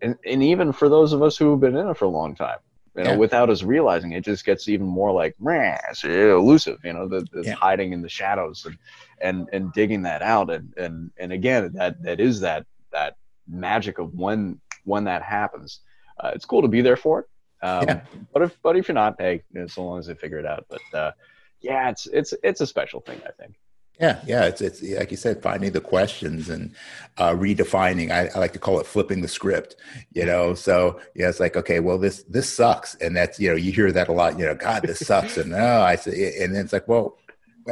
and, 0.00 0.16
and 0.26 0.42
even 0.42 0.72
for 0.72 0.88
those 0.88 1.12
of 1.12 1.22
us 1.22 1.36
who 1.36 1.50
have 1.50 1.60
been 1.60 1.76
in 1.76 1.88
it 1.88 1.96
for 1.96 2.06
a 2.06 2.08
long 2.08 2.34
time 2.34 2.58
you 2.96 3.04
know, 3.04 3.10
yeah. 3.12 3.16
without 3.16 3.48
us 3.48 3.62
realizing 3.62 4.12
it 4.12 4.24
just 4.24 4.44
gets 4.44 4.68
even 4.68 4.86
more 4.86 5.12
like 5.12 5.34
it's 5.40 6.04
elusive, 6.04 6.78
you 6.84 6.92
know, 6.92 7.08
the, 7.08 7.26
the 7.32 7.42
yeah. 7.44 7.54
hiding 7.54 7.92
in 7.92 8.02
the 8.02 8.08
shadows 8.08 8.66
and, 8.66 8.76
and, 9.20 9.48
and 9.52 9.72
digging 9.72 10.02
that 10.02 10.20
out. 10.20 10.50
And, 10.50 10.74
and, 10.76 11.10
and 11.16 11.32
again, 11.32 11.72
that, 11.74 12.02
that 12.02 12.20
is 12.20 12.40
that, 12.40 12.66
that 12.92 13.16
magic 13.48 13.98
of 13.98 14.12
when, 14.12 14.60
when 14.84 15.04
that 15.04 15.22
happens. 15.22 15.80
Uh, 16.18 16.32
it's 16.34 16.44
cool 16.44 16.62
to 16.62 16.68
be 16.68 16.80
there 16.80 16.96
for 16.96 17.20
it. 17.20 17.26
Um, 17.66 17.84
yeah. 17.86 18.00
but 18.32 18.42
if, 18.42 18.58
but 18.62 18.76
if 18.76 18.88
you're 18.88 18.94
not, 18.94 19.16
hey, 19.18 19.42
you 19.52 19.60
know, 19.60 19.66
so 19.66 19.84
long 19.84 19.98
as 19.98 20.06
they 20.06 20.14
figure 20.14 20.38
it 20.38 20.46
out, 20.46 20.66
but, 20.68 20.98
uh, 20.98 21.12
yeah, 21.60 21.90
it's, 21.90 22.06
it's, 22.06 22.34
it's 22.42 22.60
a 22.60 22.66
special 22.66 23.00
thing, 23.00 23.20
I 23.24 23.30
think. 23.30 23.54
Yeah, 24.00 24.20
yeah, 24.26 24.46
it's 24.46 24.60
it's 24.60 24.82
like 24.82 25.10
you 25.10 25.16
said, 25.16 25.42
finding 25.42 25.70
the 25.70 25.80
questions 25.80 26.48
and 26.48 26.74
uh, 27.18 27.30
redefining. 27.34 28.10
I, 28.10 28.30
I, 28.34 28.38
like 28.38 28.52
to 28.54 28.58
call 28.58 28.80
it 28.80 28.86
flipping 28.86 29.20
the 29.20 29.28
script. 29.28 29.76
You 30.12 30.24
know, 30.24 30.54
so 30.54 30.98
yeah, 31.14 31.28
it's 31.28 31.38
like 31.38 31.56
okay, 31.56 31.78
well 31.78 31.98
this 31.98 32.24
this 32.24 32.52
sucks, 32.52 32.94
and 32.96 33.14
that's 33.14 33.38
you 33.38 33.50
know 33.50 33.54
you 33.54 33.70
hear 33.70 33.92
that 33.92 34.08
a 34.08 34.12
lot. 34.12 34.38
You 34.38 34.46
know, 34.46 34.54
God, 34.54 34.82
this 34.82 34.98
sucks, 35.00 35.36
and 35.36 35.50
no, 35.50 35.82
I 35.82 35.96
say, 35.96 36.42
and 36.42 36.54
then 36.54 36.64
it's 36.64 36.72
like, 36.72 36.88
well, 36.88 37.18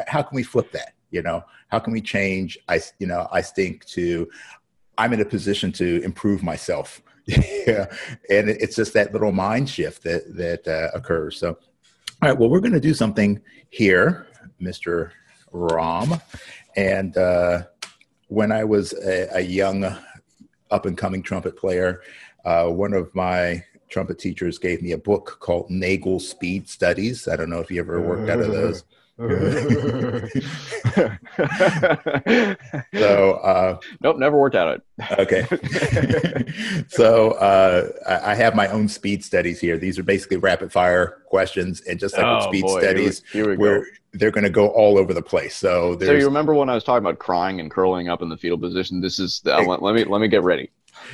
how 0.07 0.23
can 0.23 0.37
we 0.37 0.43
flip 0.43 0.71
that? 0.73 0.93
You 1.11 1.23
know, 1.23 1.43
how 1.69 1.79
can 1.79 1.93
we 1.93 2.03
change? 2.03 2.59
I 2.69 2.81
you 2.99 3.07
know 3.07 3.27
I 3.33 3.41
stink 3.41 3.87
to 3.87 4.29
I'm 5.01 5.15
in 5.15 5.21
a 5.23 5.25
position 5.25 5.73
to 5.73 6.03
improve 6.03 6.43
myself. 6.43 7.01
yeah, 7.27 7.87
and 8.29 8.51
it's 8.51 8.77
just 8.77 8.93
that 8.93 9.15
little 9.15 9.33
mind 9.33 9.69
shift 9.71 10.03
that 10.03 10.37
that 10.37 10.69
uh, 10.69 10.91
occurs. 10.95 11.39
So, 11.39 11.57
all 12.21 12.29
right, 12.29 12.39
well, 12.39 12.51
we're 12.51 12.61
going 12.61 12.75
to 12.75 12.81
do 12.81 12.93
something 12.93 13.41
here, 13.71 14.27
Mister 14.59 15.13
Romm, 15.55 16.21
And 16.77 17.17
uh, 17.17 17.63
when 18.29 18.53
I 18.53 18.65
was 18.65 18.93
a, 18.93 19.39
a 19.39 19.41
young 19.41 19.85
up 20.71 20.85
and 20.85 20.99
coming 20.99 21.23
trumpet 21.23 21.57
player, 21.57 22.03
uh, 22.45 22.67
one 22.67 22.93
of 22.93 23.15
my 23.15 23.65
trumpet 23.89 24.19
teachers 24.19 24.59
gave 24.59 24.83
me 24.83 24.93
a 24.93 24.99
book 24.99 25.39
called 25.41 25.71
Nagel 25.71 26.21
Speed 26.21 26.69
Studies. 26.69 27.27
I 27.27 27.37
don't 27.37 27.49
know 27.49 27.61
if 27.61 27.71
you 27.71 27.81
ever 27.81 28.03
worked 28.03 28.29
out 28.29 28.41
of 28.41 28.53
those. 28.53 28.85
so 32.95 33.33
uh, 33.43 33.79
nope 34.01 34.17
never 34.17 34.39
worked 34.39 34.57
out 34.57 34.81
it. 34.81 34.83
Okay. 35.19 35.47
So 36.89 37.33
uh, 37.33 37.91
I, 38.09 38.35
have 38.35 38.55
my 38.57 38.67
own 38.69 38.89
speed 38.89 39.25
studies 39.25 39.61
here. 39.61 39.79
These 39.79 39.99
are 39.99 40.03
basically 40.03 40.39
rapid 40.39 40.73
fire 40.73 41.23
questions 41.27 41.81
and 41.83 41.99
just 41.99 42.17
like 42.17 42.27
oh, 42.27 42.37
with 42.37 42.45
speed 42.45 42.63
boy, 42.63 42.81
studies 42.81 43.23
here 43.33 43.45
we, 43.45 43.51
here 43.51 43.59
we 43.59 43.63
where 43.63 43.87
they're 44.13 44.31
going 44.31 44.45
to 44.45 44.51
go 44.51 44.69
all 44.69 44.99
over 44.99 45.15
the 45.15 45.23
place. 45.23 45.55
So 45.55 45.99
so 46.01 46.13
you 46.13 46.25
remember 46.25 46.55
when 46.55 46.69
i 46.69 46.75
was 46.75 46.83
talking 46.83 47.05
about 47.05 47.19
crying 47.19 47.61
and 47.61 47.71
curling 47.71 48.09
up 48.09 48.23
in 48.23 48.29
the 48.29 48.37
fetal 48.37 48.59
position? 48.59 49.01
This 49.01 49.19
is 49.19 49.41
the, 49.41 49.57
let, 49.59 49.83
let 49.83 49.95
me 49.95 50.05
let 50.05 50.21
me 50.21 50.29
get 50.29 50.43
ready 50.43 50.71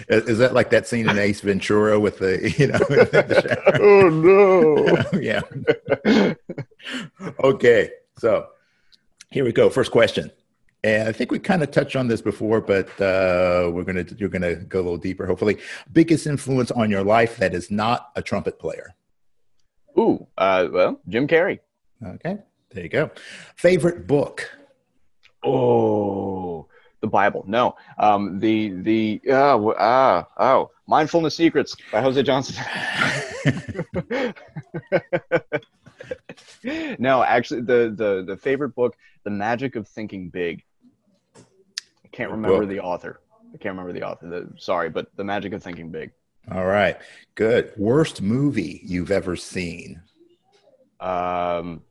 is 0.08 0.38
that 0.38 0.54
like 0.54 0.70
that 0.70 0.86
scene 0.86 1.08
in 1.08 1.18
Ace 1.18 1.40
Ventura 1.40 1.98
with 1.98 2.18
the, 2.18 2.50
you 2.58 2.68
know? 2.68 2.78
The 3.06 3.78
oh 3.80 4.08
no! 4.08 5.18
yeah. 5.20 5.42
okay, 7.42 7.90
so 8.18 8.48
here 9.30 9.44
we 9.44 9.52
go. 9.52 9.70
First 9.70 9.90
question, 9.90 10.30
and 10.84 11.08
I 11.08 11.12
think 11.12 11.30
we 11.30 11.38
kind 11.38 11.62
of 11.62 11.70
touched 11.70 11.96
on 11.96 12.08
this 12.08 12.20
before, 12.20 12.60
but 12.60 12.88
uh, 13.00 13.70
we're 13.72 13.84
gonna 13.84 14.04
you're 14.16 14.28
gonna 14.28 14.54
go 14.54 14.80
a 14.80 14.82
little 14.82 14.96
deeper. 14.98 15.26
Hopefully, 15.26 15.58
biggest 15.92 16.26
influence 16.26 16.70
on 16.70 16.90
your 16.90 17.02
life 17.02 17.36
that 17.38 17.54
is 17.54 17.70
not 17.70 18.10
a 18.16 18.22
trumpet 18.22 18.58
player. 18.58 18.94
Ooh, 19.98 20.26
uh, 20.36 20.68
well, 20.70 21.00
Jim 21.08 21.26
Carrey. 21.26 21.60
Okay, 22.04 22.38
there 22.70 22.82
you 22.82 22.88
go. 22.88 23.10
Favorite 23.56 24.06
book. 24.06 24.50
Oh, 25.42 25.95
the 27.06 27.10
Bible. 27.10 27.44
No, 27.46 27.76
um, 27.98 28.38
the 28.38 28.70
the 28.70 29.20
uh, 29.28 29.56
uh, 29.66 30.24
oh, 30.38 30.70
Mindfulness 30.86 31.36
Secrets 31.36 31.76
by 31.90 32.00
Jose 32.00 32.22
Johnson. 32.22 32.56
no, 36.98 37.22
actually, 37.22 37.62
the 37.62 37.94
the 37.96 38.24
the 38.26 38.36
favorite 38.36 38.74
book, 38.74 38.96
The 39.24 39.30
Magic 39.30 39.76
of 39.76 39.88
Thinking 39.88 40.28
Big. 40.28 40.62
I 41.36 42.08
can't 42.12 42.30
remember 42.30 42.60
book. 42.60 42.68
the 42.68 42.80
author. 42.80 43.20
I 43.54 43.58
can't 43.58 43.76
remember 43.76 43.92
the 43.92 44.02
author. 44.02 44.28
The, 44.28 44.48
sorry, 44.58 44.90
but 44.90 45.08
The 45.16 45.24
Magic 45.24 45.52
of 45.52 45.62
Thinking 45.62 45.90
Big. 45.90 46.12
All 46.52 46.66
right, 46.66 46.96
good. 47.34 47.72
Worst 47.76 48.22
movie 48.22 48.80
you've 48.84 49.10
ever 49.10 49.34
seen? 49.34 50.02
Um, 51.00 51.82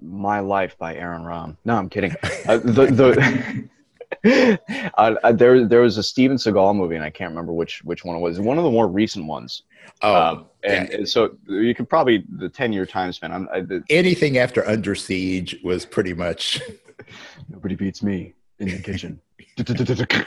My 0.00 0.40
Life 0.40 0.78
by 0.78 0.94
Aaron 0.94 1.22
Romm. 1.22 1.56
No, 1.64 1.76
I'm 1.76 1.88
kidding. 1.88 2.14
Uh, 2.46 2.58
the 2.58 2.86
the 2.86 3.68
uh, 4.98 5.32
there, 5.32 5.64
there 5.66 5.80
was 5.80 5.96
a 5.96 6.02
Steven 6.02 6.36
Seagal 6.36 6.76
movie, 6.76 6.96
and 6.96 7.04
I 7.04 7.10
can't 7.10 7.30
remember 7.30 7.52
which 7.52 7.82
which 7.84 8.04
one 8.04 8.16
it 8.16 8.20
was. 8.20 8.38
One 8.38 8.58
of 8.58 8.64
the 8.64 8.70
more 8.70 8.86
recent 8.86 9.26
ones. 9.26 9.62
Oh, 10.02 10.14
um, 10.14 10.46
and, 10.62 10.90
and, 10.90 11.08
so 11.08 11.36
you 11.48 11.74
could 11.74 11.88
probably 11.88 12.24
the 12.36 12.48
ten 12.48 12.72
year 12.72 12.84
time 12.84 13.12
span. 13.12 13.32
I'm, 13.32 13.48
I, 13.52 13.60
the, 13.60 13.82
Anything 13.88 14.36
after 14.36 14.66
Under 14.66 14.94
Siege 14.94 15.56
was 15.64 15.86
pretty 15.86 16.12
much. 16.12 16.60
Nobody 17.48 17.74
beats 17.76 18.02
me 18.02 18.34
in 18.58 18.68
the 18.68 18.78
kitchen. 18.78 19.20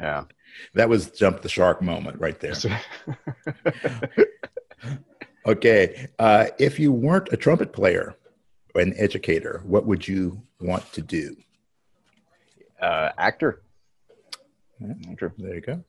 yeah, 0.00 0.24
that 0.74 0.88
was 0.88 1.10
jump 1.12 1.42
the 1.42 1.48
shark 1.48 1.82
moment 1.82 2.18
right 2.20 2.40
there. 2.40 2.54
okay, 5.46 6.08
uh, 6.18 6.46
if 6.58 6.80
you 6.80 6.90
weren't 6.90 7.28
a 7.32 7.36
trumpet 7.36 7.72
player, 7.72 8.16
an 8.74 8.92
educator, 8.96 9.62
what 9.64 9.86
would 9.86 10.08
you 10.08 10.42
want 10.60 10.92
to 10.94 11.00
do? 11.00 11.36
Uh, 12.82 13.10
actor. 13.16 13.62
actor. 15.08 15.32
There 15.38 15.54
you 15.54 15.60
go. 15.60 15.84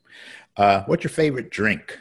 Uh, 0.55 0.83
what's 0.85 1.03
your 1.03 1.09
favorite 1.09 1.49
drink? 1.49 1.97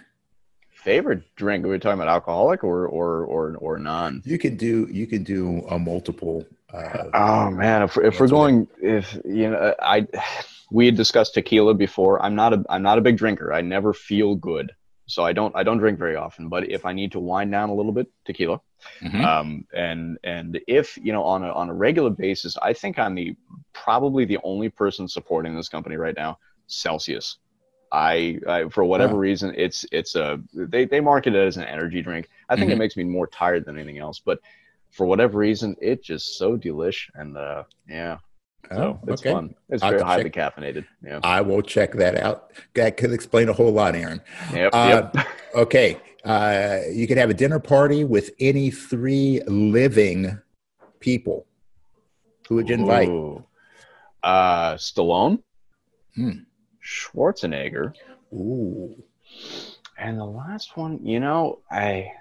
Favorite 0.71 1.23
drink? 1.37 1.65
Are 1.65 1.69
we 1.69 1.79
talking 1.79 2.01
about 2.01 2.09
alcoholic 2.09 2.63
or 2.63 2.87
or 2.87 3.25
or 3.25 3.57
or 3.57 3.79
non? 3.79 4.23
You 4.27 4.39
can 4.39 4.57
do 4.57 4.87
you 4.91 5.07
can 5.07 5.23
do 5.25 5.65
a 5.71 5.79
multiple. 5.79 6.45
Uh, 6.73 7.05
oh 7.15 7.51
man, 7.51 7.83
if, 7.83 7.97
if 7.97 8.21
we're 8.21 8.29
going, 8.29 8.69
if 8.83 9.17
you 9.25 9.51
know, 9.51 9.75
I 9.81 10.07
we 10.71 10.87
had 10.87 10.97
discussed 10.97 11.35
tequila 11.35 11.75
before. 11.75 12.23
I'm 12.23 12.35
not 12.35 12.53
a 12.53 12.65
I'm 12.69 12.83
not 12.83 12.99
a 12.99 13.01
big 13.01 13.17
drinker. 13.17 13.53
I 13.53 13.61
never 13.61 13.95
feel 13.95 14.35
good, 14.35 14.73
so 15.13 15.25
I 15.25 15.33
don't 15.33 15.55
I 15.55 15.63
don't 15.63 15.79
drink 15.79 15.99
very 15.99 16.17
often. 16.17 16.49
But 16.49 16.71
if 16.71 16.85
I 16.87 16.93
need 16.93 17.13
to 17.13 17.21
wind 17.21 17.53
down 17.53 17.69
a 17.69 17.75
little 17.75 17.93
bit, 17.93 18.09
tequila. 18.25 18.61
Mm-hmm. 19.03 19.25
Um, 19.25 19.67
and 19.75 20.19
and 20.25 20.61
if 20.67 20.97
you 20.97 21.13
know 21.13 21.23
on 21.23 21.45
a 21.45 21.53
on 21.53 21.69
a 21.69 21.75
regular 21.75 22.11
basis, 22.11 22.57
I 22.63 22.73
think 22.73 22.99
I'm 22.99 23.15
the 23.15 23.37
probably 23.73 24.25
the 24.25 24.39
only 24.43 24.69
person 24.69 25.07
supporting 25.07 25.55
this 25.55 25.69
company 25.69 25.97
right 25.97 26.17
now. 26.17 26.39
Celsius. 26.67 27.39
I, 27.93 28.39
I 28.49 28.69
for 28.71 28.85
whatever 28.85 29.19
reason, 29.19 29.53
it's 29.55 29.85
it's 29.93 30.15
a 30.15 30.41
they 30.55 30.87
they 30.87 31.01
market 31.01 31.35
it 31.35 31.47
as 31.47 31.59
an 31.59 31.65
energy 31.65 32.01
drink. 32.01 32.31
I 32.49 32.57
think 32.57 32.71
mm-hmm. 32.71 32.73
it 32.73 32.79
makes 32.79 32.97
me 32.97 33.05
more 33.05 33.27
tired 33.27 33.67
than 33.67 33.77
anything 33.77 33.99
else, 33.99 34.19
but 34.19 34.41
for 34.91 35.07
whatever 35.07 35.39
reason, 35.39 35.77
it 35.81 36.03
just 36.03 36.39
so 36.39 36.57
delish 36.57 37.11
and 37.15 37.37
uh, 37.37 37.65
yeah. 37.87 38.19
Oh, 38.71 38.77
so 38.77 39.01
it's 39.09 39.23
okay. 39.23 39.33
fun. 39.33 39.55
It's 39.69 39.83
very 39.83 40.01
highly 40.01 40.31
check, 40.31 40.55
caffeinated. 40.55 40.87
Yeah. 41.05 41.21
I 41.23 41.41
will 41.41 41.63
check 41.63 41.93
that 41.95 42.17
out. 42.17 42.53
That 42.75 42.97
could 42.97 43.13
explain 43.13 43.49
a 43.49 43.53
whole 43.53 43.73
lot, 43.73 43.95
Aaron. 43.95 44.21
Yep. 44.53 44.71
Uh, 44.73 45.11
yep. 45.15 45.27
okay. 45.55 46.01
Uh, 46.25 46.79
you 46.91 47.07
could 47.07 47.19
have 47.19 47.31
a 47.31 47.35
dinner 47.35 47.59
party 47.59 48.05
with 48.05 48.31
any 48.39 48.71
three 48.71 49.41
living 49.47 50.39
people. 51.01 51.47
Who 52.49 52.55
would 52.57 52.69
you 52.69 52.77
invite? 52.77 53.09
Ooh. 53.09 53.45
Uh, 54.23 54.75
Stallone, 54.75 55.43
hmm. 56.15 56.31
Schwarzenegger, 56.81 57.93
Ooh. 58.33 59.03
And 59.99 60.19
the 60.19 60.25
last 60.25 60.77
one, 60.77 61.05
you 61.05 61.21
know, 61.21 61.61
I 61.71 62.13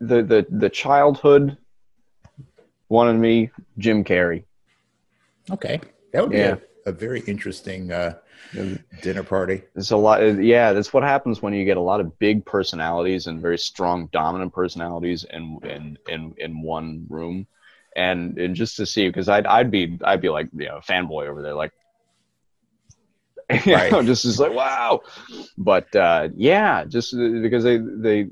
the 0.00 0.22
the 0.22 0.46
the 0.50 0.68
childhood 0.68 1.56
wanted 2.88 3.14
me 3.14 3.50
Jim 3.78 4.04
Carrey. 4.04 4.44
Okay, 5.52 5.80
that 6.12 6.22
would 6.22 6.32
be 6.32 6.42
Yeah. 6.42 6.54
a, 6.54 6.60
a 6.86 6.92
very 6.92 7.20
interesting 7.20 7.92
uh, 7.92 8.14
dinner 9.02 9.22
party. 9.22 9.62
It's 9.76 9.90
a 9.92 9.96
lot. 9.96 10.20
Yeah, 10.20 10.72
that's 10.72 10.92
what 10.92 11.02
happens 11.04 11.40
when 11.40 11.54
you 11.54 11.64
get 11.64 11.76
a 11.76 11.80
lot 11.80 12.00
of 12.00 12.18
big 12.18 12.44
personalities 12.44 13.26
and 13.26 13.40
very 13.40 13.58
strong, 13.58 14.08
dominant 14.12 14.52
personalities 14.52 15.24
in 15.30 15.58
in 15.64 15.98
in, 16.08 16.34
in 16.38 16.62
one 16.62 17.06
room, 17.08 17.46
and 17.94 18.36
and 18.38 18.56
just 18.56 18.76
to 18.76 18.86
see 18.86 19.08
because 19.08 19.28
I'd 19.28 19.46
I'd 19.46 19.70
be 19.70 19.98
I'd 20.04 20.20
be 20.20 20.28
like 20.28 20.48
you 20.52 20.66
know 20.66 20.80
fanboy 20.88 21.28
over 21.28 21.42
there 21.42 21.54
like. 21.54 21.72
You 23.66 23.76
Right. 23.76 23.90
know, 23.90 24.02
just 24.02 24.24
is 24.24 24.38
like 24.38 24.52
wow, 24.52 25.00
but 25.58 25.94
uh, 25.96 26.28
yeah, 26.36 26.84
just 26.84 27.14
because 27.16 27.64
they 27.64 27.78
they 27.78 28.28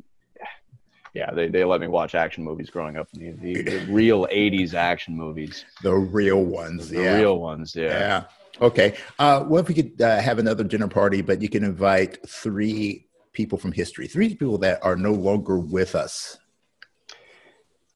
yeah 1.18 1.30
they, 1.32 1.48
they 1.48 1.64
let 1.64 1.80
me 1.80 1.88
watch 1.88 2.14
action 2.14 2.42
movies 2.44 2.70
growing 2.70 2.96
up, 2.96 3.08
the, 3.12 3.32
the, 3.32 3.62
the 3.62 3.86
real 3.90 4.26
'80s 4.26 4.74
action 4.74 5.16
movies, 5.16 5.64
The 5.82 5.94
real 5.94 6.44
ones, 6.44 6.88
the 6.88 7.02
yeah. 7.02 7.16
real 7.16 7.38
ones, 7.38 7.74
yeah. 7.74 7.98
Yeah. 7.98 8.24
Okay. 8.60 8.96
Uh, 9.18 9.44
what 9.44 9.60
if 9.60 9.68
we 9.68 9.74
could 9.74 10.00
uh, 10.00 10.20
have 10.20 10.38
another 10.38 10.64
dinner 10.64 10.88
party, 10.88 11.22
but 11.22 11.42
you 11.42 11.48
can 11.48 11.62
invite 11.62 12.26
three 12.28 13.06
people 13.32 13.58
from 13.58 13.72
history, 13.72 14.06
three 14.08 14.28
people 14.30 14.58
that 14.58 14.82
are 14.82 14.96
no 14.96 15.12
longer 15.12 15.58
with 15.58 15.94
us 15.94 16.38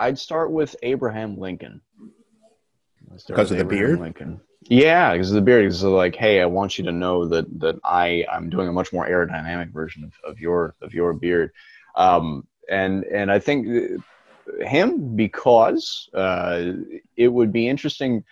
I'd 0.03 0.19
start 0.19 0.51
with 0.51 0.75
Abraham 0.83 1.39
Lincoln. 1.39 1.81
Because 3.27 3.53
of 3.53 3.59
the 3.59 3.65
beard? 3.65 4.01
Lincoln. 4.01 4.41
Yeah, 4.63 5.13
because 5.13 5.31
of 5.31 5.37
the 5.37 5.43
beard. 5.43 5.65
Because 5.65 5.85
like, 5.85 6.17
hey, 6.17 6.41
I 6.41 6.47
want 6.47 6.77
you 6.77 6.85
to 6.85 6.93
know 6.93 7.29
that 7.29 7.47
that 7.61 7.77
I 7.85 8.25
I'm 8.31 8.51
doing 8.51 8.69
a 8.69 8.73
much 8.73 8.93
more 8.93 9.07
aerodynamic 9.07 9.71
version 9.71 10.03
of, 10.03 10.13
of 10.29 10.41
your 10.41 10.75
of 10.83 10.93
your 10.93 11.13
beard, 11.13 11.53
um, 11.95 12.47
and 12.69 13.05
and 13.05 13.31
I 13.31 13.39
think 13.39 13.67
uh, 13.67 14.65
him 14.65 15.17
because 15.17 16.09
uh, 16.15 16.73
it 17.17 17.29
would 17.29 17.53
be 17.53 17.69
interesting. 17.69 18.25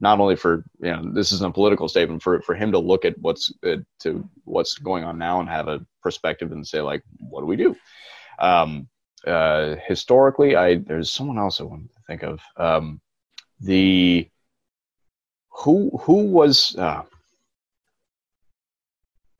Not 0.00 0.20
only 0.20 0.36
for 0.36 0.64
you 0.80 0.90
know 0.92 1.02
this 1.12 1.32
isn't 1.32 1.50
a 1.50 1.52
political 1.52 1.88
statement 1.88 2.22
for 2.22 2.40
for 2.42 2.54
him 2.54 2.72
to 2.72 2.78
look 2.78 3.04
at 3.04 3.18
what's 3.18 3.52
uh, 3.64 3.76
to 4.00 4.28
what's 4.44 4.76
going 4.78 5.04
on 5.04 5.18
now 5.18 5.40
and 5.40 5.48
have 5.48 5.68
a 5.68 5.84
perspective 6.02 6.52
and 6.52 6.66
say 6.66 6.80
like 6.80 7.02
what 7.18 7.40
do 7.40 7.46
we 7.46 7.56
do, 7.56 7.76
um, 8.38 8.88
uh, 9.26 9.76
historically, 9.86 10.56
I 10.56 10.76
there's 10.76 11.12
someone 11.12 11.38
else 11.38 11.60
I 11.60 11.64
want 11.64 11.88
to 11.88 12.02
think 12.06 12.22
of. 12.22 12.40
Um, 12.56 13.00
the 13.60 14.28
who 15.50 15.90
who 16.02 16.24
was 16.26 16.76
uh, 16.76 17.02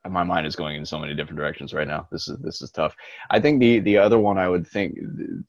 my 0.09 0.23
mind 0.23 0.47
is 0.47 0.57
going 0.57 0.77
in 0.77 0.85
so 0.85 0.99
many 0.99 1.15
different 1.15 1.39
directions 1.39 1.73
right 1.73 1.89
now. 1.89 2.07
This 2.13 2.29
is 2.29 2.39
this 2.41 2.61
is 2.63 2.71
tough. 2.71 2.95
I 3.31 3.41
think 3.41 3.61
the 3.61 3.81
the 3.81 3.99
other 3.99 4.19
one 4.19 4.39
I 4.39 4.49
would 4.49 4.67
think 4.67 4.97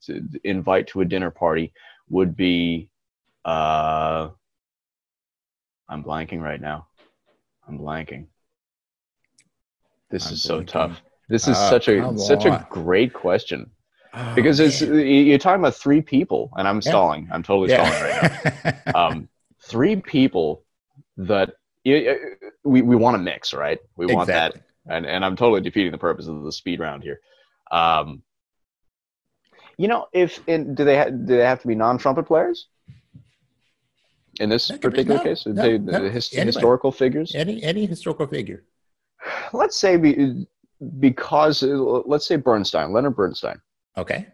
to 0.06 0.22
invite 0.44 0.86
to 0.88 1.00
a 1.02 1.04
dinner 1.04 1.30
party 1.30 1.72
would 2.08 2.36
be. 2.36 2.88
Uh, 3.44 4.30
I'm 5.88 6.02
blanking 6.02 6.40
right 6.42 6.60
now. 6.60 6.88
I'm 7.68 7.78
blanking. 7.78 8.26
This 10.10 10.26
I'm 10.26 10.32
is 10.32 10.42
so 10.42 10.62
tough. 10.62 11.02
This 11.28 11.48
is 11.48 11.56
Ah, 11.56 11.68
such 11.68 11.88
a 11.88 12.16
such 12.18 12.44
a 12.46 12.50
great 12.70 13.12
question 13.12 13.70
Oh, 14.14 14.34
because 14.34 14.60
it's 14.60 14.80
man. 14.80 14.90
you- 14.98 15.24
you're 15.28 15.38
talking 15.38 15.60
about 15.60 15.74
three 15.74 16.00
people, 16.00 16.50
and 16.56 16.66
I'm 16.66 16.80
Yeah. 16.82 16.90
stalling. 16.90 17.28
I'm 17.30 17.42
totally 17.42 17.68
stalling 17.68 18.00
right 18.00 18.14
now. 18.14 18.30
Um, 18.94 19.28
three 19.68 19.96
people 19.96 20.64
that 21.18 21.54
y- 21.86 22.04
y- 22.08 22.48
we 22.64 22.82
we 22.82 22.96
want 22.96 23.16
a 23.16 23.18
mix, 23.18 23.54
right? 23.54 23.78
We 23.96 24.06
want 24.06 24.26
that, 24.28 24.54
and 24.88 25.06
and 25.06 25.24
I'm 25.24 25.36
totally 25.36 25.60
defeating 25.60 25.92
the 25.92 25.98
purpose 25.98 26.26
of 26.26 26.42
the 26.42 26.52
speed 26.52 26.80
round 26.80 27.02
here. 27.02 27.20
Um, 27.70 28.22
you 29.78 29.88
know, 29.88 30.06
if 30.12 30.40
in, 30.48 30.74
do 30.74 30.84
they 30.84 30.96
ha- 30.98 31.10
do 31.10 31.36
they 31.36 31.44
have 31.44 31.60
to 31.62 31.68
be 31.68 31.74
non-trumpet 31.74 32.24
players? 32.26 32.68
In 34.40 34.48
this 34.50 34.68
That 34.68 34.82
could 34.82 34.92
be- 34.92 34.98
particular 35.04 35.18
no, 35.18 35.24
case, 35.24 35.46
no, 35.46 35.52
They- 35.54 35.78
no, 35.78 36.02
the 36.02 36.10
his- 36.10 36.28
historical 36.30 36.92
figures. 36.92 37.34
Any 37.34 37.62
any 37.62 37.86
historical 37.86 38.26
figure. 38.26 38.64
Let's 39.52 39.76
say 39.76 39.96
be, 39.96 40.46
because 41.00 41.62
let's 41.62 42.26
say 42.26 42.36
Bernstein, 42.36 42.92
Leonard 42.92 43.16
Bernstein. 43.16 43.60
Okay. 43.96 44.26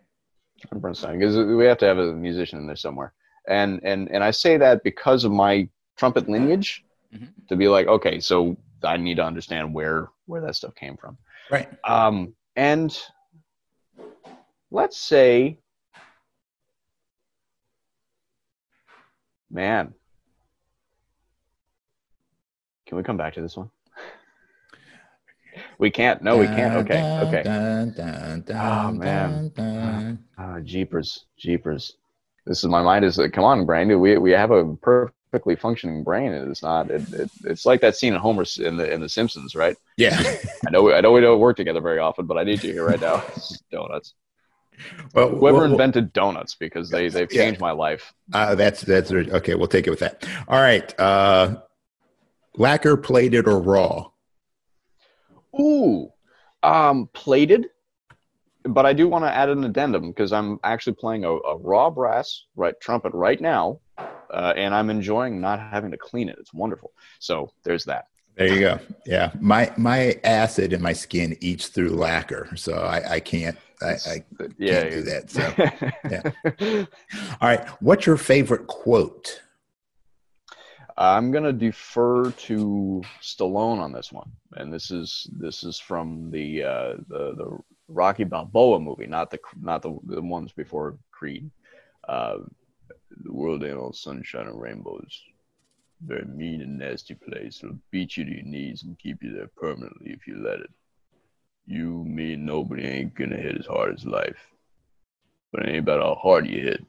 Leonard 0.70 0.82
Bernstein 0.82 1.18
because 1.18 1.36
we 1.36 1.64
have 1.64 1.78
to 1.78 1.86
have 1.86 1.98
a 1.98 2.12
musician 2.12 2.58
in 2.58 2.66
there 2.66 2.76
somewhere. 2.76 3.12
And 3.48 3.80
and 3.84 4.10
and 4.10 4.22
I 4.24 4.30
say 4.32 4.56
that 4.58 4.82
because 4.84 5.24
of 5.24 5.32
my 5.32 5.68
trumpet 5.96 6.28
lineage 6.28 6.84
Mhm. 7.14 7.46
to 7.48 7.56
be 7.56 7.68
like, 7.68 7.86
okay, 7.86 8.20
so 8.20 8.56
I 8.82 8.96
need 8.96 9.16
to 9.16 9.24
understand 9.24 9.74
where 9.74 10.08
where 10.26 10.40
that 10.42 10.56
stuff 10.56 10.74
came 10.74 10.96
from. 10.96 11.18
Right. 11.50 11.68
Um, 11.84 12.34
and 12.56 12.96
let's 14.70 14.96
say, 14.96 15.58
man, 19.50 19.94
can 22.86 22.96
we 22.96 23.02
come 23.02 23.16
back 23.16 23.34
to 23.34 23.42
this 23.42 23.56
one? 23.56 23.70
We 25.78 25.90
can't. 25.90 26.22
No, 26.22 26.38
we 26.38 26.46
can't. 26.46 26.74
Okay. 26.76 27.02
Okay. 27.22 27.42
Oh, 28.54 28.92
man. 28.92 29.50
Ah, 30.38 30.60
jeepers, 30.60 31.26
jeepers. 31.36 31.96
This 32.46 32.58
is 32.64 32.70
my 32.70 32.82
mind 32.82 33.04
is 33.04 33.18
like, 33.18 33.32
come 33.32 33.44
on, 33.44 33.66
brain. 33.66 34.00
We 34.00 34.16
we 34.16 34.30
have 34.32 34.50
a 34.50 34.64
perfectly 35.32 35.56
functioning 35.56 36.04
brain, 36.04 36.32
and 36.32 36.50
it's 36.50 36.62
not. 36.62 36.90
It, 36.90 37.02
it, 37.14 37.30
it's 37.44 37.64
like 37.64 37.80
that 37.80 37.96
scene 37.96 38.12
in 38.12 38.20
Homer 38.20 38.44
in 38.58 38.76
the 38.76 38.92
in 38.92 39.00
the 39.00 39.08
Simpsons, 39.08 39.54
right? 39.54 39.76
Yeah. 39.96 40.22
I 40.66 40.70
know 40.70 40.82
we, 40.82 40.92
I 40.92 41.00
know 41.00 41.10
we 41.12 41.22
don't 41.22 41.40
work 41.40 41.56
together 41.56 41.80
very 41.80 41.98
often, 41.98 42.26
but 42.26 42.36
I 42.36 42.44
need 42.44 42.62
you 42.62 42.72
here 42.72 42.84
right 42.84 43.00
now. 43.00 43.24
donuts. 43.72 44.12
well, 45.14 45.30
Whoever 45.30 45.58
well, 45.58 45.70
invented 45.72 46.12
donuts 46.12 46.54
because 46.54 46.90
they 46.90 47.08
they've 47.08 47.32
Yeah. 47.32 47.44
changed 47.44 47.60
my 47.60 47.72
life. 47.72 48.12
Uh, 48.32 48.54
that's 48.54 48.82
that's 48.82 49.10
okay. 49.10 49.54
We'll 49.54 49.68
take 49.68 49.86
it 49.86 49.90
with 49.90 50.00
that. 50.00 50.28
All 50.48 50.60
right. 50.60 51.00
Uh, 51.00 51.62
lacquer, 52.56 52.98
plated, 52.98 53.48
or 53.48 53.58
raw? 53.58 54.10
Ooh, 55.58 56.10
um, 56.62 57.08
plated. 57.14 57.68
But 58.64 58.86
I 58.86 58.92
do 58.92 59.08
want 59.08 59.24
to 59.24 59.34
add 59.34 59.48
an 59.48 59.64
addendum 59.64 60.10
because 60.10 60.32
I'm 60.32 60.60
actually 60.62 60.92
playing 60.92 61.24
a, 61.24 61.30
a 61.30 61.56
raw 61.56 61.90
brass 61.90 62.44
right 62.54 62.78
trumpet 62.80 63.12
right 63.12 63.40
now, 63.40 63.80
uh, 64.32 64.54
and 64.56 64.74
I'm 64.74 64.90
enjoying 64.90 65.40
not 65.40 65.60
having 65.60 65.90
to 65.90 65.98
clean 65.98 66.28
it. 66.28 66.36
It's 66.40 66.54
wonderful. 66.54 66.92
So 67.18 67.52
there's 67.64 67.84
that. 67.84 68.06
There 68.36 68.48
you 68.48 68.60
go. 68.60 68.78
Yeah, 69.04 69.30
my 69.40 69.70
my 69.76 70.18
acid 70.24 70.72
in 70.72 70.80
my 70.80 70.94
skin 70.94 71.36
eats 71.40 71.68
through 71.68 71.90
lacquer, 71.90 72.48
so 72.56 72.74
I, 72.74 73.14
I 73.14 73.20
can't 73.20 73.58
I, 73.82 73.96
I 74.06 74.24
yeah, 74.56 74.80
can't 74.80 74.92
do 74.92 75.02
that. 75.02 75.30
So 75.30 76.86
all 77.40 77.48
right. 77.48 77.68
What's 77.80 78.06
your 78.06 78.16
favorite 78.16 78.66
quote? 78.68 79.42
I'm 80.96 81.30
gonna 81.30 81.52
defer 81.52 82.30
to 82.30 83.02
Stallone 83.20 83.80
on 83.80 83.92
this 83.92 84.12
one, 84.12 84.30
and 84.52 84.72
this 84.72 84.90
is 84.90 85.26
this 85.32 85.62
is 85.62 85.78
from 85.78 86.30
the 86.30 86.62
uh, 86.62 86.94
the 87.08 87.34
the 87.34 87.58
Rocky 87.88 88.24
Balboa 88.24 88.78
movie, 88.80 89.06
not 89.06 89.30
the 89.30 89.40
not 89.60 89.82
the, 89.82 89.98
the 90.04 90.22
ones 90.22 90.52
before 90.52 90.96
Creed. 91.10 91.50
Uh, 92.08 92.38
the 93.22 93.32
world 93.32 93.64
ain't 93.64 93.76
all 93.76 93.92
sunshine 93.92 94.46
and 94.46 94.60
rainbows. 94.60 95.22
Very 96.04 96.24
mean 96.24 96.62
and 96.62 96.78
nasty 96.78 97.14
place. 97.14 97.60
It'll 97.62 97.78
beat 97.90 98.16
you 98.16 98.24
to 98.24 98.30
your 98.30 98.44
knees 98.44 98.82
and 98.82 98.98
keep 98.98 99.22
you 99.22 99.32
there 99.32 99.50
permanently 99.56 100.10
if 100.10 100.26
you 100.26 100.42
let 100.42 100.60
it. 100.60 100.70
You, 101.66 102.04
me, 102.04 102.34
and 102.34 102.44
nobody 102.44 102.84
ain't 102.84 103.14
gonna 103.14 103.36
hit 103.36 103.58
as 103.58 103.66
hard 103.66 103.94
as 103.94 104.04
life. 104.04 104.50
But 105.52 105.64
it 105.64 105.68
ain't 105.70 105.78
about 105.78 106.02
how 106.02 106.14
hard 106.20 106.48
you 106.48 106.60
hit. 106.60 106.84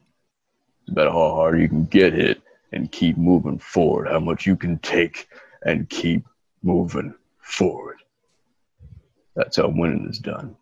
It's 0.81 0.91
about 0.91 1.11
how 1.11 1.35
hard 1.35 1.61
you 1.61 1.69
can 1.69 1.85
get 1.85 2.13
hit 2.13 2.41
and 2.71 2.91
keep 2.91 3.17
moving 3.17 3.59
forward. 3.59 4.07
How 4.07 4.19
much 4.19 4.47
you 4.47 4.55
can 4.55 4.79
take 4.79 5.27
and 5.63 5.87
keep 5.89 6.25
moving 6.63 7.13
forward. 7.39 7.97
That's 9.35 9.57
how 9.57 9.67
winning 9.67 10.07
is 10.09 10.19
done. 10.19 10.55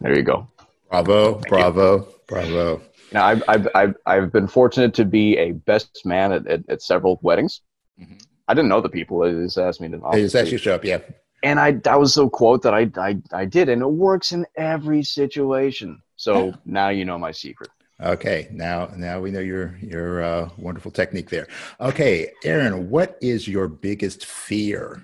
There 0.00 0.16
you 0.16 0.22
go. 0.22 0.48
Bravo, 0.90 1.40
bravo, 1.48 2.08
bravo. 2.26 2.80
Now, 3.12 3.26
I've, 3.26 3.42
I've, 3.48 3.68
I've, 3.74 3.94
I've 4.06 4.32
been 4.32 4.46
fortunate 4.46 4.92
to 4.94 5.04
be 5.04 5.36
a 5.38 5.52
best 5.52 6.04
man 6.04 6.32
at, 6.32 6.46
at, 6.46 6.60
at 6.68 6.82
several 6.82 7.18
weddings. 7.22 7.62
Mhm. 8.00 8.22
I 8.48 8.54
didn't 8.54 8.68
know 8.68 8.80
the 8.80 8.88
people. 8.88 9.18
They 9.20 9.32
just 9.32 9.58
asked 9.58 9.80
me 9.80 9.88
to. 9.88 10.00
Hey, 10.12 10.22
just 10.22 10.34
actually 10.36 10.58
show 10.58 10.74
up. 10.74 10.84
Yeah. 10.84 10.98
and 11.42 11.60
I 11.60 11.72
that 11.72 11.98
was 12.00 12.14
the 12.14 12.28
quote 12.28 12.62
that 12.62 12.72
I, 12.74 12.90
I 12.96 13.18
I 13.32 13.44
did, 13.44 13.68
and 13.68 13.82
it 13.82 13.86
works 13.90 14.32
in 14.32 14.46
every 14.56 15.02
situation. 15.02 16.00
So 16.16 16.46
Yeah. 16.46 16.52
now 16.64 16.88
you 16.88 17.04
know 17.04 17.18
my 17.18 17.30
secret. 17.32 17.70
Okay. 18.00 18.48
Now 18.50 18.90
now 18.96 19.20
we 19.20 19.30
know 19.30 19.40
your 19.40 19.76
your 19.82 20.22
uh, 20.22 20.48
wonderful 20.56 20.90
technique 20.90 21.28
there. 21.30 21.46
Okay, 21.80 22.30
Aaron, 22.44 22.88
what 22.88 23.18
is 23.20 23.46
your 23.48 23.68
biggest 23.68 24.24
fear? 24.24 25.02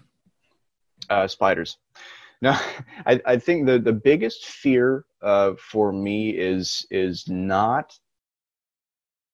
Uh, 1.10 1.26
spiders. 1.26 1.76
No, 2.42 2.50
I, 3.06 3.20
I 3.26 3.38
think 3.38 3.66
the, 3.66 3.78
the 3.78 3.92
biggest 3.92 4.46
fear 4.46 5.04
uh, 5.22 5.52
for 5.58 5.92
me 5.92 6.30
is 6.30 6.86
is 6.90 7.28
not 7.28 7.98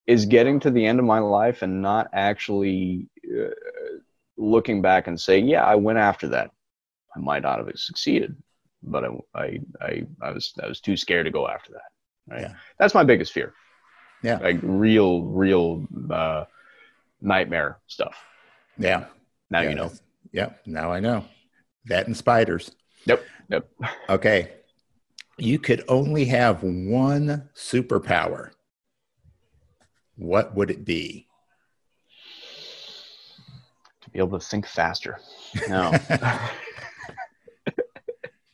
is 0.07 0.27
getting 0.27 0.59
to 0.61 0.71
the 0.71 0.85
end 0.85 0.99
of 0.99 1.05
my 1.05 1.21
life 1.21 1.63
and 1.63 1.81
not 1.81 2.09
actually 2.13 3.09
uh, 3.33 3.51
looking 4.37 4.83
back 4.83 5.07
and 5.07 5.21
saying, 5.21 5.47
yeah, 5.47 5.65
I 5.65 5.77
went 5.77 5.99
after 5.99 6.27
that. 6.29 6.51
I 7.15 7.21
might 7.21 7.43
not 7.43 7.59
have 7.59 7.71
succeeded, 7.77 8.37
but 8.83 9.05
I, 9.05 9.09
I, 9.35 9.61
I, 9.81 10.07
I 10.21 10.31
was, 10.33 10.53
I 10.61 10.67
was 10.67 10.81
too 10.81 10.97
scared 10.97 11.27
to 11.27 11.31
go 11.31 11.47
after 11.47 11.73
that. 11.73 11.83
Right. 12.29 12.41
Yeah. 12.43 12.55
That's 12.79 12.95
my 12.95 13.05
biggest 13.05 13.33
fear. 13.33 13.55
Yeah. 14.23 14.39
Like 14.39 14.59
real, 14.63 15.23
real 15.23 15.87
uh, 16.11 16.45
nightmare 17.21 17.79
stuff. 17.87 18.17
Yeah. 18.79 19.05
Now 19.51 19.61
Yeah, 19.61 19.69
you 19.69 19.75
know. 19.77 19.93
Yeah. 20.33 20.51
Now 20.67 20.93
I 20.93 20.99
know 20.99 21.25
that 21.87 22.07
and 22.07 22.17
spiders. 22.17 22.73
Yep. 23.07 23.25
Nope. 23.49 23.69
Okay. 24.09 24.53
You 25.39 25.59
could 25.59 25.83
only 25.89 26.27
have 26.27 26.63
one 26.63 27.49
superpower. 27.55 28.51
What 30.17 30.55
would 30.55 30.71
it 30.71 30.85
be? 30.85 31.27
To 34.03 34.11
be 34.11 34.19
able 34.19 34.39
to 34.39 34.45
think 34.45 34.67
faster. 34.67 35.19
No. 35.69 35.93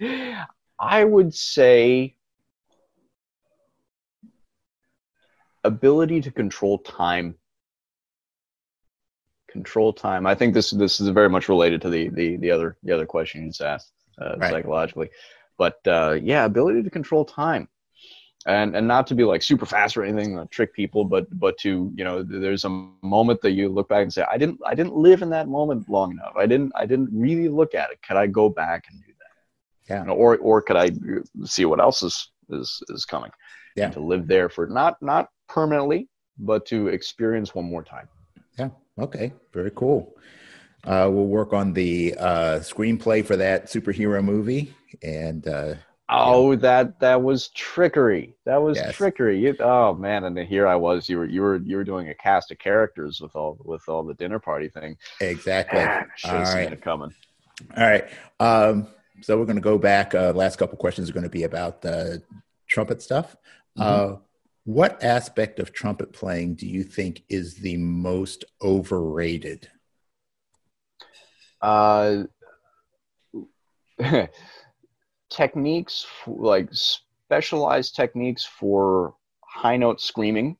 I 0.78 1.04
would 1.04 1.34
say 1.34 2.14
ability 5.64 6.20
to 6.20 6.30
control 6.30 6.78
time. 6.78 7.34
Control 9.50 9.92
time. 9.92 10.26
I 10.26 10.34
think 10.34 10.54
this 10.54 10.70
this 10.70 11.00
is 11.00 11.08
very 11.08 11.28
much 11.28 11.48
related 11.48 11.80
to 11.82 11.90
the 11.90 12.10
the 12.10 12.36
the 12.36 12.50
other 12.50 12.76
the 12.82 12.92
other 12.92 13.06
question 13.06 13.42
you 13.42 13.48
just 13.48 13.62
asked 13.62 13.95
uh, 14.20 14.36
Right. 14.38 14.50
psychologically, 14.50 15.10
but 15.58 15.78
uh, 15.86 16.18
yeah, 16.22 16.44
ability 16.44 16.82
to 16.82 16.90
control 16.90 17.24
time, 17.24 17.68
and 18.46 18.76
and 18.76 18.86
not 18.86 19.06
to 19.08 19.14
be 19.14 19.24
like 19.24 19.42
super 19.42 19.66
fast 19.66 19.96
or 19.96 20.04
anything, 20.04 20.38
uh, 20.38 20.46
trick 20.50 20.72
people, 20.74 21.04
but 21.04 21.26
but 21.38 21.56
to 21.58 21.92
you 21.94 22.04
know, 22.04 22.22
there's 22.22 22.64
a 22.64 22.68
moment 23.02 23.40
that 23.42 23.52
you 23.52 23.68
look 23.68 23.88
back 23.88 24.02
and 24.02 24.12
say, 24.12 24.24
I 24.30 24.38
didn't 24.38 24.60
I 24.66 24.74
didn't 24.74 24.94
live 24.94 25.22
in 25.22 25.30
that 25.30 25.48
moment 25.48 25.88
long 25.88 26.12
enough. 26.12 26.34
I 26.36 26.46
didn't 26.46 26.72
I 26.74 26.86
didn't 26.86 27.10
really 27.12 27.48
look 27.48 27.74
at 27.74 27.90
it. 27.90 27.98
Could 28.06 28.16
I 28.16 28.26
go 28.26 28.48
back 28.48 28.84
and 28.90 29.00
do 29.00 29.12
that? 29.18 29.92
Yeah. 29.94 30.00
You 30.02 30.06
know, 30.08 30.14
or 30.14 30.36
or 30.38 30.62
could 30.62 30.76
I 30.76 30.90
see 31.44 31.64
what 31.64 31.80
else 31.80 32.02
is 32.02 32.30
is 32.50 32.82
is 32.88 33.04
coming? 33.04 33.30
Yeah. 33.76 33.90
To 33.90 34.00
live 34.00 34.26
there 34.26 34.48
for 34.48 34.66
not 34.66 35.00
not 35.02 35.28
permanently, 35.48 36.08
but 36.38 36.64
to 36.66 36.88
experience 36.88 37.54
one 37.54 37.66
more 37.66 37.82
time. 37.84 38.08
Yeah. 38.58 38.70
Okay. 38.98 39.32
Very 39.52 39.70
cool. 39.74 40.14
Uh, 40.86 41.08
we'll 41.10 41.26
work 41.26 41.52
on 41.52 41.72
the 41.72 42.14
uh, 42.18 42.58
screenplay 42.60 43.24
for 43.24 43.36
that 43.36 43.66
superhero 43.66 44.22
movie, 44.24 44.74
and 45.02 45.46
uh, 45.48 45.74
Oh, 46.08 46.54
that 46.56 47.00
that 47.00 47.20
was 47.20 47.48
trickery. 47.48 48.36
That 48.44 48.62
was 48.62 48.76
Yes. 48.76 48.94
trickery. 48.94 49.40
You, 49.40 49.56
oh 49.58 49.94
man, 49.94 50.22
and 50.24 50.38
here 50.38 50.66
I 50.68 50.76
was. 50.76 51.08
You 51.08 51.18
were 51.18 51.24
you 51.26 51.42
were 51.42 51.56
you 51.56 51.76
were 51.76 51.82
doing 51.84 52.08
a 52.10 52.14
cast 52.14 52.52
of 52.52 52.60
characters 52.60 53.20
with 53.20 53.34
all 53.34 53.58
with 53.64 53.88
all 53.88 54.04
the 54.04 54.14
dinner 54.14 54.38
party 54.38 54.68
thing. 54.68 54.96
exactly. 55.20 55.80
Should 56.16 56.30
All 56.30 56.42
right. 56.42 56.72
it 56.72 56.80
coming. 56.80 57.12
All 57.76 57.82
right. 57.84 58.04
Um, 58.38 58.86
so 59.22 59.36
we're 59.36 59.46
going 59.46 59.56
to 59.56 59.62
go 59.62 59.78
back. 59.78 60.14
Uh, 60.14 60.32
last 60.32 60.56
couple 60.56 60.78
questions 60.78 61.10
are 61.10 61.12
going 61.12 61.24
to 61.24 61.28
be 61.30 61.42
about 61.42 61.82
the 61.82 62.22
trumpet 62.68 63.02
stuff. 63.02 63.34
Uh, 63.76 64.16
what 64.64 65.02
aspect 65.02 65.58
of 65.58 65.72
trumpet 65.72 66.12
playing 66.12 66.54
do 66.54 66.66
you 66.68 66.82
think 66.84 67.22
is 67.28 67.56
the 67.56 67.76
most 67.78 68.44
overrated? 68.62 69.68
Uh, 71.60 72.24
techniques 75.30 76.06
like 76.26 76.68
specialized 76.72 77.96
techniques 77.96 78.44
for 78.44 79.14
high 79.40 79.76
note 79.76 80.00
screaming. 80.00 80.56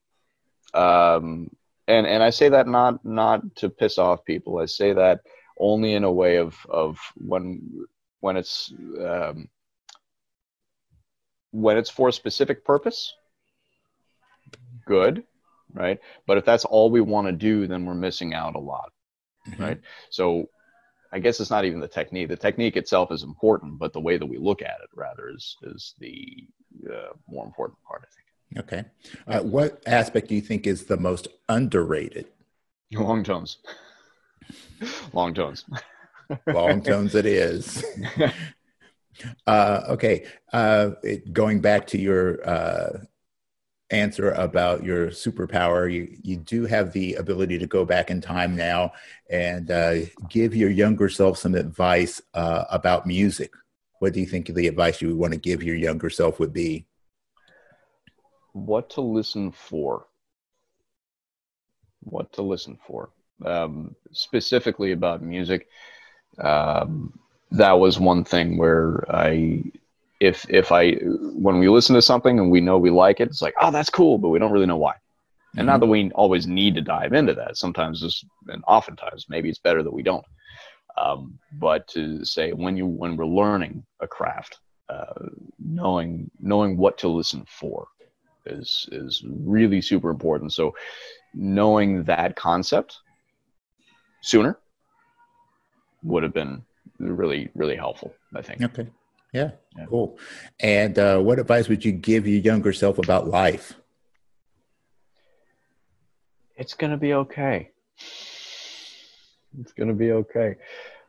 Um, 0.75 1.51
and 1.89 2.07
and 2.07 2.23
I 2.23 2.31
say 2.31 2.49
that 2.49 2.67
not 2.67 3.05
not 3.05 3.57
to 3.57 3.69
piss 3.69 3.99
off 3.99 4.25
people. 4.25 4.59
I 4.59 4.67
say 4.67 4.93
that 4.93 5.21
only 5.59 5.95
in 5.95 6.05
a 6.05 6.13
way 6.13 6.37
of 6.37 6.57
of 6.69 6.99
when 7.17 7.87
when 8.21 8.37
it's 8.37 8.73
um, 9.01 9.49
when 11.53 11.77
it's 11.77 11.91
for 11.91 12.09
a 12.09 12.13
specific 12.13 12.65
purpose. 12.65 13.15
Good, 14.87 15.25
right? 15.73 15.99
But 16.27 16.39
if 16.39 16.45
that's 16.45 16.65
all 16.65 16.91
we 16.91 17.01
want 17.01 17.27
to 17.29 17.33
do, 17.33 17.67
then 17.67 17.85
we're 17.85 17.95
missing 17.95 18.35
out 18.35 18.57
a 18.57 18.61
lot 18.61 18.93
right? 19.59 19.81
So 20.11 20.49
I 21.13 21.19
guess 21.19 21.41
it's 21.41 21.51
not 21.51 21.65
even 21.65 21.81
the 21.81 21.89
technique. 21.89 22.29
The 22.29 22.37
technique 22.37 22.77
itself 22.77 23.13
is 23.13 23.23
important, 23.23 23.79
but 23.79 23.93
the 23.93 24.01
way 24.01 24.17
that 24.19 24.27
we 24.27 24.39
look 24.39 24.63
at 24.63 24.79
it 24.83 24.91
rather 24.95 25.31
is 25.31 25.57
is 25.63 25.95
the 25.99 26.47
uh, 26.91 27.13
more 27.29 27.45
important 27.45 27.79
part. 27.87 28.03
I 28.05 28.09
think. 28.15 28.27
Okay. 28.59 28.85
Uh, 29.27 29.43
what 29.43 29.83
aspect 29.87 30.29
do 30.29 30.35
you 30.35 30.41
think 30.41 30.67
is 30.67 30.85
the 30.85 30.97
most 30.97 31.29
underrated? 31.49 32.27
Long 32.93 33.25
tones. 33.25 33.59
Long 35.13 35.35
tones. 35.35 35.65
Long 36.47 36.81
tones 36.83 37.15
it 37.15 37.27
is. 37.27 37.85
Uh, 39.47 39.83
okay. 39.89 40.27
Uh, 40.53 40.91
it, 41.03 41.33
going 41.33 41.61
back 41.61 41.87
to 41.87 41.99
your 41.99 42.47
uh, 42.47 42.99
answer 43.91 44.33
about 44.33 44.83
your 44.83 45.09
superpower, 45.09 45.93
you, 45.93 46.17
you 46.23 46.37
do 46.37 46.67
have 46.67 46.93
the 46.93 47.15
ability 47.15 47.59
to 47.59 47.67
go 47.67 47.85
back 47.85 48.11
in 48.11 48.21
time 48.21 48.57
now 48.57 48.93
and 49.31 49.71
uh, 49.71 49.97
give 50.29 50.55
your 50.55 50.71
younger 50.71 51.09
self 51.09 51.39
some 51.39 51.55
advice 51.55 52.21
uh, 52.35 52.65
about 52.71 53.07
music. 53.07 53.53
What 54.01 54.13
do 54.13 54.21
you 54.21 54.27
think 54.27 54.47
the 54.47 54.67
advice 54.67 55.01
you 55.01 55.09
would 55.09 55.17
want 55.17 55.33
to 55.33 55.39
give 55.39 55.63
your 55.63 55.77
younger 55.77 56.11
self 56.11 56.39
would 56.39 56.53
be? 56.53 56.87
what 58.57 58.89
to 58.91 59.01
listen 59.03 59.53
for. 59.53 60.07
What 62.01 62.33
to 62.35 62.43
listen 62.43 62.79
for. 62.87 63.11
Um, 63.45 63.95
specifically 64.13 64.93
about 64.93 65.23
music, 65.23 65.69
um, 66.39 67.19
that 67.51 67.73
was 67.73 68.01
one 68.01 68.25
thing 68.25 68.57
where 68.57 69.05
I, 69.15 69.63
if 70.21 70.47
if 70.49 70.73
I, 70.73 70.93
when 70.93 71.59
we 71.59 71.69
listen 71.69 71.95
to 71.95 72.03
something 72.03 72.39
and 72.39 72.51
we 72.51 72.61
know 72.61 72.79
we 72.79 72.91
like 72.91 73.21
it, 73.21 73.29
it's 73.29 73.43
like, 73.43 73.55
oh, 73.61 73.71
that's 73.71 73.91
cool, 73.91 74.19
but 74.19 74.29
we 74.29 74.39
don't 74.39 74.53
really 74.53 74.67
know 74.67 74.77
why. 74.77 74.95
And 75.57 75.67
not 75.67 75.81
that 75.81 75.87
we 75.87 76.11
always 76.11 76.47
need 76.47 76.75
to 76.75 76.83
dive 76.83 77.15
into 77.15 77.33
that. 77.35 77.57
Sometimes, 77.57 78.01
just 78.03 78.27
and 78.49 78.63
oftentimes, 78.67 79.27
maybe 79.31 79.49
it's 79.49 79.59
better 79.59 79.83
that 79.83 79.93
we 79.93 80.03
don't. 80.03 80.25
Um, 80.99 81.39
but 81.53 81.89
to 81.89 82.25
say 82.25 82.53
when 82.53 82.77
you 82.77 82.87
when 82.87 83.17
we're 83.17 83.27
learning 83.27 83.85
a 84.01 84.07
craft, 84.07 84.59
uh, 84.91 85.29
knowing 85.59 86.31
knowing 86.41 86.77
what 86.77 86.99
to 86.99 87.09
listen 87.09 87.45
for 87.49 87.89
is 88.45 88.87
is 88.93 89.25
really 89.27 89.81
super 89.81 90.11
important. 90.11 90.53
So 90.53 90.75
knowing 91.35 92.05
that 92.05 92.37
concept 92.37 92.99
sooner 94.21 94.59
would 96.03 96.23
have 96.23 96.35
been 96.35 96.63
really 96.99 97.49
really 97.55 97.77
helpful. 97.77 98.13
I 98.35 98.43
think. 98.43 98.63
Okay. 98.63 98.87
Yeah. 99.37 99.51
Yeah. 99.77 99.85
Cool. 99.91 100.19
And 100.61 100.99
uh, 100.99 101.19
what 101.21 101.39
advice 101.39 101.69
would 101.69 101.85
you 101.85 101.93
give 101.93 102.27
your 102.27 102.41
younger 102.41 102.73
self 102.73 102.99
about 102.99 103.29
life? 103.29 103.75
It's 106.57 106.73
gonna 106.73 106.97
be 106.97 107.13
okay. 107.13 107.71
It's 109.61 109.73
gonna 109.77 109.93
be 109.93 110.13
okay. 110.13 110.57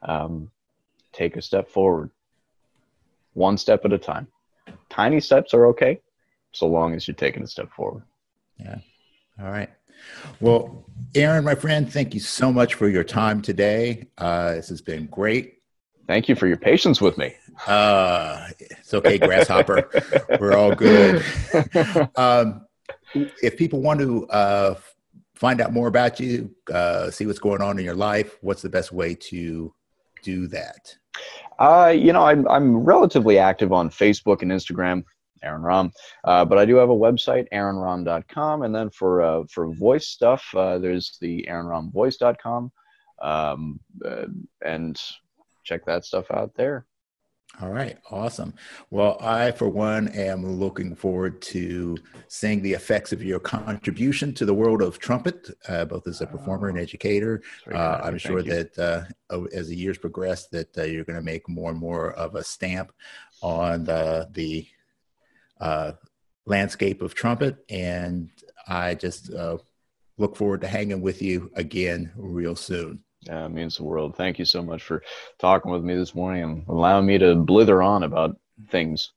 Um, 0.02 0.52
take 1.14 1.38
a 1.38 1.42
step 1.42 1.70
forward, 1.70 2.12
one 3.34 3.58
step 3.58 3.86
at 3.86 3.94
a 3.94 3.98
time. 3.98 4.28
Tiny 4.90 5.22
steps 5.22 5.54
are 5.54 5.68
okay, 5.68 6.02
so 6.52 6.68
long 6.68 6.94
as 6.96 7.08
you're 7.08 7.16
taking 7.16 7.44
a 7.44 7.48
step 7.48 7.72
forward. 7.72 8.04
Yeah. 8.60 8.80
All 9.40 9.50
right. 9.50 9.70
Well, 10.42 10.86
Aaron, 11.16 11.46
my 11.46 11.56
friend, 11.56 11.92
thank 11.92 12.14
you 12.14 12.20
so 12.20 12.52
much 12.52 12.74
for 12.74 12.90
your 12.90 13.06
time 13.06 13.42
today. 13.42 14.10
Uh, 14.18 14.56
this 14.56 14.68
has 14.68 14.82
been 14.82 15.08
great. 15.08 15.54
Thank 16.08 16.28
you 16.28 16.36
for 16.36 16.48
your 16.48 16.58
patience 16.58 17.02
with 17.02 17.18
me. 17.18 17.34
Uh, 17.66 18.50
it's 18.60 18.94
okay, 18.94 19.18
Grasshopper. 19.18 19.90
We're 20.40 20.56
all 20.56 20.76
good. 20.76 21.24
Um, 22.16 22.66
if 23.14 23.58
people 23.58 23.82
want 23.82 24.00
to 24.00 24.28
uh, 24.28 24.76
find 25.36 25.62
out 25.62 25.74
more 25.74 25.88
about 25.88 26.20
you, 26.20 26.54
uh, 26.74 27.10
see 27.12 27.26
what's 27.26 27.40
going 27.40 27.62
on 27.62 27.80
in 27.80 27.86
your 27.86 27.96
life, 27.96 28.38
what's 28.42 28.62
the 28.62 28.70
best 28.70 28.92
way 28.92 29.16
to 29.16 29.74
do 30.24 30.48
that? 30.48 30.96
Uh, 31.60 31.94
you 31.96 32.14
know, 32.14 32.24
I'm 32.24 32.48
I'm 32.48 32.78
relatively 32.78 33.40
active 33.40 33.72
on 33.72 33.90
Facebook 33.90 34.42
and 34.42 34.52
Instagram, 34.52 35.04
Aaron 35.44 35.62
Romm. 35.62 35.92
Uh, 36.24 36.46
but 36.46 36.58
I 36.58 36.66
do 36.66 36.76
have 36.76 36.90
a 36.90 36.96
website, 36.96 37.48
aaronromm.com, 37.54 38.64
and 38.64 38.76
then 38.76 38.90
for 38.90 39.22
uh, 39.22 39.44
for 39.52 39.74
voice 39.74 40.08
stuff, 40.08 40.46
uh, 40.56 40.78
there's 40.78 41.18
the 41.22 41.48
aaronrommvoice.com, 41.50 42.72
um, 43.22 43.80
uh, 44.06 44.26
and 44.64 45.00
check 45.64 45.86
that 45.86 46.06
stuff 46.06 46.26
out 46.32 46.54
there. 46.56 46.86
All 47.60 47.70
right, 47.72 47.98
awesome. 48.12 48.54
Well, 48.92 49.18
I, 49.20 49.50
for 49.52 49.68
one, 49.68 50.10
am 50.10 50.46
looking 50.46 50.96
forward 50.96 51.42
to 51.44 51.98
seeing 52.28 52.62
the 52.62 52.74
effects 52.74 53.12
of 53.12 53.24
your 53.24 53.40
contribution 53.40 54.32
to 54.36 54.46
the 54.46 54.54
world 54.54 54.84
of 54.84 55.00
trumpet, 55.00 55.50
uh, 55.68 55.86
both 55.86 56.08
as 56.08 56.22
a 56.22 56.28
performer 56.28 56.70
and 56.70 56.78
educator. 56.78 57.42
Uh. 57.74 58.00
I'm 58.04 58.20
sure 58.20 58.44
that 58.44 58.78
uh, 58.78 59.06
as 59.54 59.70
the 59.70 59.76
years 59.76 59.98
progress, 59.98 60.48
that 60.50 60.78
uh, 60.78 60.84
you're 60.84 61.04
going 61.04 61.18
to 61.18 61.26
make 61.26 61.50
more 61.50 61.72
and 61.72 61.80
more 61.80 62.12
of 62.14 62.36
a 62.36 62.44
stamp 62.44 62.92
on 63.42 63.86
the, 63.86 64.30
the 64.34 64.68
uh, 65.60 65.94
landscape 66.46 67.02
of 67.02 67.16
trumpet, 67.16 67.66
and 67.70 68.30
I 68.68 68.94
just 68.94 69.34
uh, 69.34 69.58
look 70.18 70.36
forward 70.36 70.62
to 70.62 70.68
hanging 70.68 71.02
with 71.02 71.24
you 71.24 71.50
again 71.56 72.12
real 72.16 72.56
soon. 72.56 73.04
Yeah, 73.28 73.46
it 73.46 73.50
means 73.50 73.78
the 73.78 73.84
world. 73.84 74.16
Thank 74.16 74.40
you 74.40 74.46
so 74.46 74.62
much 74.62 74.84
for 74.84 75.04
talking 75.38 75.72
with 75.72 75.84
me 75.84 75.96
this 75.96 76.16
morning 76.16 76.44
and 76.44 76.68
allowing 76.68 77.06
me 77.06 77.18
to 77.18 77.36
blither 77.36 77.82
on 77.84 78.04
about 78.04 78.38
things. 78.70 79.12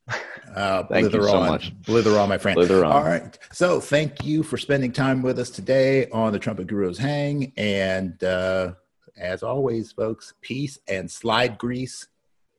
Uh, 0.54 0.82
thank 0.90 1.12
you 1.12 1.22
so 1.22 1.38
on. 1.38 1.48
much. 1.48 1.72
Blither 1.82 2.18
on, 2.18 2.28
my 2.28 2.38
friend. 2.38 2.56
Blither 2.56 2.84
on. 2.84 2.92
All 2.92 3.04
right. 3.04 3.38
So 3.52 3.80
thank 3.80 4.24
you 4.24 4.42
for 4.42 4.58
spending 4.58 4.92
time 4.92 5.22
with 5.22 5.38
us 5.38 5.50
today 5.50 6.08
on 6.10 6.32
the 6.32 6.38
Trumpet 6.38 6.66
Gurus 6.66 6.98
Hang. 6.98 7.52
And 7.56 8.22
uh, 8.24 8.72
as 9.16 9.42
always, 9.42 9.92
folks, 9.92 10.34
peace 10.40 10.78
and 10.88 11.10
slide 11.10 11.58
grease. 11.58 12.08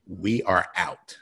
We 0.07 0.43
are 0.43 0.67
out. 0.75 1.17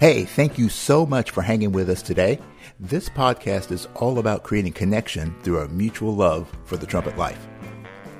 Hey, 0.00 0.24
thank 0.24 0.58
you 0.58 0.68
so 0.68 1.06
much 1.06 1.30
for 1.30 1.42
hanging 1.42 1.72
with 1.72 1.88
us 1.88 2.02
today. 2.02 2.38
This 2.78 3.08
podcast 3.08 3.72
is 3.72 3.88
all 3.94 4.18
about 4.18 4.42
creating 4.42 4.74
connection 4.74 5.34
through 5.42 5.58
our 5.58 5.68
mutual 5.68 6.14
love 6.14 6.52
for 6.66 6.76
the 6.76 6.86
trumpet 6.86 7.16
life. 7.16 7.48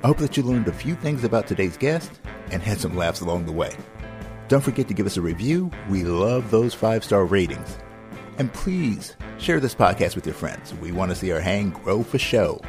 I 0.03 0.07
hope 0.07 0.17
that 0.19 0.37
you 0.37 0.43
learned 0.43 0.67
a 0.67 0.73
few 0.73 0.95
things 0.95 1.23
about 1.23 1.47
today's 1.47 1.75
guest 1.75 2.19
and 2.51 2.61
had 2.61 2.79
some 2.79 2.95
laughs 2.95 3.21
along 3.21 3.45
the 3.45 3.51
way. 3.51 3.75
Don't 4.47 4.63
forget 4.63 4.87
to 4.87 4.93
give 4.93 5.07
us 5.07 5.17
a 5.17 5.21
review. 5.21 5.71
We 5.89 6.03
love 6.03 6.51
those 6.51 6.73
five 6.73 7.03
star 7.03 7.25
ratings. 7.25 7.77
And 8.37 8.53
please 8.53 9.15
share 9.39 9.59
this 9.59 9.73
podcast 9.73 10.15
with 10.15 10.25
your 10.25 10.35
friends. 10.35 10.73
We 10.75 10.91
want 10.91 11.09
to 11.09 11.15
see 11.15 11.31
our 11.31 11.39
hang 11.39 11.71
grow 11.71 12.03
for 12.03 12.19
show. 12.19 12.61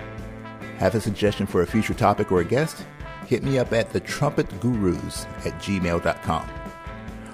Have 0.79 0.95
a 0.95 1.01
suggestion 1.01 1.47
for 1.47 1.61
a 1.63 1.67
future 1.67 1.95
topic 1.95 2.33
or 2.33 2.41
a 2.41 2.45
guest? 2.45 2.87
Hit 3.27 3.43
me 3.43 3.59
up 3.59 3.73
at 3.75 3.93
thetrumpetgurus 3.93 5.27
at 5.47 5.53
gmail.com. 5.61 6.51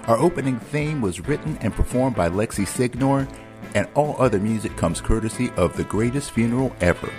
Our 0.07 0.17
opening 0.17 0.59
theme 0.59 1.01
was 1.01 1.25
written 1.27 1.57
and 1.61 1.73
performed 1.73 2.17
by 2.17 2.29
Lexi 2.29 2.67
Signor, 2.67 3.27
and 3.73 3.87
all 3.95 4.15
other 4.19 4.39
music 4.39 4.75
comes 4.75 4.99
courtesy 4.99 5.51
of 5.51 5.77
The 5.77 5.85
Greatest 5.85 6.31
Funeral 6.31 6.75
Ever. 6.81 7.11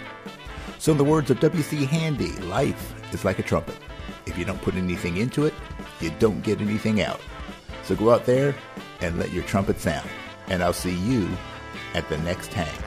So, 0.79 0.93
in 0.93 0.99
the 0.99 1.05
words 1.05 1.31
of 1.31 1.41
W.C. 1.41 1.85
Handy, 1.87 2.33
life 2.43 2.95
is 3.12 3.24
like 3.24 3.39
a 3.39 3.43
trumpet. 3.43 3.77
If 4.27 4.37
you 4.37 4.45
don't 4.45 4.61
put 4.61 4.74
anything 4.74 5.16
into 5.16 5.47
it, 5.47 5.55
you 6.01 6.11
don't 6.18 6.43
get 6.43 6.61
anything 6.61 7.01
out. 7.01 7.20
So 7.85 7.95
go 7.95 8.11
out 8.11 8.27
there 8.27 8.55
and 9.01 9.18
let 9.18 9.33
your 9.33 9.45
trumpet 9.45 9.81
sound. 9.81 10.09
And 10.49 10.62
I'll 10.62 10.72
see 10.72 10.95
you 10.95 11.29
at 11.95 12.09
the 12.09 12.18
next 12.18 12.53
hang. 12.53 12.86